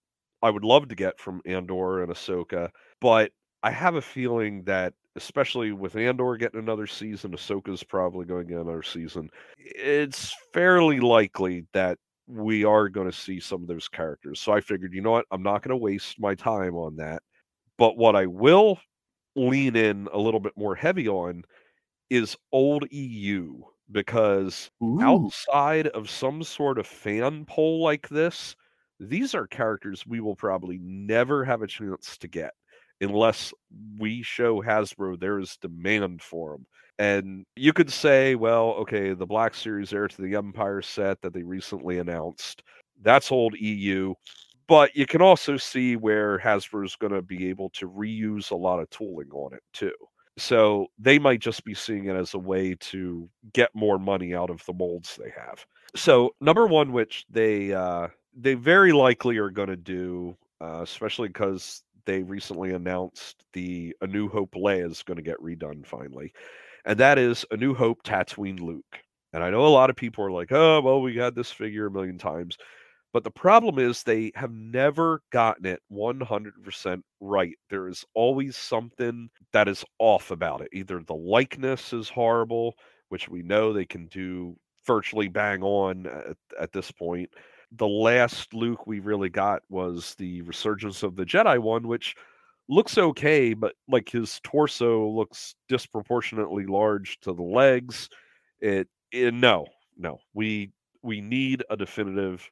I 0.41 0.49
would 0.49 0.65
love 0.65 0.87
to 0.87 0.95
get 0.95 1.19
from 1.19 1.41
Andor 1.45 2.01
and 2.01 2.11
Ahsoka, 2.11 2.69
but 2.99 3.31
I 3.61 3.69
have 3.69 3.95
a 3.95 4.01
feeling 4.01 4.63
that 4.63 4.93
especially 5.15 5.71
with 5.71 5.95
Andor 5.95 6.35
getting 6.35 6.59
another 6.59 6.87
season, 6.87 7.31
Ahsoka's 7.31 7.83
probably 7.83 8.25
going 8.25 8.47
to 8.47 8.53
get 8.53 8.61
another 8.61 8.83
season. 8.83 9.29
It's 9.57 10.35
fairly 10.51 10.99
likely 10.99 11.65
that 11.73 11.97
we 12.27 12.65
are 12.65 12.89
going 12.89 13.09
to 13.09 13.15
see 13.15 13.39
some 13.39 13.61
of 13.61 13.67
those 13.67 13.87
characters. 13.87 14.41
So 14.41 14.51
I 14.51 14.61
figured, 14.61 14.93
you 14.93 15.01
know 15.01 15.11
what? 15.11 15.25
I'm 15.31 15.43
not 15.43 15.61
going 15.61 15.69
to 15.69 15.77
waste 15.77 16.19
my 16.19 16.35
time 16.35 16.75
on 16.75 16.95
that. 16.97 17.21
But 17.77 17.97
what 17.97 18.15
I 18.15 18.25
will 18.25 18.79
lean 19.35 19.75
in 19.75 20.07
a 20.11 20.17
little 20.17 20.39
bit 20.39 20.53
more 20.57 20.75
heavy 20.75 21.07
on 21.07 21.43
is 22.09 22.35
old 22.51 22.85
EU 22.91 23.61
because 23.91 24.71
Ooh. 24.83 25.01
outside 25.01 25.87
of 25.87 26.09
some 26.09 26.43
sort 26.43 26.79
of 26.79 26.87
fan 26.87 27.45
poll 27.45 27.83
like 27.83 28.07
this, 28.09 28.55
these 28.99 29.35
are 29.35 29.47
characters 29.47 30.05
we 30.05 30.19
will 30.19 30.35
probably 30.35 30.79
never 30.81 31.43
have 31.43 31.61
a 31.61 31.67
chance 31.67 32.17
to 32.17 32.27
get 32.27 32.53
unless 33.01 33.53
we 33.99 34.21
show 34.21 34.61
Hasbro 34.61 35.19
there 35.19 35.39
is 35.39 35.57
demand 35.61 36.21
for 36.21 36.51
them. 36.51 36.65
And 36.97 37.45
you 37.57 37.73
could 37.73 37.91
say, 37.91 38.35
well, 38.35 38.69
okay, 38.79 39.13
the 39.13 39.25
Black 39.25 39.53
Series 39.53 39.91
Heir 39.91 40.07
to 40.07 40.21
the 40.21 40.35
Empire 40.35 40.81
set 40.81 41.21
that 41.21 41.33
they 41.33 41.43
recently 41.43 41.99
announced, 41.99 42.63
that's 43.01 43.31
old 43.31 43.55
EU. 43.59 44.13
But 44.67 44.95
you 44.95 45.05
can 45.05 45.21
also 45.21 45.57
see 45.57 45.95
where 45.95 46.39
Hasbro 46.39 46.85
is 46.85 46.95
going 46.95 47.13
to 47.13 47.21
be 47.21 47.49
able 47.49 47.69
to 47.71 47.89
reuse 47.89 48.51
a 48.51 48.55
lot 48.55 48.79
of 48.79 48.89
tooling 48.89 49.29
on 49.31 49.53
it 49.53 49.61
too. 49.73 49.93
So 50.37 50.87
they 50.99 51.17
might 51.17 51.39
just 51.39 51.63
be 51.63 51.73
seeing 51.73 52.05
it 52.05 52.15
as 52.15 52.33
a 52.33 52.39
way 52.39 52.75
to 52.75 53.29
get 53.53 53.69
more 53.73 53.97
money 53.97 54.35
out 54.35 54.49
of 54.49 54.65
the 54.65 54.73
molds 54.73 55.15
they 55.15 55.31
have. 55.31 55.65
So 55.95 56.35
number 56.41 56.67
one, 56.67 56.91
which 56.91 57.25
they 57.29 57.73
uh, 57.73 58.09
they 58.35 58.53
very 58.55 58.91
likely 58.91 59.37
are 59.37 59.49
going 59.49 59.69
to 59.69 59.77
do, 59.77 60.35
uh, 60.61 60.81
especially 60.83 61.29
because 61.29 61.83
they 62.05 62.21
recently 62.21 62.73
announced 62.73 63.45
the 63.53 63.95
A 64.01 64.07
New 64.07 64.27
Hope 64.27 64.53
Leia 64.55 64.89
is 64.89 65.03
going 65.03 65.17
to 65.17 65.23
get 65.23 65.41
redone 65.41 65.85
finally, 65.85 66.33
and 66.85 66.99
that 66.99 67.17
is 67.17 67.45
A 67.51 67.57
New 67.57 67.73
Hope 67.73 68.03
Tatooine 68.03 68.59
Luke. 68.59 68.99
And 69.33 69.41
I 69.43 69.49
know 69.49 69.65
a 69.65 69.67
lot 69.67 69.89
of 69.89 69.95
people 69.95 70.23
are 70.25 70.31
like, 70.31 70.51
"Oh, 70.51 70.81
well, 70.81 71.01
we 71.01 71.15
had 71.15 71.35
this 71.35 71.51
figure 71.51 71.87
a 71.87 71.91
million 71.91 72.17
times," 72.17 72.57
but 73.15 73.23
the 73.23 73.31
problem 73.31 73.79
is 73.79 74.03
they 74.03 74.29
have 74.35 74.51
never 74.51 75.21
gotten 75.31 75.65
it 75.65 75.81
100% 75.89 77.01
right. 77.21 77.55
There 77.69 77.87
is 77.87 78.03
always 78.13 78.57
something 78.57 79.29
that 79.53 79.69
is 79.69 79.85
off 79.99 80.31
about 80.31 80.59
it. 80.59 80.67
Either 80.73 81.01
the 81.01 81.15
likeness 81.15 81.93
is 81.93 82.09
horrible, 82.09 82.75
which 83.07 83.29
we 83.29 83.41
know 83.41 83.71
they 83.71 83.85
can 83.85 84.07
do 84.07 84.57
virtually 84.85 85.29
bang 85.29 85.63
on 85.63 86.07
at, 86.07 86.35
at 86.59 86.73
this 86.73 86.91
point 86.91 87.29
the 87.71 87.87
last 87.87 88.53
Luke 88.53 88.85
we 88.85 88.99
really 88.99 89.29
got 89.29 89.61
was 89.69 90.13
the 90.15 90.41
Resurgence 90.41 91.01
of 91.01 91.15
the 91.15 91.23
Jedi 91.25 91.57
one, 91.57 91.87
which 91.87 92.15
looks 92.67 92.97
okay, 92.97 93.53
but 93.53 93.75
like 93.87 94.09
his 94.09 94.41
torso 94.43 95.07
looks 95.07 95.55
disproportionately 95.69 96.65
large 96.65 97.17
to 97.21 97.31
the 97.31 97.41
legs. 97.41 98.09
It, 98.59 98.89
it 99.13 99.33
no, 99.33 99.67
no. 99.97 100.19
We 100.33 100.73
we 101.01 101.21
need 101.21 101.63
a 101.69 101.77
definitive 101.77 102.51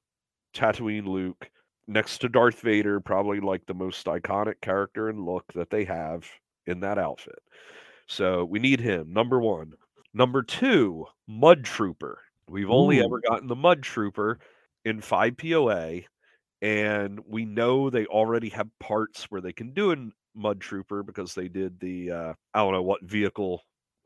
Tatooine 0.53 1.07
Luke 1.07 1.49
next 1.87 2.19
to 2.19 2.29
Darth 2.29 2.61
Vader, 2.61 2.99
probably 2.99 3.39
like 3.39 3.65
the 3.65 3.73
most 3.73 4.05
iconic 4.05 4.61
character 4.61 5.09
and 5.09 5.25
look 5.25 5.51
that 5.53 5.69
they 5.69 5.83
have 5.85 6.25
in 6.65 6.79
that 6.81 6.97
outfit. 6.97 7.39
So 8.07 8.45
we 8.45 8.59
need 8.59 8.79
him. 8.79 9.11
Number 9.11 9.39
one. 9.39 9.73
Number 10.13 10.43
two, 10.43 11.07
Mud 11.27 11.63
Trooper. 11.63 12.19
We've 12.47 12.69
only 12.69 12.99
Ooh. 12.99 13.05
ever 13.05 13.19
gotten 13.27 13.47
the 13.47 13.55
Mud 13.55 13.81
Trooper 13.81 14.39
in 14.85 15.01
5 15.01 15.37
POA, 15.37 16.01
and 16.61 17.19
we 17.27 17.45
know 17.45 17.89
they 17.89 18.05
already 18.05 18.49
have 18.49 18.67
parts 18.79 19.25
where 19.31 19.41
they 19.41 19.53
can 19.53 19.73
do 19.73 19.91
a 19.91 19.95
Mud 20.35 20.61
Trooper 20.61 21.03
because 21.03 21.33
they 21.33 21.47
did 21.47 21.79
the 21.79 22.11
uh, 22.11 22.33
I 22.53 22.59
don't 22.59 22.73
know 22.73 22.83
what 22.83 23.03
vehicle 23.03 23.63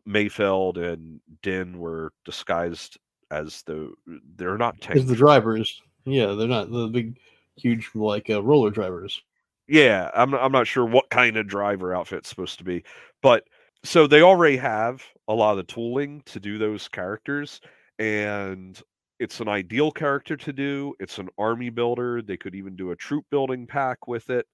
Mayfeld 0.07 0.77
and 0.77 1.19
Din 1.41 1.77
were 1.77 2.13
disguised 2.25 2.97
as 3.31 3.61
the 3.63 3.93
they're 4.35 4.57
not 4.57 4.79
tanks. 4.79 5.03
The 5.03 5.15
drivers, 5.15 5.81
yeah, 6.07 6.33
they're 6.33 6.47
not 6.47 6.71
the 6.71 6.87
big, 6.87 7.19
huge 7.57 7.89
like 7.95 8.29
uh, 8.29 8.41
roller 8.41 8.71
drivers. 8.71 9.21
Yeah, 9.67 10.09
I'm 10.13 10.33
I'm 10.33 10.51
not 10.51 10.67
sure 10.67 10.85
what 10.85 11.09
kind 11.09 11.37
of 11.37 11.47
driver 11.47 11.93
outfit's 11.93 12.29
supposed 12.29 12.57
to 12.59 12.63
be, 12.63 12.83
but 13.21 13.43
so 13.83 14.07
they 14.07 14.21
already 14.21 14.57
have 14.57 15.03
a 15.27 15.33
lot 15.33 15.51
of 15.51 15.57
the 15.57 15.63
tooling 15.63 16.21
to 16.27 16.39
do 16.39 16.57
those 16.57 16.87
characters, 16.87 17.59
and 17.99 18.81
it's 19.19 19.39
an 19.41 19.49
ideal 19.49 19.91
character 19.91 20.37
to 20.37 20.53
do. 20.53 20.93
It's 20.99 21.17
an 21.19 21.29
army 21.37 21.69
builder. 21.69 22.21
They 22.21 22.37
could 22.37 22.55
even 22.55 22.75
do 22.75 22.91
a 22.91 22.95
troop 22.95 23.25
building 23.31 23.67
pack 23.67 24.07
with 24.07 24.29
it. 24.29 24.45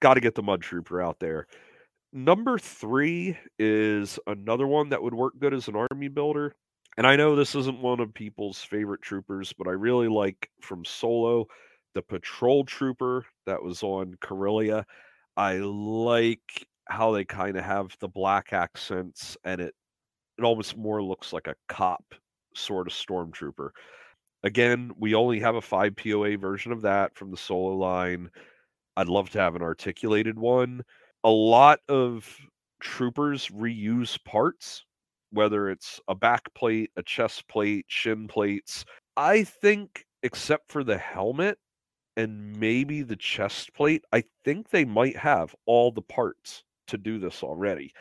Got 0.00 0.14
to 0.14 0.20
get 0.20 0.34
the 0.34 0.42
Mud 0.42 0.62
Trooper 0.62 1.00
out 1.02 1.18
there. 1.20 1.46
Number 2.12 2.58
three 2.58 3.38
is 3.58 4.18
another 4.26 4.66
one 4.66 4.90
that 4.90 5.02
would 5.02 5.14
work 5.14 5.34
good 5.38 5.54
as 5.54 5.68
an 5.68 5.76
army 5.76 6.08
builder. 6.08 6.54
And 6.98 7.06
I 7.06 7.16
know 7.16 7.34
this 7.34 7.54
isn't 7.54 7.80
one 7.80 8.00
of 8.00 8.12
people's 8.12 8.60
favorite 8.62 9.00
troopers, 9.02 9.54
but 9.54 9.68
I 9.68 9.72
really 9.72 10.08
like 10.08 10.50
from 10.60 10.84
Solo 10.84 11.46
the 11.94 12.02
patrol 12.02 12.64
trooper 12.64 13.24
that 13.46 13.62
was 13.62 13.82
on 13.82 14.16
Corellia. 14.20 14.84
I 15.36 15.58
like 15.58 16.66
how 16.88 17.12
they 17.12 17.24
kind 17.24 17.56
of 17.56 17.64
have 17.64 17.96
the 18.00 18.08
black 18.08 18.52
accents 18.52 19.36
and 19.44 19.60
it 19.62 19.74
it 20.38 20.44
almost 20.44 20.76
more 20.76 21.02
looks 21.02 21.32
like 21.32 21.48
a 21.48 21.56
cop 21.68 22.14
sort 22.54 22.88
of 22.88 22.94
stormtrooper. 22.94 23.70
Again, 24.44 24.92
we 24.98 25.14
only 25.14 25.40
have 25.40 25.56
a 25.56 25.62
5 25.62 25.96
POA 25.96 26.36
version 26.38 26.72
of 26.72 26.82
that 26.82 27.16
from 27.16 27.30
the 27.30 27.36
solo 27.38 27.76
line. 27.76 28.30
I'd 28.96 29.08
love 29.08 29.30
to 29.32 29.40
have 29.40 29.56
an 29.56 29.62
articulated 29.62 30.38
one. 30.38 30.82
A 31.24 31.30
lot 31.30 31.80
of 31.88 32.36
troopers 32.80 33.48
reuse 33.48 34.22
parts, 34.24 34.84
whether 35.30 35.70
it's 35.70 36.00
a 36.08 36.14
back 36.14 36.42
plate, 36.54 36.90
a 36.96 37.02
chest 37.02 37.46
plate, 37.48 37.84
shin 37.88 38.28
plates. 38.28 38.84
I 39.16 39.44
think, 39.44 40.04
except 40.22 40.70
for 40.70 40.84
the 40.84 40.98
helmet 40.98 41.58
and 42.16 42.56
maybe 42.58 43.02
the 43.02 43.16
chest 43.16 43.72
plate, 43.74 44.04
I 44.12 44.24
think 44.44 44.70
they 44.70 44.84
might 44.84 45.16
have 45.16 45.54
all 45.66 45.90
the 45.92 46.02
parts 46.02 46.64
to 46.88 46.98
do 46.98 47.18
this 47.18 47.42
already. 47.42 47.92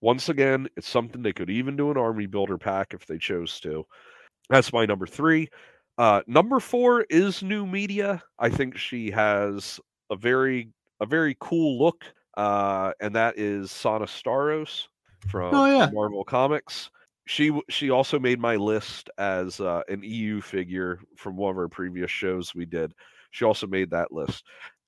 Once 0.00 0.28
again, 0.28 0.68
it's 0.76 0.88
something 0.88 1.22
they 1.22 1.32
could 1.32 1.50
even 1.50 1.76
do 1.76 1.90
an 1.90 1.96
army 1.96 2.26
builder 2.26 2.58
pack 2.58 2.92
if 2.92 3.06
they 3.06 3.18
chose 3.18 3.58
to. 3.60 3.84
That's 4.50 4.72
my 4.72 4.84
number 4.84 5.06
three. 5.06 5.48
Uh, 5.98 6.20
number 6.26 6.60
four 6.60 7.06
is 7.08 7.42
new 7.42 7.66
media. 7.66 8.22
I 8.38 8.50
think 8.50 8.76
she 8.76 9.10
has 9.10 9.80
a 10.10 10.16
very 10.16 10.68
a 11.00 11.06
very 11.06 11.36
cool 11.40 11.78
look, 11.78 12.04
uh, 12.36 12.92
and 13.00 13.14
that 13.14 13.38
is 13.38 13.70
Sana 13.70 14.06
Starros 14.06 14.88
from 15.28 15.54
Oh, 15.54 15.66
yeah. 15.66 15.90
Marvel 15.92 16.24
Comics. 16.24 16.90
She 17.28 17.58
she 17.68 17.90
also 17.90 18.18
made 18.20 18.38
my 18.38 18.54
list 18.56 19.10
as 19.18 19.60
uh, 19.60 19.82
an 19.88 20.00
EU 20.04 20.40
figure 20.40 21.00
from 21.16 21.36
one 21.36 21.50
of 21.50 21.58
our 21.58 21.68
previous 21.68 22.10
shows 22.10 22.54
we 22.54 22.66
did. 22.66 22.92
She 23.32 23.44
also 23.44 23.66
made 23.66 23.90
that 23.90 24.12
list. 24.12 24.44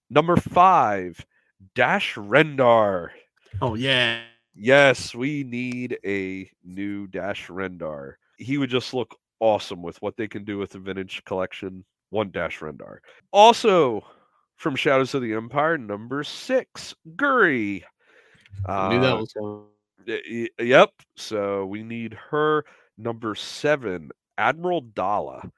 Number 0.08 0.36
five, 0.36 1.18
Dash 1.74 2.14
Rendar. 2.14 3.08
Oh 3.60 3.74
yeah. 3.74 4.20
Yes, 4.54 5.14
we 5.14 5.42
need 5.44 5.98
a 6.04 6.48
new 6.64 7.06
Dash 7.08 7.48
Rendar. 7.48 8.14
He 8.38 8.56
would 8.58 8.70
just 8.70 8.94
look 8.94 9.16
awesome 9.40 9.82
with 9.82 10.00
what 10.02 10.16
they 10.16 10.28
can 10.28 10.44
do 10.44 10.58
with 10.58 10.70
the 10.70 10.78
vintage 10.78 11.22
collection. 11.24 11.84
One 12.10 12.30
Dash 12.30 12.60
Rendar. 12.60 12.98
Also 13.32 14.04
from 14.56 14.76
Shadows 14.76 15.14
of 15.14 15.22
the 15.22 15.34
Empire, 15.34 15.76
number 15.76 16.22
six, 16.24 16.94
Guri. 17.16 17.82
I 18.66 18.88
knew 18.88 19.00
that 19.00 19.14
Uh, 19.14 19.20
was 19.20 19.32
coming. 19.32 19.64
Yep. 20.58 20.90
So 21.16 21.66
we 21.66 21.82
need 21.82 22.14
her. 22.30 22.64
Number 22.96 23.34
seven, 23.34 24.10
Admiral 24.38 24.82
Daala. 24.82 25.50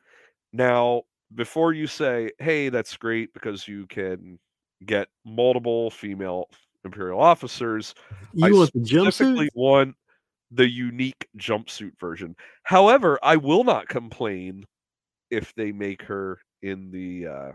Now, 0.52 1.02
before 1.34 1.72
you 1.72 1.86
say, 1.86 2.30
"Hey, 2.38 2.68
that's 2.70 2.96
great 2.96 3.32
because 3.34 3.68
you 3.68 3.86
can 3.88 4.38
get 4.86 5.08
multiple 5.24 5.90
female 5.90 6.50
imperial 6.84 7.20
officers," 7.20 7.94
You 8.32 8.44
I 8.46 8.52
want 8.52 8.72
the 8.74 8.84
specifically 8.84 9.50
jumpsuit? 9.50 9.50
want 9.54 9.96
the 10.50 10.68
unique 10.68 11.28
jumpsuit 11.38 11.98
version. 12.00 12.36
However, 12.64 13.18
I 13.22 13.36
will 13.36 13.64
not 13.64 13.88
complain 13.88 14.66
if 15.30 15.54
they 15.54 15.72
make 15.72 16.02
her 16.02 16.40
in 16.62 16.90
the 16.90 17.26
uh 17.28 17.52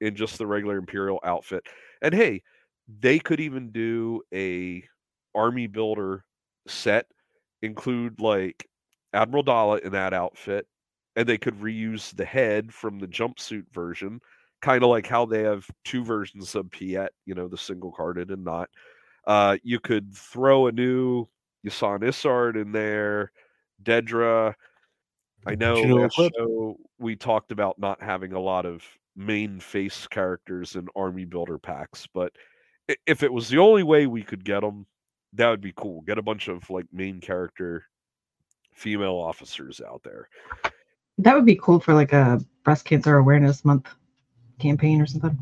in 0.00 0.14
just 0.16 0.38
the 0.38 0.46
regular 0.46 0.78
imperial 0.78 1.20
outfit. 1.24 1.64
And 2.02 2.14
hey, 2.14 2.42
they 3.00 3.18
could 3.18 3.40
even 3.40 3.70
do 3.72 4.22
a 4.34 4.84
army 5.34 5.66
builder 5.66 6.24
set 6.68 7.06
include 7.62 8.20
like 8.20 8.68
Admiral 9.12 9.44
Daala 9.44 9.80
in 9.80 9.92
that 9.92 10.12
outfit 10.12 10.66
and 11.16 11.28
they 11.28 11.38
could 11.38 11.58
reuse 11.60 12.14
the 12.14 12.24
head 12.24 12.72
from 12.72 12.98
the 12.98 13.08
jumpsuit 13.08 13.64
version, 13.72 14.20
kind 14.62 14.84
of 14.84 14.90
like 14.90 15.06
how 15.06 15.26
they 15.26 15.42
have 15.42 15.66
two 15.84 16.04
versions 16.04 16.54
of 16.54 16.70
Piet, 16.70 17.12
you 17.26 17.34
know, 17.34 17.48
the 17.48 17.58
single 17.58 17.90
carded 17.90 18.30
and 18.30 18.44
not. 18.44 18.70
Uh, 19.26 19.56
you 19.64 19.80
could 19.80 20.14
throw 20.14 20.68
a 20.68 20.72
new 20.72 21.26
Ysanne 21.66 22.02
Isard 22.02 22.60
in 22.60 22.70
there, 22.70 23.32
Dedra. 23.82 24.54
I 25.46 25.54
know 25.54 26.08
show 26.08 26.78
we 26.98 27.16
talked 27.16 27.52
about 27.52 27.78
not 27.78 28.02
having 28.02 28.32
a 28.32 28.40
lot 28.40 28.64
of 28.64 28.84
main 29.16 29.58
face 29.58 30.06
characters 30.06 30.76
in 30.76 30.86
army 30.94 31.24
builder 31.24 31.58
packs, 31.58 32.06
but 32.14 32.32
if 33.06 33.22
it 33.22 33.32
was 33.32 33.48
the 33.48 33.58
only 33.58 33.82
way 33.82 34.06
we 34.06 34.22
could 34.22 34.44
get 34.44 34.60
them, 34.60 34.86
that 35.34 35.48
would 35.48 35.60
be 35.60 35.72
cool. 35.76 36.02
Get 36.02 36.18
a 36.18 36.22
bunch 36.22 36.48
of 36.48 36.68
like 36.70 36.86
main 36.92 37.20
character 37.20 37.84
female 38.74 39.14
officers 39.16 39.80
out 39.86 40.02
there. 40.04 40.28
That 41.18 41.34
would 41.34 41.46
be 41.46 41.56
cool 41.56 41.80
for 41.80 41.94
like 41.94 42.12
a 42.12 42.40
breast 42.64 42.84
cancer 42.84 43.16
awareness 43.16 43.64
month 43.64 43.88
campaign 44.58 45.00
or 45.00 45.06
something. 45.06 45.36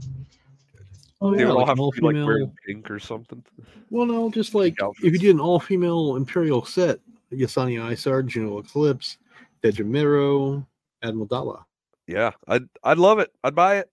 Oh 1.20 1.34
They 1.34 1.40
yeah, 1.42 1.48
would 1.48 1.56
all 1.56 1.66
have 1.66 1.78
an 1.78 1.90
to 1.90 2.00
be 2.00 2.06
like 2.06 2.14
all-female. 2.14 2.26
wearing 2.26 2.52
pink 2.66 2.90
or 2.90 2.98
something. 2.98 3.42
Well, 3.90 4.06
no, 4.06 4.30
just 4.30 4.54
like 4.54 4.74
if 5.02 5.12
you 5.12 5.18
did 5.18 5.34
an 5.34 5.40
all-female 5.40 6.16
Imperial 6.16 6.64
set, 6.64 6.98
Ysanne 7.32 7.70
Isard, 7.78 8.26
Juno 8.26 8.58
Eclipse, 8.58 9.18
Dedra 9.62 9.86
Meero, 9.86 10.66
Admiral 11.02 11.26
Daala. 11.28 11.64
Yeah, 12.06 12.32
I'd 12.48 12.68
I'd 12.84 12.98
love 12.98 13.18
it. 13.18 13.32
I'd 13.42 13.54
buy 13.54 13.78
it. 13.78 13.90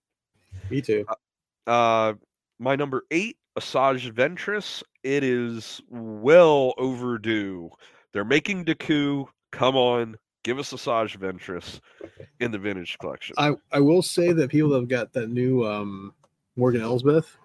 Me 0.69 0.81
too. 0.81 1.05
Uh, 1.65 2.13
my 2.59 2.75
number 2.75 3.05
eight, 3.09 3.37
Asajj 3.57 4.11
Ventress. 4.11 4.83
It 5.03 5.23
is 5.23 5.81
well 5.89 6.73
overdue. 6.77 7.69
They're 8.11 8.25
making 8.25 8.65
Dooku. 8.65 9.27
Come 9.51 9.75
on, 9.75 10.17
give 10.43 10.59
us 10.59 10.73
Asajj 10.73 11.17
Ventress 11.17 11.79
in 12.39 12.51
the 12.51 12.57
vintage 12.57 12.97
collection. 12.99 13.35
I, 13.37 13.53
I 13.71 13.79
will 13.79 14.01
say 14.01 14.33
that 14.33 14.49
people 14.49 14.73
have 14.73 14.87
got 14.87 15.13
that 15.13 15.29
new 15.29 15.65
um, 15.65 16.13
Morgan 16.55 16.81
Elsbeth, 16.81 17.37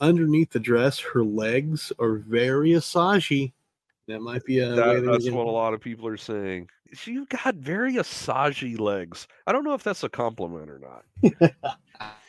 underneath 0.00 0.50
the 0.50 0.60
dress, 0.60 0.98
her 0.98 1.24
legs 1.24 1.92
are 1.98 2.16
very 2.16 2.70
Asajj. 2.70 3.52
That 4.08 4.20
might 4.20 4.44
be 4.44 4.58
a 4.58 4.70
That, 4.70 5.04
that's 5.04 5.30
what 5.30 5.46
a 5.46 5.50
lot 5.50 5.74
of 5.74 5.80
people 5.80 6.06
are 6.08 6.16
saying. 6.16 6.68
She 6.92 7.24
got 7.26 7.54
very 7.54 7.94
Asajj 7.94 8.80
legs. 8.80 9.28
I 9.46 9.52
don't 9.52 9.64
know 9.64 9.74
if 9.74 9.84
that's 9.84 10.02
a 10.02 10.08
compliment 10.08 10.70
or 10.70 10.80
not. 10.80 11.54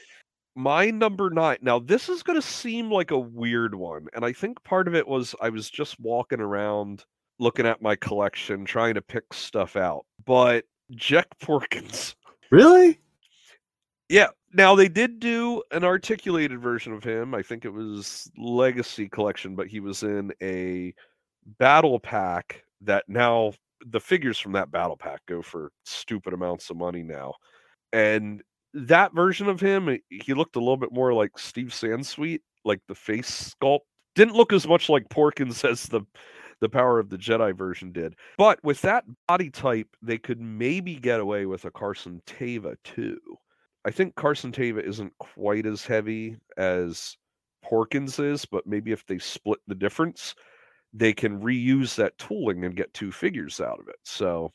my 0.55 0.91
number 0.91 1.29
nine. 1.29 1.57
Now, 1.61 1.79
this 1.79 2.09
is 2.09 2.23
going 2.23 2.39
to 2.39 2.45
seem 2.45 2.91
like 2.91 3.11
a 3.11 3.19
weird 3.19 3.75
one. 3.75 4.07
And 4.13 4.25
I 4.25 4.33
think 4.33 4.63
part 4.63 4.87
of 4.87 4.95
it 4.95 5.07
was 5.07 5.35
I 5.41 5.49
was 5.49 5.69
just 5.69 5.99
walking 5.99 6.41
around 6.41 7.05
looking 7.39 7.65
at 7.65 7.81
my 7.81 7.95
collection, 7.95 8.65
trying 8.65 8.93
to 8.95 9.01
pick 9.01 9.33
stuff 9.33 9.75
out. 9.75 10.05
But 10.25 10.65
Jack 10.91 11.27
Porkins. 11.41 12.15
Really? 12.51 12.99
Yeah. 14.09 14.27
Now, 14.53 14.75
they 14.75 14.89
did 14.89 15.19
do 15.19 15.63
an 15.71 15.85
articulated 15.85 16.61
version 16.61 16.91
of 16.91 17.03
him. 17.03 17.33
I 17.33 17.41
think 17.41 17.63
it 17.63 17.71
was 17.71 18.29
Legacy 18.37 19.07
Collection, 19.07 19.55
but 19.55 19.67
he 19.67 19.79
was 19.79 20.03
in 20.03 20.33
a 20.41 20.93
battle 21.57 21.99
pack 21.99 22.63
that 22.81 23.05
now 23.07 23.53
the 23.85 23.99
figures 23.99 24.37
from 24.37 24.51
that 24.51 24.69
battle 24.71 24.97
pack 24.97 25.21
go 25.27 25.41
for 25.41 25.71
stupid 25.85 26.33
amounts 26.33 26.69
of 26.69 26.77
money 26.77 27.01
now. 27.01 27.33
And 27.93 28.43
that 28.73 29.13
version 29.13 29.47
of 29.47 29.59
him, 29.59 29.89
eh, 29.89 29.97
he 30.09 30.33
looked 30.33 30.55
a 30.55 30.59
little 30.59 30.77
bit 30.77 30.91
more 30.93 31.13
like 31.13 31.37
Steve 31.37 31.67
Sansweet, 31.69 32.39
like 32.65 32.79
the 32.87 32.95
face 32.95 33.55
sculpt. 33.55 33.81
Didn't 34.15 34.35
look 34.35 34.53
as 34.53 34.67
much 34.67 34.89
like 34.89 35.09
Porkins 35.09 35.63
as 35.69 35.83
the 35.83 36.01
the 36.61 36.69
Power 36.69 36.99
of 36.99 37.09
the 37.09 37.17
Jedi 37.17 37.57
version 37.57 37.91
did. 37.91 38.15
But 38.37 38.63
with 38.63 38.81
that 38.81 39.03
body 39.27 39.49
type, 39.49 39.87
they 40.01 40.19
could 40.19 40.39
maybe 40.39 40.95
get 40.95 41.19
away 41.19 41.47
with 41.47 41.65
a 41.65 41.71
Carson 41.71 42.21
Teva 42.27 42.75
too. 42.83 43.19
I 43.83 43.89
think 43.89 44.13
Carson 44.15 44.51
Teva 44.51 44.87
isn't 44.87 45.11
quite 45.17 45.65
as 45.65 45.83
heavy 45.83 46.37
as 46.57 47.17
Porkins 47.65 48.23
is, 48.23 48.45
but 48.45 48.67
maybe 48.67 48.91
if 48.91 49.05
they 49.07 49.17
split 49.17 49.59
the 49.65 49.73
difference, 49.73 50.35
they 50.93 51.13
can 51.13 51.41
reuse 51.41 51.95
that 51.95 52.17
tooling 52.19 52.63
and 52.63 52.75
get 52.75 52.93
two 52.93 53.11
figures 53.11 53.59
out 53.59 53.79
of 53.79 53.87
it. 53.87 53.95
So 54.03 54.53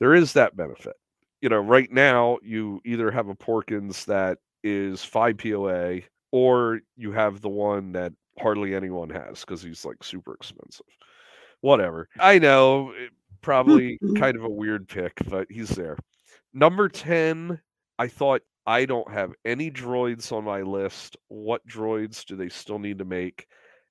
there 0.00 0.14
is 0.14 0.32
that 0.32 0.56
benefit. 0.56 0.96
You 1.42 1.50
know, 1.50 1.60
right 1.60 1.90
now 1.92 2.38
you 2.42 2.80
either 2.84 3.10
have 3.10 3.28
a 3.28 3.34
Porkins 3.34 4.06
that 4.06 4.38
is 4.64 5.04
5 5.04 5.36
POA 5.36 6.00
or 6.30 6.80
you 6.96 7.12
have 7.12 7.40
the 7.40 7.48
one 7.48 7.92
that 7.92 8.12
hardly 8.38 8.74
anyone 8.74 9.10
has 9.10 9.40
because 9.40 9.62
he's 9.62 9.84
like 9.84 10.02
super 10.02 10.34
expensive. 10.34 10.86
Whatever. 11.60 12.08
I 12.18 12.38
know, 12.38 12.92
eh, 12.92 13.08
probably 13.40 13.98
kind 14.16 14.36
of 14.36 14.44
a 14.44 14.48
weird 14.48 14.88
pick, 14.88 15.20
but 15.28 15.46
he's 15.50 15.70
there. 15.70 15.96
Number 16.54 16.88
10, 16.88 17.60
I 17.98 18.08
thought 18.08 18.42
I 18.66 18.84
don't 18.84 19.10
have 19.10 19.32
any 19.44 19.70
droids 19.70 20.32
on 20.32 20.44
my 20.44 20.62
list. 20.62 21.16
What 21.28 21.66
droids 21.66 22.24
do 22.24 22.36
they 22.36 22.48
still 22.48 22.78
need 22.78 22.98
to 22.98 23.04
make? 23.04 23.46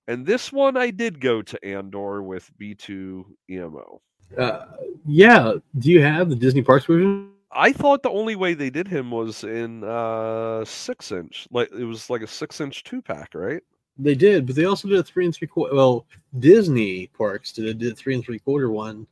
And 0.07 0.25
this 0.25 0.51
one 0.51 0.77
I 0.77 0.89
did 0.89 1.21
go 1.21 1.41
to 1.41 1.65
Andor 1.65 2.23
with 2.23 2.49
B2 2.59 3.23
EMO. 3.49 4.01
Uh, 4.37 4.65
yeah. 5.05 5.53
Do 5.77 5.91
you 5.91 6.01
have 6.01 6.29
the 6.29 6.35
Disney 6.35 6.61
Parks 6.61 6.85
version? 6.85 7.30
I 7.53 7.73
thought 7.73 8.03
the 8.03 8.09
only 8.09 8.35
way 8.35 8.53
they 8.53 8.69
did 8.69 8.87
him 8.87 9.11
was 9.11 9.43
in 9.43 9.83
uh 9.83 10.63
six 10.65 11.11
inch. 11.11 11.47
Like 11.51 11.69
it 11.71 11.83
was 11.83 12.09
like 12.09 12.21
a 12.21 12.27
six 12.27 12.61
inch 12.61 12.83
two 12.83 13.01
pack, 13.01 13.35
right? 13.35 13.61
They 13.97 14.15
did, 14.15 14.45
but 14.47 14.55
they 14.55 14.65
also 14.65 14.87
did 14.87 14.99
a 14.99 15.03
three 15.03 15.25
and 15.25 15.35
three 15.35 15.47
quarter. 15.47 15.75
Well, 15.75 16.05
Disney 16.39 17.07
Parks 17.07 17.51
did 17.51 17.65
a 17.65 17.73
did 17.73 17.93
a 17.93 17.95
three 17.95 18.15
and 18.15 18.23
three 18.23 18.39
quarter 18.39 18.71
one. 18.71 19.05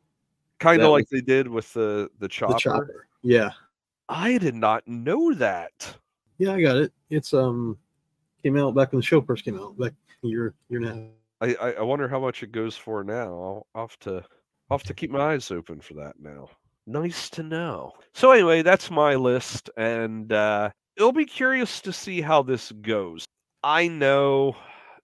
Kind 0.59 0.81
of 0.81 0.91
like 0.91 1.03
was- 1.03 1.09
they 1.11 1.21
did 1.21 1.47
with 1.47 1.71
the 1.73 2.09
the 2.19 2.27
chopper. 2.27 2.53
The 2.53 2.59
chopper. 2.59 3.07
Yeah. 3.21 3.51
I 4.07 4.37
did 4.39 4.55
not 4.55 4.87
know 4.87 5.33
that. 5.35 5.95
Yeah, 6.39 6.53
I 6.53 6.61
got 6.61 6.77
it. 6.77 6.93
It's 7.09 7.33
um 7.33 7.77
came 8.41 8.57
out 8.57 8.73
back 8.73 8.91
when 8.91 8.99
the 8.99 9.05
show 9.05 9.21
first 9.21 9.43
came 9.45 9.59
out, 9.59 9.77
back 9.77 9.93
year 10.21 10.53
year. 10.69 11.09
I, 11.41 11.55
I, 11.55 11.71
I 11.73 11.81
wonder 11.81 12.07
how 12.07 12.19
much 12.19 12.43
it 12.43 12.51
goes 12.51 12.75
for 12.75 13.03
now. 13.03 13.27
I'll, 13.27 13.67
I'll 13.75 13.87
have 13.87 13.99
to 13.99 14.23
I'll 14.69 14.77
have 14.77 14.83
to 14.83 14.93
keep 14.93 15.11
my 15.11 15.33
eyes 15.33 15.51
open 15.51 15.81
for 15.81 15.93
that 15.95 16.15
now. 16.19 16.49
Nice 16.89 17.29
to 17.31 17.43
know. 17.43 17.93
So 18.13 18.31
anyway, 18.31 18.63
that's 18.63 18.89
my 18.91 19.15
list, 19.15 19.69
and 19.77 20.31
uh, 20.33 20.71
it'll 20.97 21.11
be 21.11 21.25
curious 21.25 21.81
to 21.81 21.93
see 21.93 22.21
how 22.21 22.41
this 22.41 22.71
goes. 22.71 23.25
I 23.63 23.87
know 23.87 24.55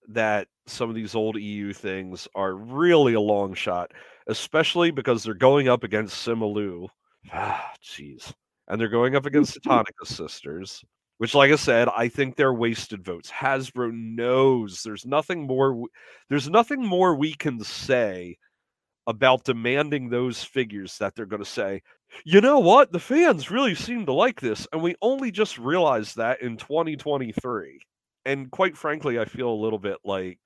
that 0.07 0.47
some 0.67 0.89
of 0.89 0.95
these 0.95 1.13
old 1.15 1.37
EU 1.37 1.73
things 1.73 2.27
are 2.35 2.55
really 2.55 3.13
a 3.13 3.21
long 3.21 3.53
shot, 3.53 3.91
especially 4.27 4.91
because 4.91 5.23
they're 5.23 5.33
going 5.35 5.67
up 5.69 5.83
against 5.83 6.17
Sim 6.23 6.39
Aloo. 6.39 6.87
Ah, 7.31 7.73
jeez. 7.83 8.33
And 8.67 8.81
they're 8.81 8.89
going 8.89 9.15
up 9.15 9.25
against 9.27 9.53
the 9.53 9.59
Tonnika 9.61 10.05
sisters, 10.07 10.83
which, 11.19 11.35
like 11.35 11.51
I 11.51 11.55
said, 11.55 11.87
I 11.95 12.07
think 12.07 12.35
they're 12.35 12.53
wasted 12.53 13.03
votes. 13.05 13.29
Hasbro 13.31 13.91
knows 13.93 14.81
there's 14.83 15.05
nothing 15.05 15.45
more. 15.47 15.69
w- 15.69 15.87
There's 16.29 16.49
nothing 16.49 16.83
more 16.83 17.15
we 17.15 17.33
can 17.35 17.59
say 17.63 18.37
about 19.07 19.43
demanding 19.43 20.09
those 20.09 20.43
figures 20.43 20.97
that 20.97 21.15
they're 21.15 21.25
going 21.25 21.43
to 21.43 21.49
say. 21.49 21.81
You 22.23 22.41
know 22.41 22.59
what? 22.59 22.91
The 22.91 22.99
fans 22.99 23.51
really 23.51 23.75
seem 23.75 24.05
to 24.05 24.13
like 24.13 24.41
this, 24.41 24.67
and 24.71 24.81
we 24.81 24.95
only 25.01 25.31
just 25.31 25.57
realized 25.57 26.17
that 26.17 26.41
in 26.41 26.57
2023. 26.57 27.79
And 28.25 28.49
quite 28.51 28.77
frankly, 28.77 29.19
I 29.19 29.25
feel 29.25 29.49
a 29.49 29.63
little 29.63 29.79
bit 29.79 29.97
like 30.03 30.39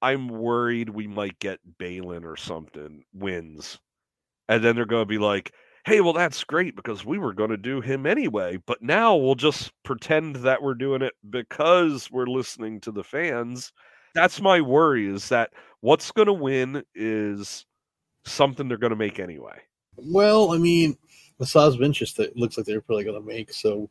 I'm 0.00 0.28
worried 0.28 0.90
we 0.90 1.06
might 1.06 1.38
get 1.38 1.60
Baylan 1.78 2.24
or 2.24 2.36
something 2.36 3.04
wins, 3.12 3.78
and 4.48 4.62
then 4.64 4.76
they're 4.76 4.86
going 4.86 5.02
to 5.02 5.06
be 5.06 5.18
like, 5.18 5.52
hey, 5.84 6.00
well, 6.02 6.12
that's 6.12 6.44
great 6.44 6.76
because 6.76 7.04
we 7.04 7.18
were 7.18 7.32
going 7.32 7.50
to 7.50 7.56
do 7.56 7.80
him 7.80 8.06
anyway. 8.06 8.58
But 8.66 8.82
now 8.82 9.16
we'll 9.16 9.34
just 9.34 9.72
pretend 9.84 10.36
that 10.36 10.62
we're 10.62 10.74
doing 10.74 11.02
it 11.02 11.14
because 11.30 12.10
we're 12.10 12.26
listening 12.26 12.80
to 12.82 12.92
the 12.92 13.04
fans. 13.04 13.72
That's 14.14 14.40
my 14.40 14.60
worry 14.60 15.06
is 15.06 15.28
that 15.30 15.50
what's 15.80 16.12
going 16.12 16.26
to 16.26 16.32
win 16.34 16.82
is 16.94 17.64
something 18.30 18.68
they're 18.68 18.78
going 18.78 18.90
to 18.90 18.96
make 18.96 19.20
anyway. 19.20 19.58
Well, 19.96 20.52
I 20.52 20.58
mean, 20.58 20.96
the 21.38 21.44
Asajj 21.44 21.78
Ventress 21.78 22.14
that 22.16 22.36
looks 22.36 22.56
like 22.56 22.66
they're 22.66 22.80
probably 22.80 23.04
gonna 23.04 23.20
make, 23.20 23.52
so 23.52 23.90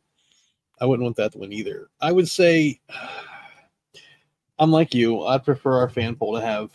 I 0.80 0.86
wouldn't 0.86 1.04
want 1.04 1.16
that 1.16 1.36
one 1.36 1.52
either. 1.52 1.88
I 2.00 2.12
would 2.12 2.28
say 2.28 2.80
I'm 4.58 4.70
like 4.70 4.94
you, 4.94 5.22
I'd 5.24 5.44
prefer 5.44 5.78
our 5.78 5.88
fan 5.88 6.16
poll 6.16 6.34
to 6.34 6.40
have 6.40 6.70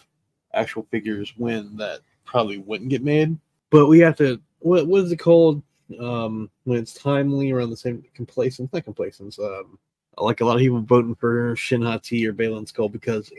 actual 0.54 0.88
figures 0.92 1.34
win 1.38 1.76
that 1.78 2.02
probably 2.26 2.58
wouldn't 2.58 2.90
get 2.90 3.04
made. 3.04 3.38
But 3.72 3.88
we 3.88 4.00
have 4.00 4.16
to 4.18 4.40
what 4.60 4.88
what 4.88 5.04
is 5.04 5.12
it 5.12 5.18
called? 5.18 5.64
um, 6.00 6.50
when 6.64 6.80
it's 6.80 6.94
timely 6.94 7.52
around 7.52 7.70
the 7.70 7.78
same 7.78 8.04
complacent, 8.14 8.72
not 8.74 8.84
complacent. 8.84 9.38
Um, 9.40 9.78
like 10.18 10.42
a 10.42 10.46
lot 10.46 10.56
of 10.56 10.62
people 10.62 10.82
voting 10.82 11.16
for 11.16 11.56
Shin 11.56 11.82
Hati 11.82 12.28
or 12.28 12.34
Baylan 12.34 12.72
Skoll 12.72 12.92
because 12.92 13.32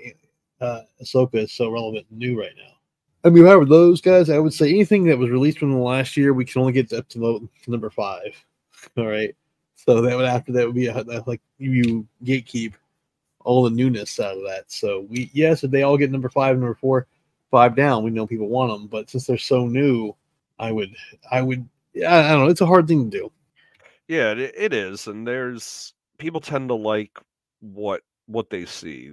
uh, 0.61 0.83
Ahsoka 1.03 1.37
is 1.37 1.53
so 1.53 1.71
relevant 1.71 2.07
and 2.11 2.19
new 2.19 2.39
right 2.39 2.53
now. 2.57 2.74
I 3.25 3.31
mean, 3.31 3.45
if 3.45 3.51
I 3.51 3.57
were 3.57 3.65
those 3.65 4.01
guys, 4.01 4.29
I 4.29 4.39
would 4.39 4.53
say 4.53 4.69
anything 4.69 5.05
that 5.05 5.19
was 5.19 5.31
released 5.31 5.61
within 5.61 5.77
the 5.77 5.83
last 5.83 6.17
year, 6.17 6.35
we 6.35 6.45
can 6.45 6.61
only 6.61 6.75
get 6.75 6.93
up 6.93 7.09
to 7.11 7.49
number 7.67 7.91
five. 7.91 8.45
All 8.99 9.07
right. 9.07 9.35
So 9.77 10.01
that 10.01 10.17
would 10.17 10.27
after 10.27 10.53
that 10.53 10.67
would 10.67 10.75
be 10.75 10.87
a, 10.87 11.03
like 11.27 11.41
you 11.59 12.07
gatekeep 12.25 12.75
all 13.41 13.63
the 13.63 13.71
newness 13.71 14.19
out 14.19 14.37
of 14.37 14.43
that. 14.45 14.65
So 14.71 15.07
we 15.11 15.31
yes, 15.35 15.63
if 15.63 15.71
they 15.71 15.83
all 15.83 15.99
get 15.99 16.11
number 16.11 16.31
five, 16.31 16.57
number 16.57 16.75
four, 16.75 17.07
five 17.51 17.77
down, 17.77 18.03
we 18.03 18.11
know 18.11 18.27
people 18.27 18.49
want 18.49 18.73
them. 18.73 18.87
But 18.87 19.11
since 19.11 19.27
they're 19.27 19.37
so 19.37 19.67
new, 19.67 20.15
I 20.59 20.73
would 20.73 20.95
I 21.31 21.43
would 21.43 21.69
I 21.97 22.31
don't 22.31 22.45
know. 22.45 22.49
It's 22.49 22.63
a 22.63 22.67
hard 22.67 22.89
thing 22.89 23.11
to 23.11 23.19
do. 23.19 23.33
Yeah, 24.09 24.33
it 24.33 24.73
is, 24.73 25.07
and 25.07 25.27
there's 25.27 25.93
people 26.19 26.41
tend 26.41 26.69
to 26.69 26.75
like 26.75 27.19
what 27.61 28.03
what 28.27 28.51
they 28.51 28.65
see. 28.65 29.11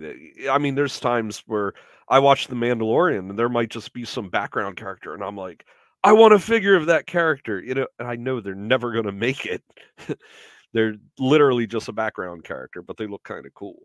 I 0.49 0.57
mean, 0.57 0.75
there's 0.75 0.99
times 0.99 1.43
where 1.45 1.73
I 2.09 2.19
watch 2.19 2.47
The 2.47 2.55
Mandalorian 2.55 3.29
and 3.29 3.39
there 3.39 3.49
might 3.49 3.69
just 3.69 3.93
be 3.93 4.05
some 4.05 4.29
background 4.29 4.77
character, 4.77 5.13
and 5.13 5.23
I'm 5.23 5.37
like, 5.37 5.65
I 6.03 6.13
want 6.13 6.33
a 6.33 6.39
figure 6.39 6.75
of 6.75 6.87
that 6.87 7.05
character, 7.05 7.61
you 7.61 7.75
know, 7.75 7.87
and 7.99 8.07
I 8.07 8.15
know 8.15 8.41
they're 8.41 8.55
never 8.55 8.91
going 8.91 9.05
to 9.05 9.11
make 9.11 9.45
it. 9.45 9.63
they're 10.73 10.95
literally 11.19 11.67
just 11.67 11.89
a 11.89 11.93
background 11.93 12.43
character, 12.43 12.81
but 12.81 12.97
they 12.97 13.07
look 13.07 13.23
kind 13.23 13.45
of 13.45 13.53
cool. 13.53 13.79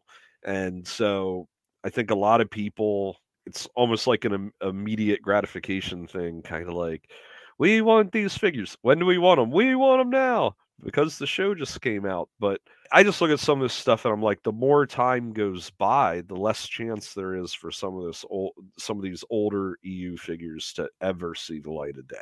And 0.45 0.87
so 0.87 1.47
I 1.85 1.91
think 1.91 2.11
a 2.11 2.15
lot 2.17 2.41
of 2.41 2.51
people, 2.51 3.17
it's 3.45 3.69
almost 3.75 4.07
like 4.07 4.25
an 4.25 4.51
immediate 4.63 5.21
gratification 5.21 6.07
thing, 6.07 6.43
kind 6.43 6.69
of 6.69 6.75
like, 6.75 7.11
we 7.59 7.83
want 7.83 8.13
these 8.13 8.37
figures. 8.37 8.77
When 8.83 8.99
do 8.99 9.07
we 9.07 9.19
want 9.19 9.41
them? 9.41 9.51
We 9.51 9.75
want 9.75 10.01
them 10.01 10.11
now 10.11 10.57
because 10.85 11.19
the 11.19 11.27
show 11.27 11.55
just 11.55 11.81
came 11.81 12.07
out. 12.07 12.29
But 12.39 12.61
I 12.93 13.03
just 13.03 13.21
look 13.21 13.31
at 13.31 13.41
some 13.41 13.61
of 13.61 13.65
this 13.65 13.75
stuff 13.75 14.05
and 14.05 14.15
I'm 14.15 14.23
like, 14.23 14.43
the 14.43 14.53
more 14.53 14.87
time 14.87 15.33
goes 15.33 15.71
by, 15.71 16.23
the 16.29 16.37
less 16.37 16.67
chance 16.67 17.15
there 17.15 17.35
is 17.35 17.53
for 17.53 17.71
some 17.71 17.97
of 17.97 18.05
this 18.05 18.25
old, 18.29 18.53
some 18.79 18.97
of 18.97 19.03
these 19.03 19.25
older 19.31 19.79
EU 19.83 20.17
figures 20.17 20.73
to 20.75 20.89
ever 21.01 21.35
see 21.35 21.59
the 21.59 21.73
light 21.73 21.99
of 21.99 22.09
day. 22.09 22.17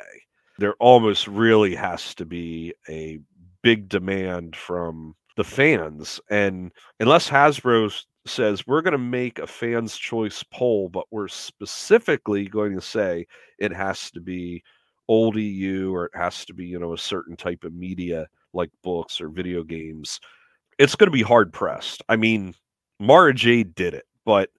There 0.57 0.75
almost 0.79 1.27
really 1.27 1.75
has 1.75 2.15
to 2.15 2.25
be 2.25 2.73
a 2.87 3.19
big 3.61 3.89
demand 3.89 4.55
from 4.55 5.15
the 5.35 5.43
fans, 5.43 6.21
and 6.29 6.71
unless 7.01 7.29
Hasbro 7.29 8.05
says 8.25 8.65
we're 8.65 8.81
going 8.81 8.93
to 8.93 8.97
make 8.97 9.37
a 9.37 9.47
fans 9.47 9.97
choice 9.97 10.43
poll, 10.43 10.87
but 10.87 11.05
we're 11.11 11.27
specifically 11.27 12.47
going 12.47 12.73
to 12.73 12.81
say 12.81 13.27
it 13.59 13.73
has 13.73 14.09
to 14.11 14.21
be 14.21 14.63
old 15.07 15.35
EU 15.35 15.93
or 15.93 16.05
it 16.05 16.15
has 16.15 16.45
to 16.45 16.53
be 16.53 16.65
you 16.65 16.79
know 16.79 16.93
a 16.93 16.97
certain 16.97 17.35
type 17.35 17.63
of 17.63 17.73
media 17.73 18.27
like 18.55 18.71
books 18.83 19.21
or 19.21 19.29
video 19.29 19.63
games 19.63 20.19
it's 20.77 20.95
going 20.95 21.07
to 21.07 21.11
be 21.11 21.21
hard 21.21 21.53
pressed. 21.53 22.03
I 22.09 22.15
mean, 22.15 22.53
Mara 22.99 23.33
Jade 23.33 23.75
did 23.75 23.93
it, 23.93 24.05
but 24.25 24.49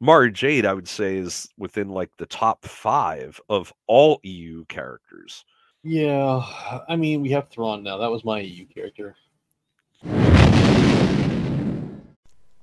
Mara 0.00 0.30
Jade, 0.30 0.64
I 0.64 0.74
would 0.74 0.88
say, 0.88 1.16
is 1.16 1.48
within 1.58 1.88
like 1.88 2.10
the 2.18 2.26
top 2.26 2.64
five 2.64 3.40
of 3.48 3.72
all 3.86 4.20
EU 4.22 4.64
characters. 4.66 5.44
Yeah, 5.82 6.42
I 6.88 6.96
mean, 6.96 7.22
we 7.22 7.30
have 7.30 7.48
Thrawn 7.48 7.82
now. 7.82 7.98
That 7.98 8.10
was 8.10 8.24
my 8.24 8.40
EU 8.40 8.66
character. 8.66 9.16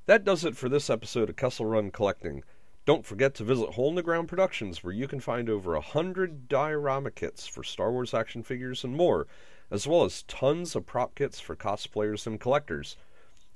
That 0.08 0.24
does 0.24 0.46
it 0.46 0.56
for 0.56 0.70
this 0.70 0.90
episode 0.90 1.30
of 1.30 1.36
Kessel 1.36 1.66
Run 1.66 1.92
Collecting. 1.92 2.44
Don't 2.86 3.06
forget 3.06 3.34
to 3.36 3.44
visit 3.44 3.72
Hole 3.72 3.90
in 3.90 3.96
the 3.96 4.04
Ground 4.04 4.28
Productions, 4.28 4.84
where 4.84 4.94
you 4.94 5.08
can 5.08 5.20
find 5.20 5.50
over 5.50 5.74
a 5.74 5.82
hundred 5.82 6.48
diorama 6.48 7.10
kits 7.10 7.48
for 7.48 7.64
Star 7.64 7.92
Wars 7.92 8.14
action 8.14 8.44
figures 8.44 8.84
and 8.84 8.96
more 8.96 9.26
as 9.72 9.88
well 9.88 10.04
as 10.04 10.24
tons 10.24 10.76
of 10.76 10.86
prop 10.86 11.16
kits 11.16 11.40
for 11.40 11.56
cosplayers 11.56 12.28
and 12.28 12.40
collectors. 12.40 12.98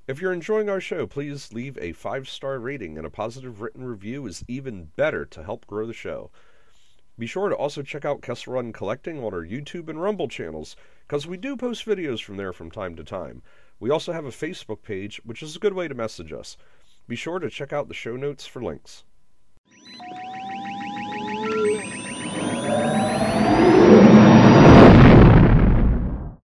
If 0.08 0.20
you're 0.20 0.34
enjoying 0.34 0.70
our 0.70 0.82
show, 0.82 1.06
please 1.06 1.54
leave 1.54 1.78
a 1.78 1.92
five 1.92 2.28
star 2.28 2.58
rating 2.60 2.98
and 2.98 3.06
a 3.06 3.12
positive 3.12 3.62
written 3.62 3.86
review 3.86 4.26
is 4.26 4.44
even 4.48 4.92
better 4.96 5.26
to 5.26 5.44
help 5.44 5.68
grow 5.68 5.86
the 5.86 5.94
show. 5.94 6.32
Be 7.20 7.28
sure 7.28 7.50
to 7.50 7.56
also 7.56 7.82
check 7.82 8.06
out 8.06 8.22
Kessel 8.22 8.54
Run 8.54 8.72
Collecting 8.72 9.20
on 9.20 9.34
our 9.34 9.46
YouTube 9.46 9.90
and 9.90 10.02
Rumble 10.02 10.30
channels, 10.30 10.78
because 11.06 11.28
we 11.28 11.36
do 11.36 11.58
post 11.58 11.86
videos 11.86 12.24
from 12.24 12.38
there 12.38 12.54
from 12.54 12.72
time 12.72 12.96
to 12.96 13.04
time. 13.04 13.44
We 13.80 13.90
also 13.90 14.14
have 14.14 14.26
a 14.26 14.30
Facebook 14.30 14.84
page, 14.84 15.22
which 15.26 15.44
is 15.44 15.56
a 15.56 15.60
good 15.60 15.74
way 15.74 15.88
to 15.90 15.94
message 15.94 16.32
us. 16.32 16.56
Be 17.10 17.18
sure 17.18 17.40
to 17.40 17.50
check 17.50 17.74
out 17.74 17.88
the 17.88 17.94
show 17.94 18.16
notes 18.16 18.46
for 18.46 18.64
links. 18.64 19.04